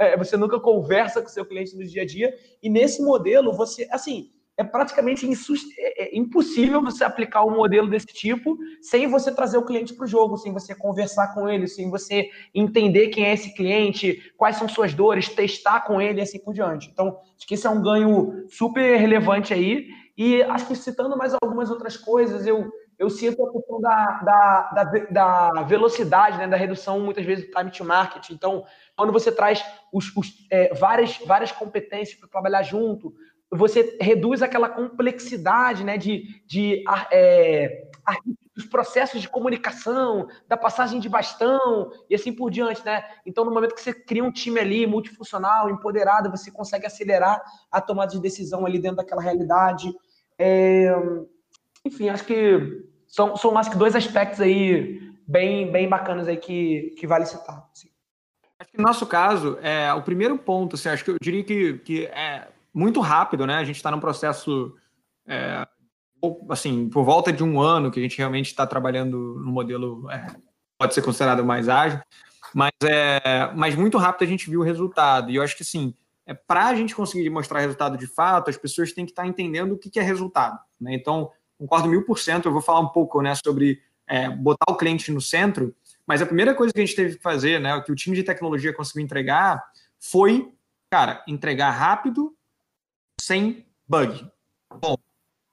é, 0.00 0.16
você 0.16 0.36
nunca 0.36 0.58
conversa 0.58 1.20
com 1.20 1.28
o 1.28 1.30
seu 1.30 1.44
cliente 1.44 1.76
no 1.76 1.84
dia 1.84 2.02
a 2.02 2.06
dia. 2.06 2.34
E 2.62 2.70
nesse 2.70 3.02
modelo, 3.02 3.52
você, 3.52 3.86
assim, 3.90 4.30
é 4.56 4.64
praticamente 4.64 5.28
é, 5.78 6.04
é 6.04 6.18
impossível 6.18 6.80
você 6.80 7.04
aplicar 7.04 7.44
um 7.44 7.54
modelo 7.54 7.90
desse 7.90 8.06
tipo 8.06 8.56
sem 8.80 9.06
você 9.06 9.30
trazer 9.30 9.58
o 9.58 9.64
cliente 9.64 9.92
para 9.92 10.04
o 10.04 10.08
jogo, 10.08 10.38
sem 10.38 10.52
você 10.52 10.74
conversar 10.74 11.34
com 11.34 11.48
ele, 11.48 11.68
sem 11.68 11.90
você 11.90 12.30
entender 12.54 13.08
quem 13.08 13.26
é 13.26 13.34
esse 13.34 13.54
cliente, 13.54 14.32
quais 14.36 14.56
são 14.56 14.66
suas 14.66 14.94
dores, 14.94 15.28
testar 15.28 15.82
com 15.82 16.00
ele 16.00 16.20
e 16.20 16.22
assim 16.22 16.38
por 16.38 16.54
diante. 16.54 16.88
Então, 16.90 17.18
acho 17.36 17.46
que 17.46 17.54
esse 17.54 17.66
é 17.66 17.70
um 17.70 17.82
ganho 17.82 18.46
super 18.48 18.96
relevante 18.96 19.52
aí. 19.52 19.88
E 20.16 20.42
acho 20.44 20.66
que 20.66 20.74
citando 20.74 21.16
mais 21.18 21.34
algumas 21.34 21.70
outras 21.70 21.98
coisas, 21.98 22.46
eu, 22.46 22.70
eu 22.98 23.10
sinto 23.10 23.44
a 23.44 23.52
questão 23.52 23.80
da, 23.80 24.20
da, 24.22 24.84
da, 24.84 25.50
da 25.50 25.62
velocidade, 25.62 26.38
né, 26.38 26.48
da 26.48 26.56
redução, 26.56 27.00
muitas 27.00 27.24
vezes, 27.24 27.46
do 27.46 27.50
time 27.50 27.70
to 27.70 27.84
market. 27.84 28.30
Então, 28.30 28.64
quando 28.96 29.12
você 29.12 29.30
traz 29.30 29.64
os, 29.92 30.14
os 30.16 30.46
é, 30.50 30.74
várias, 30.74 31.18
várias 31.26 31.52
competências 31.52 32.18
para 32.18 32.28
trabalhar 32.28 32.62
junto, 32.62 33.14
você 33.50 33.96
reduz 34.00 34.42
aquela 34.42 34.68
complexidade 34.68 35.84
né, 35.84 35.96
de, 35.96 36.42
de 36.46 36.84
é, 37.12 37.88
os 38.56 38.64
processos 38.64 39.20
de 39.20 39.28
comunicação, 39.28 40.26
da 40.48 40.56
passagem 40.56 40.98
de 40.98 41.08
bastão 41.08 41.90
e 42.08 42.14
assim 42.14 42.32
por 42.32 42.50
diante, 42.50 42.84
né? 42.84 43.04
Então, 43.24 43.44
no 43.44 43.52
momento 43.52 43.74
que 43.74 43.82
você 43.82 43.92
cria 43.92 44.24
um 44.24 44.32
time 44.32 44.58
ali 44.58 44.86
multifuncional, 44.86 45.68
empoderado, 45.68 46.30
você 46.30 46.50
consegue 46.50 46.86
acelerar 46.86 47.42
a 47.70 47.80
tomada 47.80 48.12
de 48.12 48.20
decisão 48.20 48.64
ali 48.64 48.78
dentro 48.78 48.96
daquela 48.96 49.20
realidade. 49.22 49.92
É... 50.38 50.90
Enfim, 51.86 52.08
acho 52.08 52.24
que 52.24 52.84
são, 53.06 53.36
são 53.36 53.52
mais 53.52 53.68
que 53.68 53.76
dois 53.76 53.94
aspectos 53.94 54.40
aí 54.40 55.00
bem, 55.26 55.70
bem 55.70 55.88
bacanas 55.88 56.26
aí 56.26 56.36
que, 56.36 56.94
que 56.98 57.06
vale 57.06 57.24
citar. 57.26 57.68
Assim. 57.72 57.88
Acho 58.58 58.70
que 58.72 58.78
no 58.78 58.84
nosso 58.84 59.06
caso, 59.06 59.56
é, 59.62 59.92
o 59.94 60.02
primeiro 60.02 60.36
ponto, 60.36 60.74
assim, 60.74 60.88
acho 60.88 61.04
que 61.04 61.10
eu 61.12 61.16
diria 61.22 61.44
que, 61.44 61.78
que 61.78 62.06
é 62.06 62.48
muito 62.74 63.00
rápido, 63.00 63.46
né? 63.46 63.54
A 63.54 63.64
gente 63.64 63.76
está 63.76 63.90
num 63.90 64.00
processo, 64.00 64.74
é, 65.28 65.64
assim, 66.50 66.88
por 66.88 67.04
volta 67.04 67.32
de 67.32 67.44
um 67.44 67.60
ano 67.60 67.90
que 67.90 68.00
a 68.00 68.02
gente 68.02 68.18
realmente 68.18 68.46
está 68.46 68.66
trabalhando 68.66 69.38
no 69.38 69.52
modelo, 69.52 70.10
é, 70.10 70.26
pode 70.76 70.92
ser 70.92 71.02
considerado 71.02 71.44
mais 71.44 71.68
ágil, 71.68 72.00
mas, 72.52 72.72
é, 72.82 73.52
mas 73.54 73.76
muito 73.76 73.96
rápido 73.96 74.24
a 74.24 74.30
gente 74.30 74.50
viu 74.50 74.60
o 74.60 74.64
resultado. 74.64 75.30
E 75.30 75.36
eu 75.36 75.42
acho 75.42 75.56
que, 75.56 75.62
assim, 75.62 75.94
é, 76.26 76.34
para 76.34 76.66
a 76.66 76.74
gente 76.74 76.96
conseguir 76.96 77.30
mostrar 77.30 77.60
resultado 77.60 77.96
de 77.96 78.08
fato, 78.08 78.50
as 78.50 78.56
pessoas 78.56 78.92
têm 78.92 79.04
que 79.04 79.12
estar 79.12 79.22
tá 79.22 79.28
entendendo 79.28 79.72
o 79.72 79.78
que, 79.78 79.88
que 79.88 80.00
é 80.00 80.02
resultado. 80.02 80.58
Né? 80.80 80.94
Então, 80.94 81.30
concordo 81.58 81.88
mil 81.88 82.04
por 82.04 82.18
cento, 82.18 82.46
eu 82.46 82.52
vou 82.52 82.62
falar 82.62 82.80
um 82.80 82.88
pouco 82.88 83.20
né, 83.22 83.34
sobre 83.34 83.82
é, 84.06 84.28
botar 84.28 84.70
o 84.70 84.76
cliente 84.76 85.10
no 85.10 85.20
centro, 85.20 85.74
mas 86.06 86.22
a 86.22 86.26
primeira 86.26 86.54
coisa 86.54 86.72
que 86.72 86.80
a 86.80 86.84
gente 86.84 86.96
teve 86.96 87.16
que 87.16 87.22
fazer, 87.22 87.60
né, 87.60 87.80
que 87.80 87.90
o 87.90 87.96
time 87.96 88.14
de 88.14 88.22
tecnologia 88.22 88.72
conseguiu 88.72 89.02
entregar, 89.02 89.64
foi, 89.98 90.52
cara, 90.90 91.24
entregar 91.26 91.70
rápido, 91.70 92.34
sem 93.20 93.66
bug. 93.88 94.30
Bom, 94.80 94.96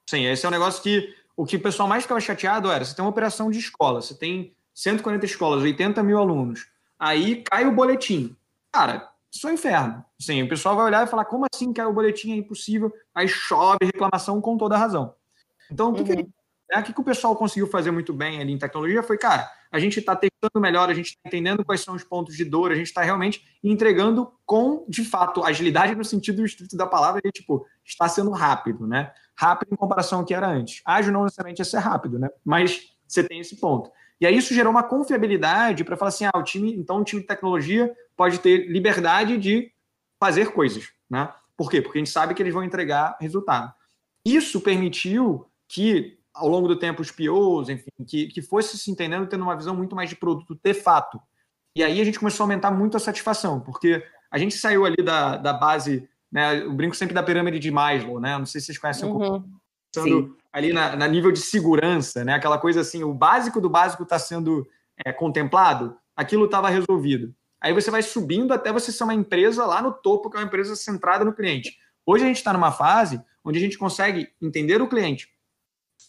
sim, 0.09 0.25
esse 0.25 0.45
é 0.45 0.49
um 0.49 0.51
negócio 0.51 0.83
que 0.83 1.15
o 1.35 1.45
que 1.45 1.55
o 1.55 1.61
pessoal 1.61 1.87
mais 1.87 2.03
ficava 2.03 2.21
chateado 2.21 2.69
era: 2.69 2.85
você 2.85 2.95
tem 2.95 3.03
uma 3.03 3.11
operação 3.11 3.49
de 3.49 3.59
escola, 3.59 4.01
você 4.01 4.15
tem 4.15 4.55
140 4.73 5.25
escolas, 5.25 5.63
80 5.63 6.03
mil 6.03 6.17
alunos. 6.17 6.67
Aí 6.99 7.43
cai 7.43 7.65
o 7.65 7.71
boletim. 7.71 8.35
Cara, 8.71 9.09
isso 9.31 9.47
é 9.47 9.51
um 9.51 9.53
inferno. 9.53 10.05
Sim, 10.19 10.43
o 10.43 10.49
pessoal 10.49 10.75
vai 10.75 10.85
olhar 10.85 11.05
e 11.05 11.09
falar: 11.09 11.25
como 11.25 11.45
assim 11.51 11.73
cai 11.73 11.85
o 11.85 11.93
boletim? 11.93 12.31
É 12.31 12.35
impossível. 12.35 12.93
Aí 13.13 13.27
chove 13.27 13.79
reclamação 13.81 14.39
com 14.39 14.57
toda 14.57 14.75
a 14.75 14.77
razão. 14.77 15.15
Então, 15.73 15.91
o 15.91 15.93
que, 15.95 16.01
uhum. 16.01 16.23
que, 16.23 16.29
é, 16.71 16.81
que, 16.81 16.93
que 16.93 17.01
o 17.01 17.03
pessoal 17.03 17.35
conseguiu 17.35 17.67
fazer 17.67 17.91
muito 17.91 18.13
bem 18.13 18.39
ali 18.39 18.53
em 18.53 18.57
tecnologia 18.57 19.01
foi, 19.01 19.17
cara, 19.17 19.49
a 19.71 19.79
gente 19.79 19.99
está 19.99 20.15
testando 20.15 20.61
melhor, 20.61 20.89
a 20.89 20.93
gente 20.93 21.07
está 21.07 21.21
entendendo 21.25 21.65
quais 21.65 21.81
são 21.81 21.95
os 21.95 22.03
pontos 22.03 22.35
de 22.35 22.45
dor, 22.45 22.71
a 22.71 22.75
gente 22.75 22.87
está 22.87 23.01
realmente 23.01 23.43
entregando 23.63 24.31
com, 24.45 24.85
de 24.87 25.03
fato, 25.03 25.43
agilidade 25.43 25.95
no 25.95 26.05
sentido 26.05 26.45
estrito 26.45 26.77
da 26.77 26.85
palavra, 26.85 27.21
e, 27.25 27.31
tipo, 27.31 27.65
está 27.83 28.07
sendo 28.07 28.29
rápido, 28.29 28.85
né? 28.85 29.11
Rápido 29.35 29.73
em 29.73 29.75
comparação 29.75 30.19
ao 30.19 30.25
que 30.25 30.33
era 30.33 30.47
antes. 30.47 30.81
Ágil 30.85 31.11
não 31.11 31.23
necessariamente 31.23 31.61
é 31.61 31.65
ser 31.65 31.79
rápido, 31.79 32.19
né? 32.19 32.29
Mas 32.45 32.93
você 33.07 33.23
tem 33.23 33.39
esse 33.39 33.55
ponto. 33.59 33.91
E 34.21 34.27
aí 34.27 34.37
isso 34.37 34.53
gerou 34.53 34.71
uma 34.71 34.83
confiabilidade 34.83 35.83
para 35.83 35.97
falar 35.97 36.09
assim, 36.09 36.25
ah, 36.25 36.37
o 36.37 36.43
time, 36.43 36.73
então 36.75 37.01
o 37.01 37.03
time 37.03 37.21
de 37.21 37.27
tecnologia 37.27 37.91
pode 38.15 38.39
ter 38.39 38.69
liberdade 38.69 39.37
de 39.37 39.71
fazer 40.19 40.51
coisas, 40.51 40.89
né? 41.09 41.33
Por 41.57 41.69
quê? 41.69 41.81
Porque 41.81 41.97
a 41.97 42.01
gente 42.01 42.11
sabe 42.11 42.33
que 42.33 42.41
eles 42.41 42.53
vão 42.53 42.63
entregar 42.63 43.17
resultado. 43.19 43.73
Isso 44.25 44.61
permitiu 44.61 45.45
que, 45.67 46.17
ao 46.33 46.47
longo 46.47 46.67
do 46.67 46.77
tempo, 46.77 47.01
os 47.01 47.11
POs, 47.11 47.69
enfim, 47.69 47.91
que, 48.07 48.27
que 48.27 48.41
fosse 48.41 48.77
se 48.77 48.91
entendendo, 48.91 49.27
tendo 49.27 49.43
uma 49.43 49.55
visão 49.55 49.75
muito 49.75 49.95
mais 49.95 50.09
de 50.09 50.15
produto 50.15 50.57
de 50.61 50.73
fato. 50.73 51.19
E 51.75 51.83
aí 51.83 51.99
a 51.99 52.03
gente 52.03 52.19
começou 52.19 52.43
a 52.43 52.45
aumentar 52.45 52.71
muito 52.71 52.97
a 52.97 52.99
satisfação, 52.99 53.59
porque 53.59 54.03
a 54.29 54.37
gente 54.37 54.55
saiu 54.55 54.85
ali 54.85 55.03
da, 55.03 55.37
da 55.37 55.53
base, 55.53 56.07
né? 56.31 56.61
Eu 56.61 56.73
brinco 56.73 56.95
sempre 56.95 57.13
da 57.13 57.23
pirâmide 57.23 57.59
de 57.59 57.71
Maslow, 57.71 58.19
né? 58.19 58.37
Não 58.37 58.45
sei 58.45 58.61
se 58.61 58.67
vocês 58.67 58.77
conhecem 58.77 59.09
uhum. 59.09 59.15
um 59.15 59.19
pouco 59.19 59.49
ali 60.51 60.71
na, 60.71 60.95
na, 60.95 61.07
nível 61.07 61.31
de 61.31 61.39
segurança, 61.39 62.23
né? 62.23 62.33
Aquela 62.33 62.57
coisa 62.57 62.81
assim, 62.81 63.03
o 63.03 63.13
básico 63.13 63.59
do 63.59 63.69
básico 63.69 64.03
está 64.03 64.19
sendo 64.19 64.67
é, 65.03 65.11
contemplado, 65.11 65.97
aquilo 66.15 66.45
estava 66.45 66.69
resolvido. 66.69 67.33
Aí 67.59 67.73
você 67.73 67.89
vai 67.89 68.03
subindo 68.03 68.53
até 68.53 68.71
você 68.71 68.91
ser 68.91 69.03
uma 69.03 69.13
empresa 69.13 69.65
lá 69.65 69.81
no 69.81 69.91
topo, 69.91 70.29
que 70.29 70.37
é 70.37 70.39
uma 70.39 70.45
empresa 70.45 70.75
centrada 70.75 71.23
no 71.23 71.33
cliente. 71.33 71.77
Hoje 72.05 72.23
a 72.23 72.27
gente 72.27 72.37
está 72.37 72.53
numa 72.53 72.71
fase 72.71 73.21
onde 73.43 73.57
a 73.57 73.61
gente 73.61 73.77
consegue 73.77 74.29
entender 74.41 74.81
o 74.81 74.87
cliente. 74.87 75.32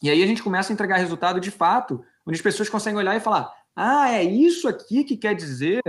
E 0.03 0.11
aí 0.11 0.23
a 0.23 0.27
gente 0.27 0.43
começa 0.43 0.73
a 0.73 0.75
entregar 0.75 0.97
resultado 0.97 1.41
de 1.41 1.51
fato, 1.51 2.05
onde 2.27 2.37
as 2.37 2.43
pessoas 2.43 2.69
conseguem 2.69 2.99
olhar 2.99 3.17
e 3.17 3.21
falar: 3.21 3.53
ah, 3.75 4.11
é 4.11 4.23
isso 4.23 4.69
aqui 4.69 5.05
que 5.05 5.17
quer 5.17 5.35
dizer 5.35 5.83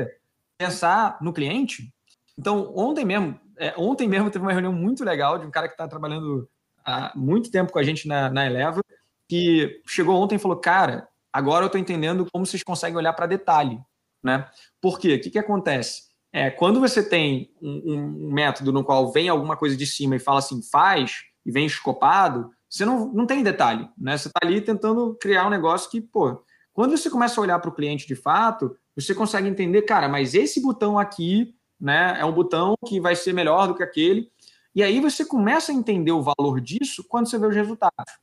pensar 0.58 1.18
no 1.22 1.34
cliente? 1.34 1.93
Então, 2.38 2.74
ontem 2.76 3.06
mesmo, 3.06 3.39
é, 3.58 3.74
ontem 3.78 4.08
mesmo 4.08 4.30
teve 4.30 4.43
uma 4.43 4.51
reunião 4.51 4.74
muito 4.74 5.03
legal 5.03 5.38
de 5.38 5.45
um 5.45 5.51
cara 5.51 5.68
que 5.68 5.74
está 5.74 5.88
trabalhando 5.88 6.49
há 6.86 7.12
muito 7.16 7.51
tempo 7.51 7.72
com 7.72 7.80
a 7.80 7.84
gente 7.84 8.08
na, 8.08 8.30
na 8.30 8.45
Eleva, 8.45 8.82
que 9.28 9.82
chegou 9.88 10.22
ontem 10.22 10.36
e 10.36 10.39
falou: 10.39 10.58
Cara, 10.58 11.08
agora 11.32 11.64
eu 11.64 11.68
estou 11.68 11.80
entendendo 11.80 12.28
como 12.32 12.45
vocês 12.45 12.64
conseguem 12.64 12.97
olhar 12.97 13.14
para 13.14 13.28
detalhe. 13.28 13.80
Né? 14.24 14.47
Por 14.82 14.99
quê? 14.99 15.16
O 15.16 15.22
que, 15.22 15.30
que 15.30 15.39
acontece? 15.39 16.03
É, 16.34 16.49
quando 16.49 16.82
você 16.82 17.08
tem 17.08 17.49
um, 17.62 17.93
um, 17.93 18.34
método 18.34 18.74
no 18.74 18.84
qual 18.84 19.12
vem 19.12 19.30
alguma 19.30 19.56
coisa 19.56 19.78
de 19.78 19.86
cima 19.86 20.18
e 20.18 20.20
fala 20.20 20.39
assim, 20.39 20.62
faz, 20.62 21.22
e 21.45 21.51
vem 21.51 21.66
escopado, 21.66 22.49
você 22.76 22.84
não, 22.84 23.07
não 23.07 23.26
tem 23.26 23.41
detalhe. 23.41 23.89
Né? 23.97 24.17
Você 24.17 24.28
está 24.28 24.39
ali 24.43 24.59
tentando 24.59 25.15
criar 25.15 25.47
um 25.47 25.49
negócio 25.49 25.89
que, 25.89 26.01
pô, 26.01 26.43
quando 26.73 26.97
você 26.97 27.09
começa 27.09 27.39
a 27.39 27.41
olhar 27.41 27.57
para 27.59 27.69
o 27.69 27.73
cliente 27.73 28.05
de 28.05 28.15
fato, 28.15 28.76
você 28.93 29.15
consegue 29.15 29.47
entender, 29.47 29.84
cara, 29.84 30.09
mas 30.09 30.34
esse 30.34 30.61
botão 30.61 30.99
aqui 30.99 31.55
né, 31.80 32.17
é 32.19 32.26
um 32.26 32.34
botão 32.34 32.76
que 32.86 32.99
vai 32.99 33.15
ser 33.15 33.32
melhor 33.32 33.69
do 33.69 33.76
que 33.76 33.84
aquele. 33.84 34.30
E 34.76 34.84
aí 34.84 34.99
você 34.99 35.23
começa 35.23 35.71
a 35.71 35.76
entender 35.76 36.11
o 36.11 36.21
valor 36.21 36.59
disso 36.59 37.05
quando 37.07 37.30
você 37.30 37.39
vê 37.39 37.47
os 37.47 37.55
resultados. 37.55 38.13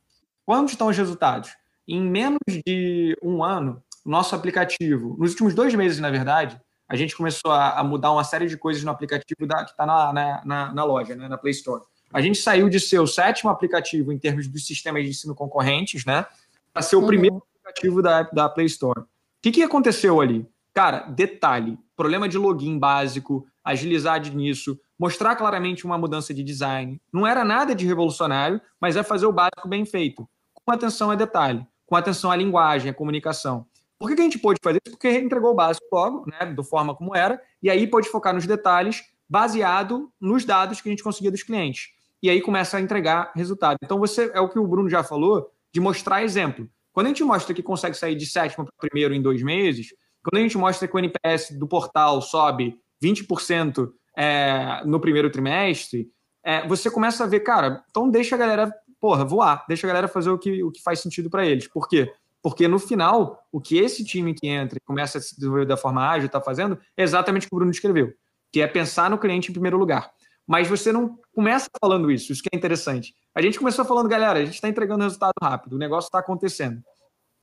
Quando 0.45 0.69
estão 0.69 0.87
os 0.87 0.97
resultados? 0.97 1.49
Em 1.87 1.99
menos 1.99 2.39
de 2.47 3.17
um 3.23 3.43
ano, 3.43 3.81
nosso 4.05 4.35
aplicativo, 4.35 5.17
nos 5.17 5.31
últimos 5.31 5.55
dois 5.55 5.73
meses, 5.73 5.99
na 5.99 6.11
verdade, 6.11 6.61
a 6.87 6.95
gente 6.95 7.17
começou 7.17 7.51
a, 7.51 7.83
mudar 7.83 8.11
uma 8.11 8.23
série 8.23 8.45
de 8.45 8.55
coisas 8.55 8.83
no 8.83 8.91
aplicativo 8.91 9.47
da, 9.47 9.65
que 9.65 9.71
está 9.71 9.83
na, 9.83 10.43
na, 10.45 10.73
na, 10.73 10.83
loja, 10.83 11.15
né, 11.15 11.27
na 11.27 11.39
Play 11.39 11.53
Store. 11.53 11.81
A 12.13 12.21
gente 12.21 12.37
saiu 12.37 12.69
de 12.69 12.79
ser 12.79 12.99
o 12.99 13.07
sétimo 13.07 13.49
aplicativo 13.49 14.11
em 14.11 14.19
termos 14.19 14.47
dos 14.47 14.65
sistemas 14.65 15.03
de 15.03 15.09
ensino 15.09 15.33
concorrentes, 15.33 16.05
né, 16.05 16.25
para 16.71 16.81
ser 16.81 16.95
o 16.95 16.99
uhum. 16.99 17.07
primeiro 17.07 17.43
aplicativo 17.59 18.01
da, 18.01 18.23
da 18.23 18.47
Play 18.47 18.67
Store. 18.67 19.01
O 19.01 19.05
que, 19.41 19.51
que 19.51 19.63
aconteceu 19.63 20.21
ali? 20.21 20.47
Cara, 20.73 21.01
detalhe, 21.01 21.77
problema 21.95 22.29
de 22.29 22.37
login 22.37 22.79
básico, 22.79 23.45
agilidade 23.63 24.35
nisso, 24.35 24.79
mostrar 24.97 25.35
claramente 25.35 25.85
uma 25.85 25.97
mudança 25.97 26.33
de 26.33 26.43
design. 26.43 27.01
Não 27.11 27.27
era 27.27 27.43
nada 27.43 27.75
de 27.75 27.85
revolucionário, 27.85 28.61
mas 28.79 28.95
é 28.95 29.03
fazer 29.03 29.25
o 29.25 29.31
básico 29.31 29.67
bem 29.67 29.85
feito, 29.85 30.27
com 30.53 30.71
atenção 30.71 31.11
a 31.11 31.15
detalhe, 31.15 31.65
com 31.85 31.95
atenção 31.95 32.31
à 32.31 32.35
linguagem, 32.35 32.89
à 32.89 32.93
comunicação. 32.93 33.65
Por 33.99 34.13
que, 34.13 34.19
a 34.19 34.23
gente 34.23 34.39
pôde 34.39 34.59
fazer 34.61 34.81
isso? 34.85 34.95
Porque 34.95 35.11
entregou 35.17 35.51
o 35.51 35.55
básico 35.55 35.85
logo, 35.91 36.25
né, 36.29 36.45
do 36.47 36.63
forma 36.63 36.93
como 36.93 37.15
era, 37.15 37.41
e 37.61 37.69
aí 37.69 37.87
pode 37.87 38.09
focar 38.09 38.33
nos 38.33 38.45
detalhes, 38.45 39.03
baseado 39.29 40.11
nos 40.19 40.43
dados 40.43 40.81
que 40.81 40.89
a 40.89 40.91
gente 40.91 41.03
conseguia 41.03 41.31
dos 41.31 41.43
clientes. 41.43 41.91
E 42.23 42.29
aí 42.29 42.41
começa 42.41 42.77
a 42.77 42.81
entregar 42.81 43.33
resultado. 43.35 43.77
Então, 43.83 43.99
você 43.99 44.31
é 44.33 44.39
o 44.39 44.47
que 44.47 44.57
o 44.57 44.65
Bruno 44.65 44.89
já 44.89 45.03
falou, 45.03 45.51
de 45.73 45.81
mostrar 45.81 46.23
exemplo. 46.23 46.69
Quando 46.93 47.07
a 47.07 47.09
gente 47.09 47.23
mostra 47.23 47.53
que 47.53 47.61
consegue 47.61 47.97
sair 47.97 48.15
de 48.15 48.25
sétimo 48.25 48.63
para 48.63 48.89
primeiro 48.89 49.13
em 49.13 49.21
dois 49.21 49.43
meses, 49.43 49.89
quando 50.23 50.39
a 50.39 50.41
gente 50.41 50.57
mostra 50.57 50.87
que 50.87 50.95
o 50.95 50.99
NPS 50.99 51.51
do 51.59 51.67
portal 51.67 52.21
sobe 52.21 52.79
20% 53.03 53.89
é, 54.15 54.81
no 54.85 55.01
primeiro 55.01 55.29
trimestre, 55.29 56.09
é, 56.45 56.65
você 56.65 56.89
começa 56.89 57.25
a 57.25 57.27
ver, 57.27 57.41
cara, 57.41 57.83
então 57.89 58.09
deixa 58.09 58.35
a 58.35 58.37
galera, 58.37 58.71
porra, 59.01 59.25
voar, 59.25 59.65
deixa 59.67 59.85
a 59.85 59.89
galera 59.89 60.07
fazer 60.07 60.29
o 60.29 60.37
que, 60.37 60.63
o 60.63 60.71
que 60.71 60.81
faz 60.81 60.99
sentido 60.99 61.29
para 61.29 61.45
eles. 61.45 61.67
Por 61.67 61.89
quê? 61.89 62.13
Porque 62.41 62.67
no 62.67 62.79
final, 62.79 63.45
o 63.51 63.59
que 63.59 63.77
esse 63.77 64.05
time 64.05 64.33
que 64.33 64.47
entra 64.47 64.77
e 64.77 64.85
começa 64.85 65.17
a 65.17 65.21
se 65.21 65.35
desenvolver 65.35 65.65
da 65.65 65.75
forma 65.75 66.07
ágil 66.07 66.27
está 66.27 66.39
fazendo 66.39 66.77
é 66.95 67.03
exatamente 67.03 67.47
o 67.47 67.49
que 67.49 67.55
o 67.55 67.57
Bruno 67.57 67.71
descreveu, 67.71 68.13
que 68.51 68.61
é 68.61 68.67
pensar 68.67 69.09
no 69.09 69.17
cliente 69.17 69.49
em 69.49 69.53
primeiro 69.53 69.77
lugar. 69.77 70.11
Mas 70.45 70.67
você 70.67 70.91
não 70.91 71.17
começa 71.33 71.69
falando 71.79 72.11
isso, 72.11 72.31
isso 72.31 72.43
que 72.43 72.49
é 72.53 72.57
interessante. 72.57 73.15
A 73.33 73.41
gente 73.41 73.57
começou 73.57 73.85
falando, 73.85 74.09
galera, 74.09 74.39
a 74.39 74.45
gente 74.45 74.55
está 74.55 74.67
entregando 74.67 75.03
resultado 75.03 75.33
rápido, 75.41 75.73
o 75.73 75.79
negócio 75.79 76.07
está 76.07 76.19
acontecendo 76.19 76.83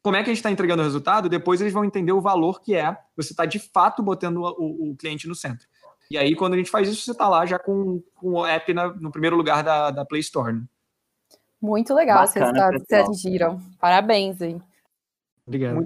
como 0.02 0.16
é 0.16 0.22
que 0.22 0.30
a 0.30 0.32
gente 0.32 0.38
está 0.38 0.50
entregando 0.50 0.82
o 0.82 0.84
resultado, 0.84 1.28
depois 1.28 1.60
eles 1.60 1.72
vão 1.72 1.84
entender 1.84 2.12
o 2.12 2.20
valor 2.20 2.60
que 2.60 2.74
é 2.74 2.96
você 3.16 3.32
está 3.32 3.44
de 3.44 3.58
fato 3.58 4.02
botando 4.02 4.38
o, 4.38 4.90
o, 4.90 4.96
cliente 4.96 5.28
no 5.28 5.34
centro. 5.34 5.66
E 6.10 6.18
aí, 6.18 6.34
quando 6.34 6.54
a 6.54 6.56
gente 6.56 6.70
faz 6.70 6.88
isso, 6.88 7.02
você 7.02 7.12
está 7.12 7.28
lá 7.28 7.46
já 7.46 7.58
com, 7.58 8.02
com 8.14 8.32
o 8.32 8.46
app 8.46 8.72
na, 8.74 8.88
no 8.94 9.12
primeiro 9.12 9.36
lugar 9.36 9.62
da, 9.62 9.90
da 9.90 10.04
Play 10.04 10.20
Store. 10.20 10.52
Né? 10.52 10.62
Muito 11.60 11.94
legal 11.94 12.24
esses 12.24 12.34
resultados 12.34 12.82
que 12.82 12.88
vocês 12.88 13.06
atingiram. 13.06 13.60
Parabéns 13.78 14.40
aí. 14.42 14.60
Obrigado. 15.46 15.84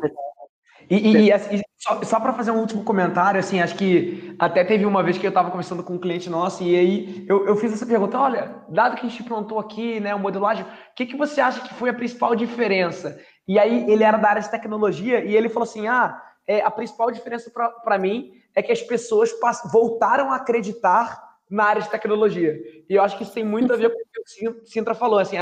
E, 0.91 1.28
e, 1.28 1.30
e, 1.30 1.62
só, 1.78 2.03
só 2.03 2.20
para 2.20 2.32
fazer 2.32 2.51
um 2.51 2.61
último 2.61 2.82
comentário, 2.82 3.39
assim, 3.39 3.61
acho 3.61 3.76
que 3.76 4.35
até 4.39 4.64
teve 4.64 4.87
uma 4.87 5.03
vez 5.03 5.18
que 5.18 5.26
eu 5.26 5.30
estava 5.30 5.51
conversando 5.51 5.82
com 5.82 5.95
um 5.95 5.99
cliente 5.99 6.30
nosso 6.30 6.62
e 6.62 6.76
aí 6.76 7.26
eu, 7.28 7.47
eu 7.47 7.57
fiz 7.57 7.72
essa 7.72 7.85
pergunta, 7.85 8.18
olha, 8.18 8.55
dado 8.68 8.97
que 8.97 9.07
a 9.07 9.09
gente 9.09 9.22
implantou 9.22 9.59
aqui, 9.59 10.01
né, 10.01 10.14
o 10.14 10.18
modelagem, 10.18 10.64
o 10.64 10.95
que, 10.97 11.07
que 11.07 11.16
você 11.16 11.41
acha 11.41 11.61
que 11.61 11.74
foi 11.74 11.91
a 11.91 11.95
principal 11.95 12.35
diferença? 12.35 13.20
E 13.47 13.59
aí 13.59 13.91
ele 13.91 14.03
era 14.03 14.16
da 14.16 14.30
área 14.30 14.43
de 14.43 14.51
tecnologia 14.51 15.22
e 15.24 15.37
ele 15.37 15.51
falou 15.51 15.68
assim: 15.68 15.87
ah, 15.87 16.20
é, 16.47 16.62
a 16.62 16.70
principal 16.70 17.11
diferença 17.11 17.51
para 17.85 17.99
mim 17.99 18.32
é 18.55 18.62
que 18.62 18.72
as 18.72 18.80
pessoas 18.80 19.30
voltaram 19.70 20.32
a 20.32 20.37
acreditar 20.37 21.22
na 21.51 21.64
área 21.64 21.82
de 21.82 21.91
tecnologia. 21.91 22.59
E 22.89 22.95
eu 22.95 23.03
acho 23.03 23.16
que 23.16 23.22
isso 23.22 23.32
tem 23.32 23.45
muito 23.45 23.72
a 23.72 23.76
ver 23.76 23.91
com 23.91 23.97
o 23.97 24.24
que 24.24 24.49
o 24.49 24.66
Sintra 24.66 24.95
falou. 24.95 25.18
Assim, 25.18 25.37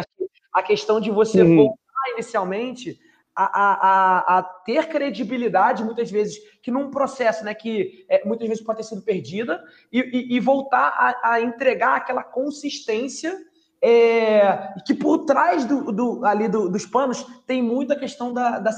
a 0.53 0.63
questão 0.63 1.01
de 1.01 1.11
você 1.11 1.43
uhum. 1.43 1.57
voltar 1.57 2.11
inicialmente 2.15 2.99
a, 3.35 3.45
a, 3.45 4.39
a, 4.39 4.43
ter 4.43 4.89
credibilidade, 4.89 5.85
muitas 5.85 6.11
vezes, 6.11 6.39
que 6.63 6.71
num 6.71 6.91
processo 6.91 7.45
né, 7.45 7.55
que 7.55 8.05
é, 8.09 8.25
muitas 8.27 8.47
vezes 8.49 8.63
pode 8.63 8.79
ter 8.79 8.85
sido 8.85 9.03
perdida, 9.03 9.63
e, 9.91 10.01
e, 10.01 10.37
e 10.37 10.41
voltar 10.41 10.89
a, 10.89 11.33
a 11.33 11.41
entregar 11.41 11.97
aquela 11.97 12.23
consistência 12.23 13.37
é, 13.83 14.75
que 14.87 14.95
por 14.95 15.25
trás 15.25 15.65
do, 15.65 15.91
do 15.91 16.25
ali 16.25 16.47
do, 16.47 16.69
dos 16.69 16.87
panos 16.87 17.27
tem 17.47 17.61
muita 17.61 17.97
questão 17.97 18.33
da, 18.33 18.61
da 18.61 18.71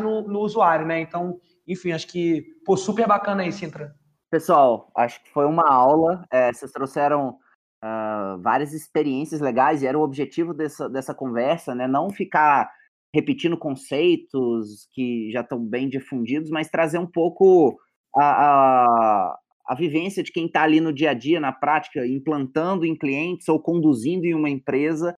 no, 0.00 0.22
no, 0.22 0.40
usuário, 0.40 0.84
né? 0.84 1.00
Então, 1.00 1.38
enfim, 1.66 1.92
acho 1.92 2.08
que 2.08 2.42
pô, 2.64 2.76
super 2.76 3.06
bacana 3.06 3.44
aí, 3.44 3.52
Sintra. 3.52 3.94
Pessoal, 4.28 4.90
acho 4.96 5.22
que 5.22 5.30
foi 5.30 5.46
uma 5.46 5.70
aula. 5.70 6.24
É, 6.28 6.52
vocês 6.52 6.72
trouxeram 6.72 7.38
uh, 7.84 8.38
várias 8.40 8.72
experiências 8.72 9.40
legais 9.40 9.82
e 9.82 9.86
era 9.86 9.96
o 9.96 10.02
objetivo 10.02 10.52
dessa, 10.52 10.88
dessa 10.88 11.14
conversa, 11.14 11.72
né? 11.72 11.86
Não 11.86 12.10
ficar 12.10 12.68
repetindo 13.14 13.56
conceitos 13.56 14.88
que 14.92 15.30
já 15.30 15.40
estão 15.40 15.62
bem 15.62 15.88
difundidos, 15.88 16.50
mas 16.50 16.70
trazer 16.70 16.98
um 16.98 17.06
pouco 17.06 17.78
a, 18.16 18.24
a, 18.24 19.38
a 19.66 19.74
vivência 19.74 20.22
de 20.22 20.32
quem 20.32 20.46
está 20.46 20.62
ali 20.62 20.80
no 20.80 20.92
dia 20.92 21.10
a 21.10 21.14
dia, 21.14 21.38
na 21.38 21.52
prática, 21.52 22.06
implantando 22.06 22.86
em 22.86 22.96
clientes 22.96 23.48
ou 23.48 23.60
conduzindo 23.60 24.24
em 24.24 24.34
uma 24.34 24.48
empresa 24.48 25.14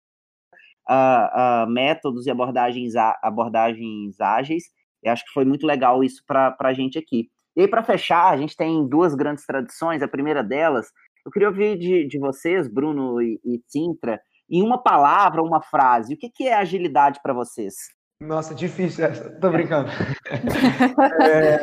uh, 0.91 1.65
uh, 1.65 1.71
métodos 1.71 2.27
e 2.27 2.31
abordagens, 2.31 2.95
abordagens 3.23 4.21
ágeis. 4.21 4.65
Eu 5.03 5.13
acho 5.13 5.25
que 5.25 5.33
foi 5.33 5.45
muito 5.45 5.67
legal 5.67 6.03
isso 6.03 6.23
para 6.27 6.57
a 6.59 6.73
gente 6.73 6.99
aqui. 6.99 7.29
E 7.57 7.63
aí, 7.63 7.69
para 7.69 7.85
fechar, 7.85 8.31
a 8.31 8.37
gente 8.37 8.57
tem 8.57 8.87
duas 8.89 9.15
grandes 9.15 9.47
tradições. 9.47 10.03
A 10.03 10.09
primeira 10.09 10.43
delas, 10.43 10.89
eu 11.25 11.31
queria 11.31 11.49
ouvir 11.49 11.79
de, 11.79 12.07
de 12.09 12.19
vocês, 12.19 12.67
Bruno 12.67 13.23
e, 13.23 13.41
e 13.45 13.61
Sintra, 13.69 14.21
em 14.49 14.63
uma 14.63 14.79
palavra, 14.79 15.43
uma 15.43 15.61
frase, 15.61 16.15
o 16.15 16.17
que, 16.17 16.29
que 16.29 16.49
é 16.49 16.55
agilidade 16.55 17.21
para 17.23 17.33
vocês? 17.33 17.75
Nossa, 18.21 18.55
difícil 18.55 19.05
essa. 19.05 19.31
Tô 19.41 19.51
brincando. 19.51 19.91
é, 21.23 21.61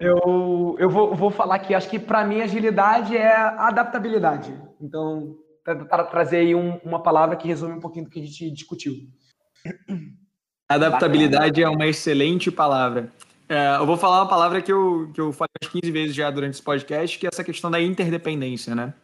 eu 0.00 0.76
eu 0.78 0.90
vou, 0.90 1.14
vou 1.14 1.30
falar 1.30 1.58
que 1.60 1.74
acho 1.74 1.88
que 1.88 1.98
para 1.98 2.24
mim 2.24 2.40
agilidade 2.40 3.16
é 3.16 3.34
adaptabilidade. 3.36 4.54
Então, 4.80 5.36
para 5.64 6.04
trazer 6.04 6.38
aí 6.38 6.54
um, 6.54 6.78
uma 6.84 7.02
palavra 7.02 7.36
que 7.36 7.46
resume 7.46 7.74
um 7.74 7.80
pouquinho 7.80 8.06
do 8.06 8.10
que 8.10 8.20
a 8.20 8.24
gente 8.24 8.50
discutiu. 8.50 8.94
Adaptabilidade 10.68 11.60
Bacana. 11.60 11.66
é 11.66 11.76
uma 11.76 11.86
excelente 11.86 12.50
palavra. 12.50 13.12
É, 13.48 13.76
eu 13.76 13.86
vou 13.86 13.96
falar 13.96 14.22
uma 14.22 14.28
palavra 14.28 14.62
que 14.62 14.72
eu, 14.72 15.10
que 15.12 15.20
eu 15.20 15.32
falei 15.32 15.50
umas 15.62 15.70
15 15.70 15.92
vezes 15.92 16.14
já 16.14 16.30
durante 16.30 16.54
esse 16.54 16.62
podcast, 16.62 17.18
que 17.18 17.26
é 17.26 17.30
essa 17.30 17.44
questão 17.44 17.70
da 17.70 17.80
interdependência, 17.80 18.74
né? 18.74 18.94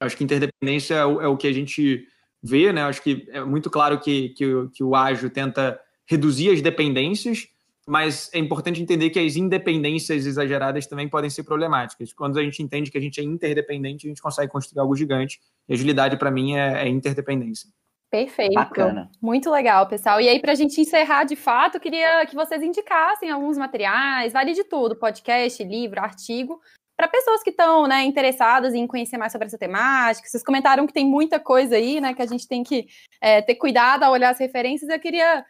Acho 0.00 0.16
que 0.16 0.24
interdependência 0.24 0.94
é 0.94 1.04
o, 1.06 1.20
é 1.22 1.26
o 1.26 1.36
que 1.36 1.46
a 1.46 1.52
gente 1.52 2.06
vê, 2.44 2.70
né? 2.72 2.82
Acho 2.82 3.02
que 3.02 3.26
é 3.30 3.42
muito 3.42 3.70
claro 3.70 3.98
que, 3.98 4.28
que, 4.30 4.44
que 4.74 4.84
o 4.84 4.94
ágil 4.94 5.30
tenta 5.30 5.80
reduzir 6.06 6.50
as 6.50 6.60
dependências, 6.60 7.48
mas 7.88 8.30
é 8.34 8.38
importante 8.38 8.82
entender 8.82 9.08
que 9.08 9.18
as 9.18 9.34
independências 9.34 10.26
exageradas 10.26 10.86
também 10.86 11.08
podem 11.08 11.30
ser 11.30 11.44
problemáticas. 11.44 12.12
Quando 12.12 12.38
a 12.38 12.42
gente 12.42 12.62
entende 12.62 12.90
que 12.90 12.98
a 12.98 13.00
gente 13.00 13.18
é 13.18 13.24
interdependente, 13.24 14.06
a 14.06 14.10
gente 14.10 14.20
consegue 14.20 14.52
construir 14.52 14.80
algo 14.80 14.94
gigante. 14.94 15.40
E 15.66 15.72
agilidade, 15.72 16.18
para 16.18 16.30
mim, 16.30 16.54
é, 16.54 16.84
é 16.84 16.88
interdependência. 16.88 17.70
Perfeito. 18.10 18.54
Bacana. 18.54 19.10
Muito 19.20 19.50
legal, 19.50 19.88
pessoal. 19.88 20.20
E 20.20 20.28
aí, 20.28 20.38
para 20.38 20.52
a 20.52 20.54
gente 20.54 20.80
encerrar 20.80 21.24
de 21.24 21.34
fato, 21.34 21.80
queria 21.80 22.24
que 22.26 22.34
vocês 22.34 22.62
indicassem 22.62 23.30
alguns 23.30 23.56
materiais, 23.56 24.32
vale 24.32 24.52
de 24.52 24.64
tudo, 24.64 24.94
podcast, 24.94 25.64
livro, 25.64 26.00
artigo, 26.00 26.60
para 26.96 27.08
pessoas 27.08 27.42
que 27.42 27.50
estão 27.50 27.86
né, 27.86 28.04
interessadas 28.04 28.74
em 28.74 28.86
conhecer 28.86 29.18
mais 29.18 29.32
sobre 29.32 29.46
essa 29.46 29.58
temática. 29.58 30.28
Vocês 30.28 30.44
comentaram 30.44 30.86
que 30.86 30.92
tem 30.92 31.06
muita 31.06 31.40
coisa 31.40 31.76
aí, 31.76 32.00
né? 32.00 32.14
Que 32.14 32.22
a 32.22 32.26
gente 32.26 32.46
tem 32.46 32.62
que 32.62 32.86
é, 33.20 33.42
ter 33.42 33.56
cuidado 33.56 34.04
ao 34.04 34.12
olhar 34.12 34.30
as 34.30 34.38
referências. 34.38 34.88
Eu 34.88 35.00
queria 35.00 35.44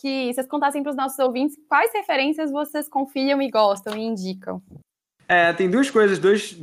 que 0.00 0.32
vocês 0.32 0.46
contassem 0.46 0.82
para 0.82 0.90
os 0.90 0.96
nossos 0.96 1.18
ouvintes 1.18 1.56
quais 1.68 1.92
referências 1.92 2.50
vocês 2.50 2.88
confiam 2.88 3.40
e 3.40 3.50
gostam 3.50 3.96
e 3.96 4.02
indicam. 4.02 4.62
É, 5.28 5.52
tem 5.52 5.68
duas 5.68 5.90
coisas, 5.90 6.18
duas, 6.18 6.54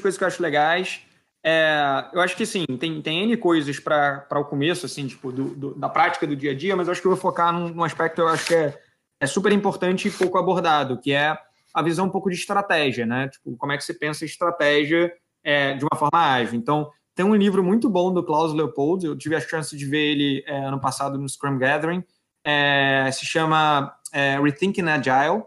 coisas 0.00 0.16
que 0.16 0.24
eu 0.24 0.28
acho 0.28 0.42
legais. 0.42 1.00
É, 1.44 2.04
eu 2.12 2.20
acho 2.20 2.36
que 2.36 2.44
sim, 2.44 2.64
tem, 2.78 3.00
tem 3.00 3.24
N 3.24 3.36
coisas 3.36 3.78
para 3.78 4.26
o 4.32 4.44
começo, 4.44 4.86
assim, 4.86 5.06
tipo, 5.06 5.32
do, 5.32 5.54
do, 5.54 5.74
da 5.74 5.88
prática 5.88 6.26
do 6.26 6.36
dia 6.36 6.52
a 6.52 6.54
dia, 6.54 6.76
mas 6.76 6.86
eu 6.86 6.92
acho 6.92 7.00
que 7.00 7.06
eu 7.06 7.12
vou 7.12 7.20
focar 7.20 7.52
num, 7.52 7.68
num 7.68 7.84
aspecto 7.84 8.16
que 8.16 8.20
eu 8.20 8.28
acho 8.28 8.46
que 8.46 8.54
é, 8.54 8.80
é 9.20 9.26
super 9.26 9.52
importante 9.52 10.08
e 10.08 10.10
pouco 10.10 10.38
abordado, 10.38 10.98
que 10.98 11.12
é 11.12 11.38
a 11.74 11.82
visão 11.82 12.06
um 12.06 12.10
pouco 12.10 12.30
de 12.30 12.36
estratégia, 12.36 13.06
né? 13.06 13.28
Tipo, 13.28 13.56
como 13.56 13.72
é 13.72 13.76
que 13.76 13.84
você 13.84 13.94
pensa 13.94 14.24
estratégia 14.24 15.12
é, 15.42 15.74
de 15.74 15.84
uma 15.84 15.98
forma 15.98 16.18
ágil. 16.18 16.58
Então, 16.58 16.90
tem 17.14 17.24
um 17.24 17.34
livro 17.34 17.64
muito 17.64 17.88
bom 17.88 18.12
do 18.12 18.22
Klaus 18.22 18.52
Leopold, 18.52 19.06
eu 19.06 19.16
tive 19.16 19.34
a 19.34 19.40
chance 19.40 19.76
de 19.76 19.84
ver 19.86 20.12
ele 20.12 20.44
é, 20.46 20.64
ano 20.64 20.80
passado 20.80 21.18
no 21.18 21.28
Scrum 21.28 21.58
Gathering, 21.58 22.04
é, 22.44 23.10
se 23.12 23.26
chama 23.26 23.92
é, 24.12 24.38
Rethinking 24.38 24.88
Agile. 24.88 25.42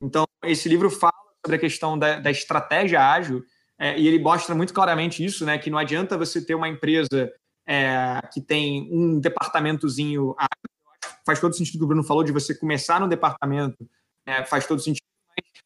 Então, 0.00 0.24
esse 0.44 0.68
livro 0.68 0.90
fala 0.90 1.12
sobre 1.44 1.56
a 1.56 1.60
questão 1.60 1.98
da, 1.98 2.18
da 2.18 2.30
estratégia 2.30 3.00
ágil, 3.00 3.42
é, 3.78 3.98
e 3.98 4.06
ele 4.06 4.18
mostra 4.18 4.54
muito 4.54 4.72
claramente 4.72 5.24
isso, 5.24 5.44
né? 5.44 5.58
Que 5.58 5.70
não 5.70 5.78
adianta 5.78 6.16
você 6.18 6.44
ter 6.44 6.54
uma 6.54 6.68
empresa 6.68 7.32
é, 7.66 8.20
que 8.32 8.40
tem 8.40 8.88
um 8.92 9.20
departamentozinho. 9.20 10.34
Faz 11.26 11.40
todo 11.40 11.54
sentido 11.54 11.78
que 11.78 11.84
o 11.84 11.86
Bruno 11.86 12.04
falou 12.04 12.24
de 12.24 12.32
você 12.32 12.54
começar 12.54 13.00
no 13.00 13.08
departamento, 13.08 13.88
é, 14.26 14.44
faz 14.44 14.66
todo 14.66 14.80
sentido. 14.80 15.02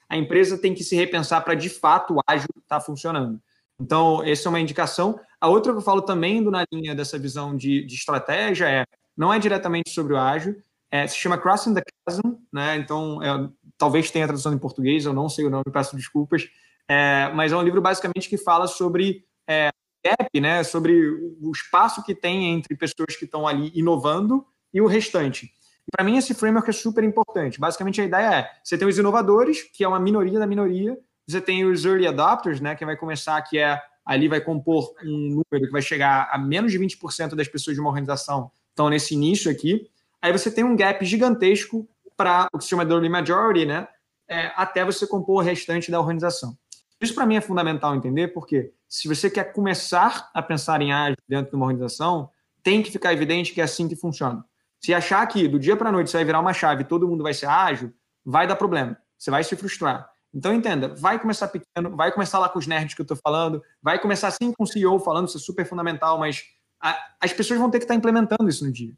A 0.08 0.16
empresa 0.16 0.58
tem 0.58 0.74
que 0.74 0.84
se 0.84 0.94
repensar 0.94 1.42
para 1.42 1.54
de 1.54 1.68
fato 1.68 2.14
o 2.14 2.20
ágil 2.26 2.48
estar 2.58 2.78
tá 2.78 2.80
funcionando. 2.80 3.40
Então, 3.80 4.22
essa 4.24 4.48
é 4.48 4.50
uma 4.50 4.60
indicação. 4.60 5.18
A 5.40 5.48
outra 5.48 5.72
que 5.72 5.78
eu 5.78 5.82
falo 5.82 6.02
também 6.02 6.40
na 6.40 6.64
linha 6.72 6.94
dessa 6.94 7.18
visão 7.18 7.56
de, 7.56 7.84
de 7.84 7.94
estratégia 7.94 8.68
é 8.68 8.84
não 9.16 9.32
é 9.32 9.38
diretamente 9.38 9.90
sobre 9.90 10.14
o 10.14 10.18
ágil, 10.18 10.56
é, 10.90 11.06
se 11.06 11.16
chama 11.16 11.38
Crossing 11.38 11.74
the 11.74 11.82
Chasm, 12.08 12.36
né? 12.52 12.76
Então, 12.76 13.22
é, 13.22 13.48
talvez 13.78 14.10
tenha 14.10 14.26
tradução 14.26 14.52
em 14.52 14.58
português, 14.58 15.04
eu 15.04 15.12
não 15.12 15.28
sei 15.28 15.46
o 15.46 15.50
nome, 15.50 15.64
peço 15.72 15.96
desculpas, 15.96 16.48
é, 16.88 17.30
mas 17.34 17.52
é 17.52 17.56
um 17.56 17.62
livro 17.62 17.80
basicamente 17.80 18.28
que 18.28 18.38
fala 18.38 18.66
sobre 18.66 19.24
é, 19.48 19.70
gap, 20.04 20.40
né, 20.40 20.62
sobre 20.62 21.10
o 21.40 21.50
espaço 21.50 22.02
que 22.04 22.14
tem 22.14 22.52
entre 22.54 22.76
pessoas 22.76 23.16
que 23.16 23.24
estão 23.24 23.46
ali 23.46 23.72
inovando 23.74 24.46
e 24.72 24.80
o 24.80 24.86
restante. 24.86 25.52
Para 25.90 26.04
mim, 26.04 26.16
esse 26.16 26.34
framework 26.34 26.68
é 26.68 26.72
super 26.72 27.04
importante. 27.04 27.60
Basicamente, 27.60 28.00
a 28.00 28.04
ideia 28.04 28.34
é: 28.34 28.50
você 28.62 28.76
tem 28.76 28.86
os 28.86 28.98
inovadores, 28.98 29.62
que 29.62 29.84
é 29.84 29.88
uma 29.88 30.00
minoria 30.00 30.38
da 30.38 30.46
minoria, 30.46 30.98
você 31.26 31.40
tem 31.40 31.64
os 31.64 31.84
early 31.84 32.06
adopters, 32.06 32.60
né, 32.60 32.74
que 32.74 32.84
vai 32.84 32.96
começar, 32.96 33.40
que 33.42 33.58
é 33.58 33.80
ali 34.04 34.28
vai 34.28 34.40
compor 34.40 34.94
um 35.02 35.42
número 35.50 35.66
que 35.66 35.72
vai 35.72 35.82
chegar 35.82 36.28
a 36.30 36.38
menos 36.38 36.70
de 36.70 36.78
20% 36.78 37.34
das 37.34 37.48
pessoas 37.48 37.74
de 37.74 37.80
uma 37.80 37.90
organização 37.90 38.52
estão 38.70 38.88
nesse 38.88 39.14
início 39.14 39.50
aqui. 39.50 39.90
Aí 40.22 40.30
você 40.30 40.50
tem 40.50 40.62
um 40.62 40.76
gap 40.76 41.04
gigantesco 41.04 41.88
para 42.16 42.46
o 42.52 42.58
que 42.58 42.64
se 42.64 42.70
chama 42.70 42.84
de 42.84 42.92
early 42.92 43.08
majority, 43.08 43.66
né, 43.66 43.88
é, 44.28 44.52
até 44.54 44.84
você 44.84 45.06
compor 45.06 45.42
o 45.42 45.44
restante 45.44 45.90
da 45.90 45.98
organização. 45.98 46.56
Isso 47.00 47.14
para 47.14 47.26
mim 47.26 47.36
é 47.36 47.40
fundamental 47.40 47.94
entender, 47.94 48.28
porque 48.28 48.72
se 48.88 49.08
você 49.08 49.28
quer 49.28 49.52
começar 49.52 50.30
a 50.32 50.42
pensar 50.42 50.80
em 50.80 50.92
ágil 50.92 51.16
dentro 51.28 51.50
de 51.50 51.56
uma 51.56 51.66
organização, 51.66 52.30
tem 52.62 52.82
que 52.82 52.90
ficar 52.90 53.12
evidente 53.12 53.52
que 53.52 53.60
é 53.60 53.64
assim 53.64 53.88
que 53.88 53.96
funciona. 53.96 54.44
Se 54.86 54.94
achar 54.94 55.26
que 55.26 55.48
do 55.48 55.58
dia 55.58 55.76
para 55.76 55.88
a 55.88 55.92
noite 55.92 56.10
você 56.10 56.18
vai 56.18 56.24
virar 56.24 56.38
uma 56.38 56.52
chave 56.52 56.82
e 56.82 56.86
todo 56.86 57.08
mundo 57.08 57.24
vai 57.24 57.34
ser 57.34 57.46
ágil, 57.46 57.92
vai 58.24 58.46
dar 58.46 58.54
problema. 58.54 58.96
Você 59.18 59.32
vai 59.32 59.42
se 59.42 59.56
frustrar. 59.56 60.08
Então 60.32 60.54
entenda, 60.54 60.94
vai 60.94 61.18
começar 61.18 61.48
pequeno, 61.48 61.96
vai 61.96 62.12
começar 62.12 62.38
lá 62.38 62.48
com 62.48 62.60
os 62.60 62.68
nerds 62.68 62.94
que 62.94 63.00
eu 63.00 63.02
estou 63.02 63.16
falando, 63.16 63.60
vai 63.82 63.98
começar 63.98 64.28
assim 64.28 64.52
com 64.52 64.62
o 64.62 64.66
CEO 64.66 65.00
falando, 65.00 65.26
isso 65.26 65.38
é 65.38 65.40
super 65.40 65.66
fundamental, 65.66 66.20
mas 66.20 66.44
a, 66.80 66.96
as 67.20 67.32
pessoas 67.32 67.58
vão 67.58 67.68
ter 67.68 67.78
que 67.78 67.84
estar 67.84 67.94
tá 67.94 67.98
implementando 67.98 68.48
isso 68.48 68.64
no 68.64 68.70
dia. 68.70 68.94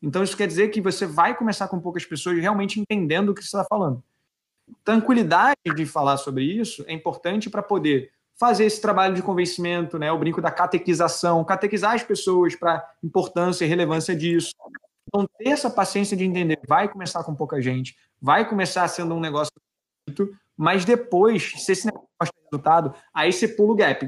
Então 0.00 0.22
isso 0.22 0.36
quer 0.36 0.46
dizer 0.46 0.68
que 0.68 0.80
você 0.80 1.06
vai 1.06 1.36
começar 1.36 1.66
com 1.66 1.80
poucas 1.80 2.04
pessoas 2.04 2.38
realmente 2.38 2.78
entendendo 2.78 3.30
o 3.30 3.34
que 3.34 3.40
você 3.40 3.48
está 3.48 3.64
falando 3.68 4.00
tranquilidade 4.84 5.56
de 5.74 5.84
falar 5.84 6.16
sobre 6.16 6.44
isso 6.44 6.84
é 6.86 6.92
importante 6.92 7.50
para 7.50 7.62
poder 7.62 8.10
fazer 8.36 8.64
esse 8.64 8.80
trabalho 8.80 9.14
de 9.14 9.22
convencimento, 9.22 9.98
né? 9.98 10.10
O 10.10 10.18
brinco 10.18 10.40
da 10.40 10.50
catequização, 10.50 11.44
catequizar 11.44 11.94
as 11.94 12.02
pessoas 12.02 12.56
para 12.56 12.84
importância 13.02 13.64
e 13.64 13.68
relevância 13.68 14.16
disso. 14.16 14.52
Então, 15.14 15.26
ter 15.38 15.50
essa 15.50 15.68
paciência 15.68 16.16
de 16.16 16.24
entender, 16.24 16.58
vai 16.66 16.88
começar 16.88 17.22
com 17.22 17.34
pouca 17.34 17.60
gente, 17.60 17.94
vai 18.20 18.48
começar 18.48 18.88
sendo 18.88 19.14
um 19.14 19.20
negócio 19.20 19.52
mas 20.56 20.84
depois, 20.84 21.52
se 21.56 21.72
esse 21.72 21.86
negócio 21.86 22.08
mostra 22.20 22.40
resultado, 22.50 22.94
aí 23.14 23.32
você 23.32 23.48
pula 23.48 23.72
o 23.72 23.76
gap. 23.76 24.06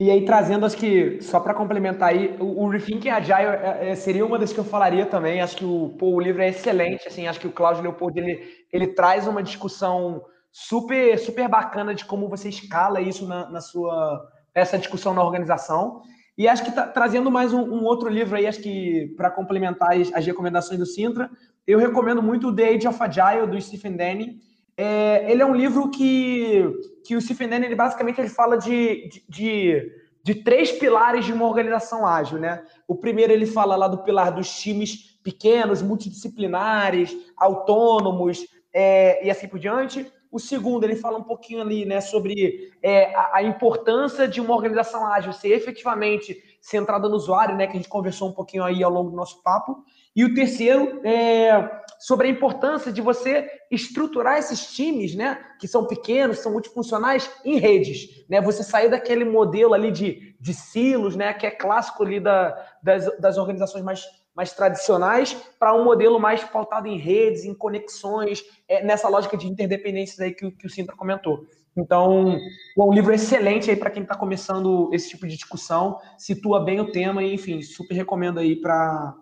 E 0.00 0.10
aí, 0.10 0.24
trazendo, 0.24 0.64
acho 0.64 0.76
que, 0.76 1.20
só 1.20 1.40
para 1.40 1.54
complementar 1.54 2.10
aí, 2.10 2.36
o, 2.38 2.64
o 2.64 2.68
Rethinking 2.68 3.08
Agile 3.08 3.48
é, 3.48 3.90
é, 3.90 3.94
seria 3.96 4.24
uma 4.24 4.38
das 4.38 4.52
que 4.52 4.58
eu 4.58 4.64
falaria 4.64 5.06
também. 5.06 5.40
Acho 5.40 5.56
que 5.56 5.64
o, 5.64 5.94
pô, 5.98 6.10
o 6.10 6.20
livro 6.20 6.42
é 6.42 6.48
excelente, 6.48 7.08
assim, 7.08 7.26
acho 7.26 7.40
que 7.40 7.48
o 7.48 7.52
Cláudio 7.52 7.82
Leopoldo, 7.82 8.18
ele, 8.18 8.48
ele 8.72 8.88
traz 8.88 9.26
uma 9.26 9.42
discussão 9.42 10.24
super, 10.52 11.18
super 11.18 11.48
bacana 11.48 11.94
de 11.94 12.04
como 12.04 12.28
você 12.28 12.48
escala 12.48 13.00
isso 13.00 13.26
na, 13.26 13.50
na 13.50 13.60
sua, 13.60 14.28
essa 14.54 14.78
discussão 14.78 15.12
na 15.12 15.24
organização. 15.24 16.02
E 16.38 16.46
acho 16.46 16.64
que 16.64 16.70
tá, 16.70 16.86
trazendo 16.86 17.32
mais 17.32 17.52
um, 17.52 17.62
um, 17.62 17.82
outro 17.82 18.08
livro 18.08 18.36
aí, 18.36 18.46
acho 18.46 18.62
que 18.62 19.12
para 19.16 19.28
complementar 19.28 20.00
as, 20.00 20.14
as, 20.14 20.24
recomendações 20.24 20.78
do 20.78 20.86
Sintra, 20.86 21.28
eu 21.66 21.80
recomendo 21.80 22.22
muito 22.22 22.48
o 22.48 22.54
The 22.54 22.68
Age 22.68 22.86
of 22.86 23.02
Agile, 23.02 23.48
do 23.48 23.60
Stephen 23.60 23.96
Denny. 23.96 24.38
É, 24.76 25.28
ele 25.28 25.42
é 25.42 25.46
um 25.46 25.54
livro 25.54 25.90
que, 25.90 26.64
que 27.04 27.16
o 27.16 27.20
Stephen 27.20 27.48
Denny, 27.48 27.66
ele 27.66 27.74
basicamente 27.74 28.20
ele 28.20 28.28
fala 28.28 28.56
de, 28.56 29.08
de, 29.08 29.24
de, 29.28 29.92
de, 30.22 30.34
três 30.36 30.70
pilares 30.70 31.24
de 31.24 31.32
uma 31.32 31.44
organização 31.44 32.06
ágil, 32.06 32.38
né? 32.38 32.62
O 32.86 32.94
primeiro 32.94 33.32
ele 33.32 33.44
fala 33.44 33.74
lá 33.74 33.88
do 33.88 34.04
pilar 34.04 34.30
dos 34.30 34.48
times 34.60 35.18
pequenos, 35.24 35.82
multidisciplinares, 35.82 37.16
autônomos 37.36 38.46
é, 38.72 39.26
e 39.26 39.30
assim 39.30 39.48
por 39.48 39.58
diante. 39.58 40.06
O 40.30 40.38
segundo, 40.38 40.84
ele 40.84 40.96
fala 40.96 41.18
um 41.18 41.22
pouquinho 41.22 41.60
ali 41.60 41.84
né, 41.86 42.00
sobre 42.00 42.70
é, 42.82 43.14
a, 43.14 43.36
a, 43.36 43.42
importância 43.42 44.28
de 44.28 44.40
uma 44.40 44.54
organização 44.54 45.06
ágil 45.06 45.32
ser 45.32 45.48
efetivamente 45.48 46.36
centrada 46.60 47.08
no 47.08 47.16
usuário, 47.16 47.56
né, 47.56 47.66
que 47.66 47.72
a 47.72 47.76
gente 47.76 47.88
conversou 47.88 48.28
um 48.28 48.32
pouquinho 48.32 48.64
aí 48.64 48.82
ao 48.82 48.90
longo 48.90 49.10
do 49.10 49.16
nosso 49.16 49.42
papo. 49.42 49.84
E 50.14 50.24
o 50.24 50.34
terceiro 50.34 51.00
é 51.04 51.82
sobre 51.98 52.26
a 52.26 52.30
importância 52.30 52.92
de 52.92 53.00
você 53.00 53.48
estruturar 53.70 54.38
esses 54.38 54.72
times, 54.74 55.14
né, 55.14 55.38
que 55.58 55.66
são 55.66 55.86
pequenos, 55.86 56.38
são 56.38 56.52
multifuncionais, 56.52 57.30
em 57.44 57.58
redes, 57.58 58.24
né? 58.28 58.40
Você 58.40 58.62
sair 58.62 58.88
daquele 58.88 59.24
modelo 59.24 59.74
ali 59.74 59.90
de, 59.90 60.36
de 60.40 60.54
silos, 60.54 61.16
né, 61.16 61.32
que 61.32 61.46
é 61.46 61.50
clássico 61.50 62.02
ali 62.02 62.20
da, 62.20 62.56
das, 62.82 63.18
das 63.18 63.38
organizações 63.38 63.84
mais, 63.84 64.04
mais 64.38 64.52
tradicionais, 64.52 65.34
para 65.58 65.74
um 65.74 65.82
modelo 65.82 66.20
mais 66.20 66.44
pautado 66.44 66.86
em 66.86 66.96
redes, 66.96 67.44
em 67.44 67.52
conexões, 67.52 68.44
é, 68.68 68.84
nessa 68.84 69.08
lógica 69.08 69.36
de 69.36 69.48
interdependências 69.48 70.20
aí 70.20 70.32
que, 70.32 70.48
que 70.52 70.64
o 70.64 70.70
Sintra 70.70 70.94
comentou. 70.94 71.44
Então, 71.76 72.36
é 72.36 72.80
um 72.80 72.92
livro 72.92 73.12
excelente 73.12 73.68
aí 73.68 73.74
para 73.74 73.90
quem 73.90 74.04
está 74.04 74.16
começando 74.16 74.90
esse 74.92 75.08
tipo 75.08 75.26
de 75.26 75.34
discussão, 75.34 75.98
situa 76.16 76.64
bem 76.64 76.78
o 76.78 76.92
tema 76.92 77.20
e, 77.24 77.34
enfim, 77.34 77.60
super 77.62 77.96
recomendo 77.96 78.38
aí 78.38 78.54
para 78.54 79.12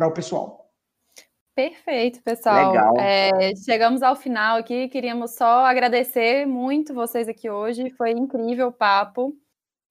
o 0.00 0.10
pessoal. 0.12 0.70
Perfeito, 1.54 2.22
pessoal. 2.22 2.72
Legal. 2.72 2.94
É, 2.98 3.54
chegamos 3.56 4.02
ao 4.02 4.16
final 4.16 4.56
aqui. 4.56 4.88
Queríamos 4.88 5.34
só 5.34 5.66
agradecer 5.66 6.46
muito 6.46 6.94
vocês 6.94 7.28
aqui 7.28 7.50
hoje. 7.50 7.90
Foi 7.90 8.12
incrível 8.12 8.68
o 8.68 8.72
papo. 8.72 9.36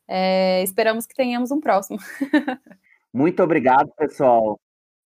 É, 0.08 0.64
esperamos 0.64 1.06
que 1.06 1.14
tenhamos 1.14 1.52
um 1.52 1.62
próximo. 1.62 2.00
Muito 3.14 3.44
obrigado, 3.44 3.94
pessoal. 3.96 4.60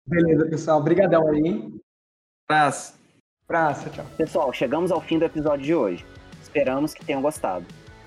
Beleza, 0.08 0.46
pessoal. 0.46 0.80
Obrigadão 0.80 1.28
aí. 1.30 1.70
Praça. 2.48 2.96
Praça, 3.46 3.90
tchau. 3.90 4.06
Pessoal, 4.18 4.54
chegamos 4.54 4.92
ao 4.92 5.02
fim 5.02 5.20
do 5.20 5.26
episódio 5.26 5.66
de 5.66 5.76
hoje. 5.76 6.06
Esperamos 6.42 6.94
que 6.94 7.06
tenham 7.06 7.22
gostado. 7.22 7.66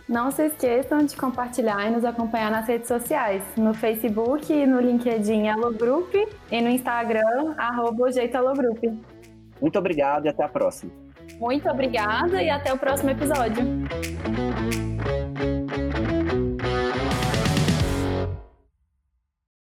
Não 0.08 0.30
se 0.30 0.46
esqueçam 0.46 1.04
de 1.04 1.16
compartilhar 1.16 1.86
e 1.86 1.90
nos 1.90 2.04
acompanhar 2.04 2.50
nas 2.50 2.66
redes 2.66 2.88
sociais, 2.88 3.44
no 3.56 3.72
Facebook 3.72 4.52
e 4.52 4.66
no 4.66 4.80
LinkedIn 4.80 5.48
Alogroup 5.48 6.12
e 6.50 6.60
no 6.60 6.68
Instagram, 6.68 7.54
arroba 7.56 8.08
o 8.08 8.10
Jeito 8.10 8.36
Alogroup. 8.36 8.82
Muito 9.60 9.78
obrigado 9.78 10.26
e 10.26 10.28
até 10.28 10.42
a 10.42 10.48
próxima. 10.48 10.90
Muito 11.38 11.68
obrigada 11.68 12.42
e 12.42 12.50
até 12.50 12.72
o 12.72 12.78
próximo 12.78 13.10
episódio. 13.10 13.62